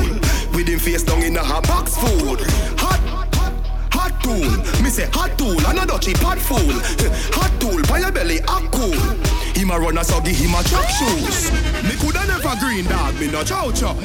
[0.55, 2.39] With him face down in a hot box food.
[2.79, 3.26] Hot
[4.27, 4.83] tool.
[4.83, 6.59] Me say hot tool, and a dutchy pot fool.
[7.37, 8.99] Hot tool, by your belly, a cool.
[9.55, 11.51] Him a run a so give him a track shoes.
[11.83, 13.95] Me coulda never green dog, me no chow chow.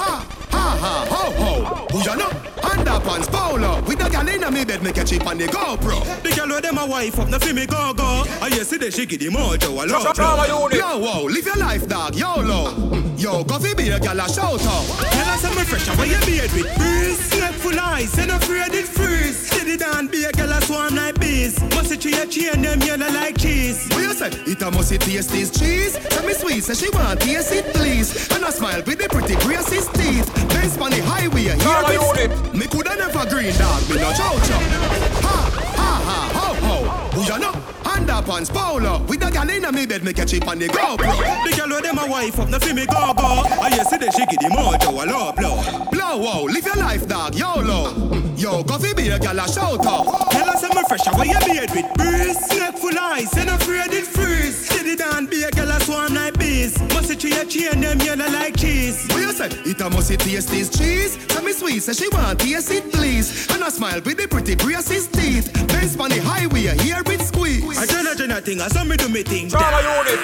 [0.00, 1.86] Ha, ha, ha, ho, ho.
[1.92, 2.28] Who ya know?
[2.62, 3.80] Underpants, polo.
[3.82, 5.98] With the gal inna me bed, me catch it on the GoPro.
[6.22, 8.24] The girl with them a wife up, no fi me go go.
[8.40, 12.14] I yesterday she give the mojo a low Yo, yo, whoa, live your life, dog,
[12.14, 12.98] YOLO.
[13.16, 14.86] Yo, go fi be a gal a shout out.
[15.10, 17.18] Tell us I'm fresh, where you beard with breeze.
[17.18, 19.36] Snake full eyes, and afraid it freeze.
[19.48, 21.60] Steady down, be a girl a swarm like bees.
[21.74, 23.88] Must it tree a chain, them yellow like cheese.
[23.90, 24.30] What you say?
[24.46, 25.98] It a must it taste this cheese.
[26.10, 28.30] Tell me sweet, say she want taste it please.
[28.32, 30.28] And I smile with the pretty braces teeth.
[30.48, 32.54] Benz on the highway, here Trauma with unit.
[32.54, 34.60] Me coulda never green dog, me no chow chow.
[35.26, 35.36] Ha,
[35.76, 36.76] ha, ha, ho, ho.
[37.14, 37.52] Who ya know?
[37.84, 39.02] Underpants, polo.
[39.08, 41.16] With the gal inna me bed, me catch it on the GoPro.
[41.44, 43.42] The girl with them a wife up, no fi me go go.
[43.60, 45.90] I yesterday she give the mojo a low blow.
[45.90, 47.92] Blow, wow, live your life, dog, YOLO.
[48.36, 50.30] Yo, go fi be a gal a shout out.
[50.30, 52.38] Tell us I'm fresh, where you beard with breeze.
[52.46, 54.66] Snake full eyes, and afraid it freeze.
[54.66, 56.78] Steady down, be a girl a swarm like bees.
[56.94, 59.06] Must it tree your chain, them yellow like cheese.
[59.08, 59.48] What you say?
[59.64, 61.16] It a must taste this cheese.
[61.26, 63.50] Tell me sweet, say she want taste it please.
[63.52, 65.52] And I smile with the pretty braces teeth.
[65.68, 67.78] Based on the highway, hear it squeeze.
[67.78, 69.48] I don't know, don't thing, I saw me do me thing.
[69.48, 70.18] Trauma unit.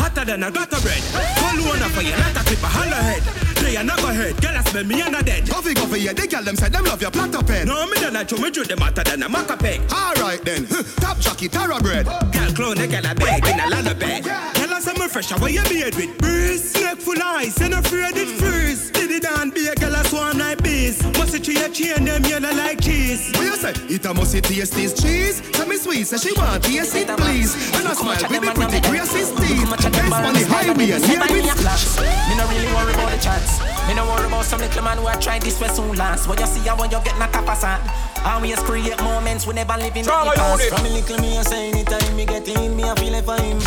[0.00, 1.02] Hotter than a gutter bread.
[1.38, 3.55] Call one for you, not a clip a holler head.
[3.66, 5.50] They are not go head, girl, I smell me and a dead.
[5.50, 7.66] Coffee, coffee, yeah, they girl them say them love your platter pen.
[7.66, 9.80] No, me don't like you, me do them hotter than a maca peg.
[9.90, 10.66] Alright then,
[11.02, 12.06] top jockey, tara bread.
[12.06, 14.22] Girl, clone, they girl a beg in a lot of bed.
[14.22, 16.70] Girl, I say me fresh, how you made with breeze.
[16.70, 18.92] Snake full ice, and afraid it freeze.
[18.92, 21.02] Did it down, be a girl, I swarm like bees.
[21.18, 23.32] Must it your chain, them yellow like cheese.
[23.34, 23.74] What you say?
[23.92, 25.42] It a must taste this cheese.
[25.50, 27.52] Tell me sweet, say she want taste it please.
[27.74, 29.66] And I smile with the pretty braces teeth.
[29.66, 31.98] Based on the highway, hear it flash.
[32.30, 33.55] Me no really worry about the chance.
[33.86, 36.26] Me no worry about some little man who a try this way soon last.
[36.28, 37.82] What you see, I want you get not a passant.
[38.24, 40.60] Always create moments we never live in the Trauma past.
[40.60, 40.74] unit.
[40.74, 43.40] From me little me, I say anytime me get in, me I feel like for
[43.40, 43.58] him.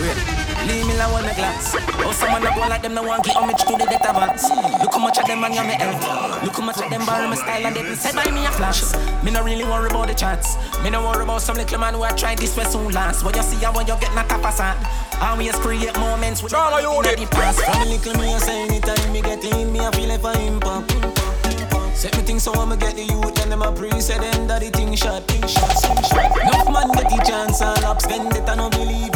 [0.00, 1.76] Wait, leave me alone with my glass.
[2.04, 4.48] Oh, someone a go like them, no one give homage to the death advance.
[4.80, 6.42] Look how much of them man you me help.
[6.42, 8.50] Look how much of them borrow my style and they been said by me a
[8.52, 8.82] flash.
[9.22, 10.56] Me no really worry about the chance.
[10.82, 13.24] Me no worry about some little man who a try this way soon last.
[13.24, 14.78] What you see, I want you get not a passant.
[15.20, 17.18] Always create moments with Trauma never in unit.
[17.18, 17.60] the past.
[17.60, 20.36] From me little me, I say anytime me get in, me I feel like for
[20.36, 20.60] him.
[21.94, 24.60] Set me things so I'ma get the youth and them a pre say them that
[24.60, 26.36] the thing shot, thing shot, thing shot.
[26.42, 29.13] Enough man get the chance and up spend it and no believe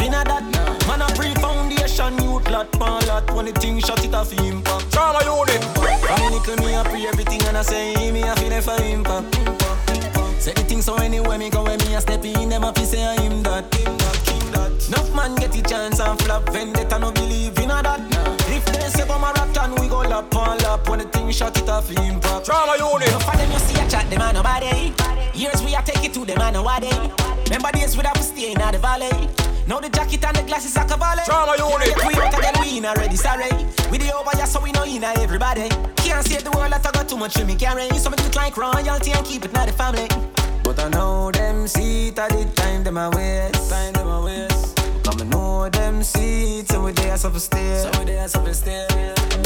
[2.09, 4.91] foundation youth lot, man lot when the thing shot it off impact.
[4.91, 5.61] Trauma unit.
[6.19, 9.35] Me little me a pre everything and I say me a feel for impact.
[10.41, 12.83] Say the thing so anywhere me go when me a step in them a fi
[12.83, 13.65] say I him that.
[14.87, 18.18] Enough man get the chance and flop vendetta no believe in a that.
[18.89, 19.29] If they say come a
[19.61, 22.47] and we go lap on lap when the thing shot it off impact.
[22.47, 23.13] Trauma unit.
[23.13, 24.93] Of them you see a chat them a nobody.
[25.37, 26.89] Years we a take it to them a nobody.
[27.45, 29.29] Remember days we have to stay in the valley.
[29.67, 31.21] Now the jacket and the glasses are cavalry.
[31.25, 31.93] Trauma unit.
[32.07, 33.51] We out again we in already sorry.
[33.91, 35.69] We the over just so we know in everybody.
[35.97, 37.87] Can't save the world I got too much to me carry.
[37.99, 40.07] So me do it like royalty and keep it not the family.
[40.63, 43.69] But I know them see it at the time them a waste.
[43.69, 44.58] Time them a waste.
[45.09, 47.81] Come and know them see it, so we there suffer stay.
[47.81, 48.85] So we there suffer stay.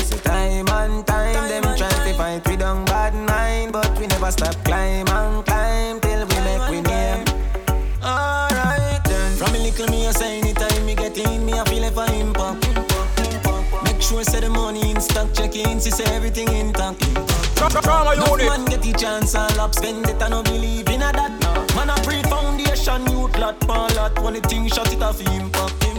[0.03, 4.30] So time and time, them try to fight we don't bad mind, but we never
[4.30, 7.23] stop climb and climb till we make we name.
[8.03, 9.38] Alright then.
[9.38, 12.14] From me little me, I say anytime me get in, me I feel like for
[12.14, 13.85] impact.
[13.85, 16.99] Make sure say the money in stock, check in, see say everything intact.
[17.56, 18.48] Trauma Enough unit.
[18.49, 21.43] man get the chance and lap spend it, I no believe in a that.
[23.44, 25.76] Lot, pan lot, when the thing shot it off impact.
[25.84, 25.91] I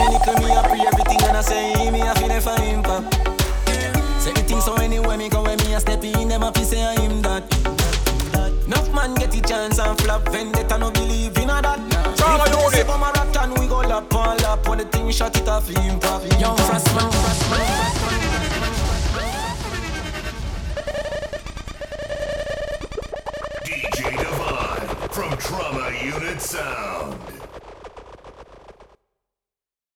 [0.00, 3.14] mean, little me a pre everything and I say me I feel it for impact.
[4.20, 6.64] Say the thing so anywhere me go when me a step in, them a fi
[6.64, 7.44] say I him that.
[8.66, 11.78] Enough man get the chance and flop vendetta, no believe in a that.
[12.16, 12.86] Trauma If they say unit.
[12.88, 15.70] come a rat and we go lap on lap when the thing shot it off
[15.70, 16.40] impact.
[16.40, 17.93] Young frost man, frost man.
[25.14, 27.43] From Trauma Unit Sound.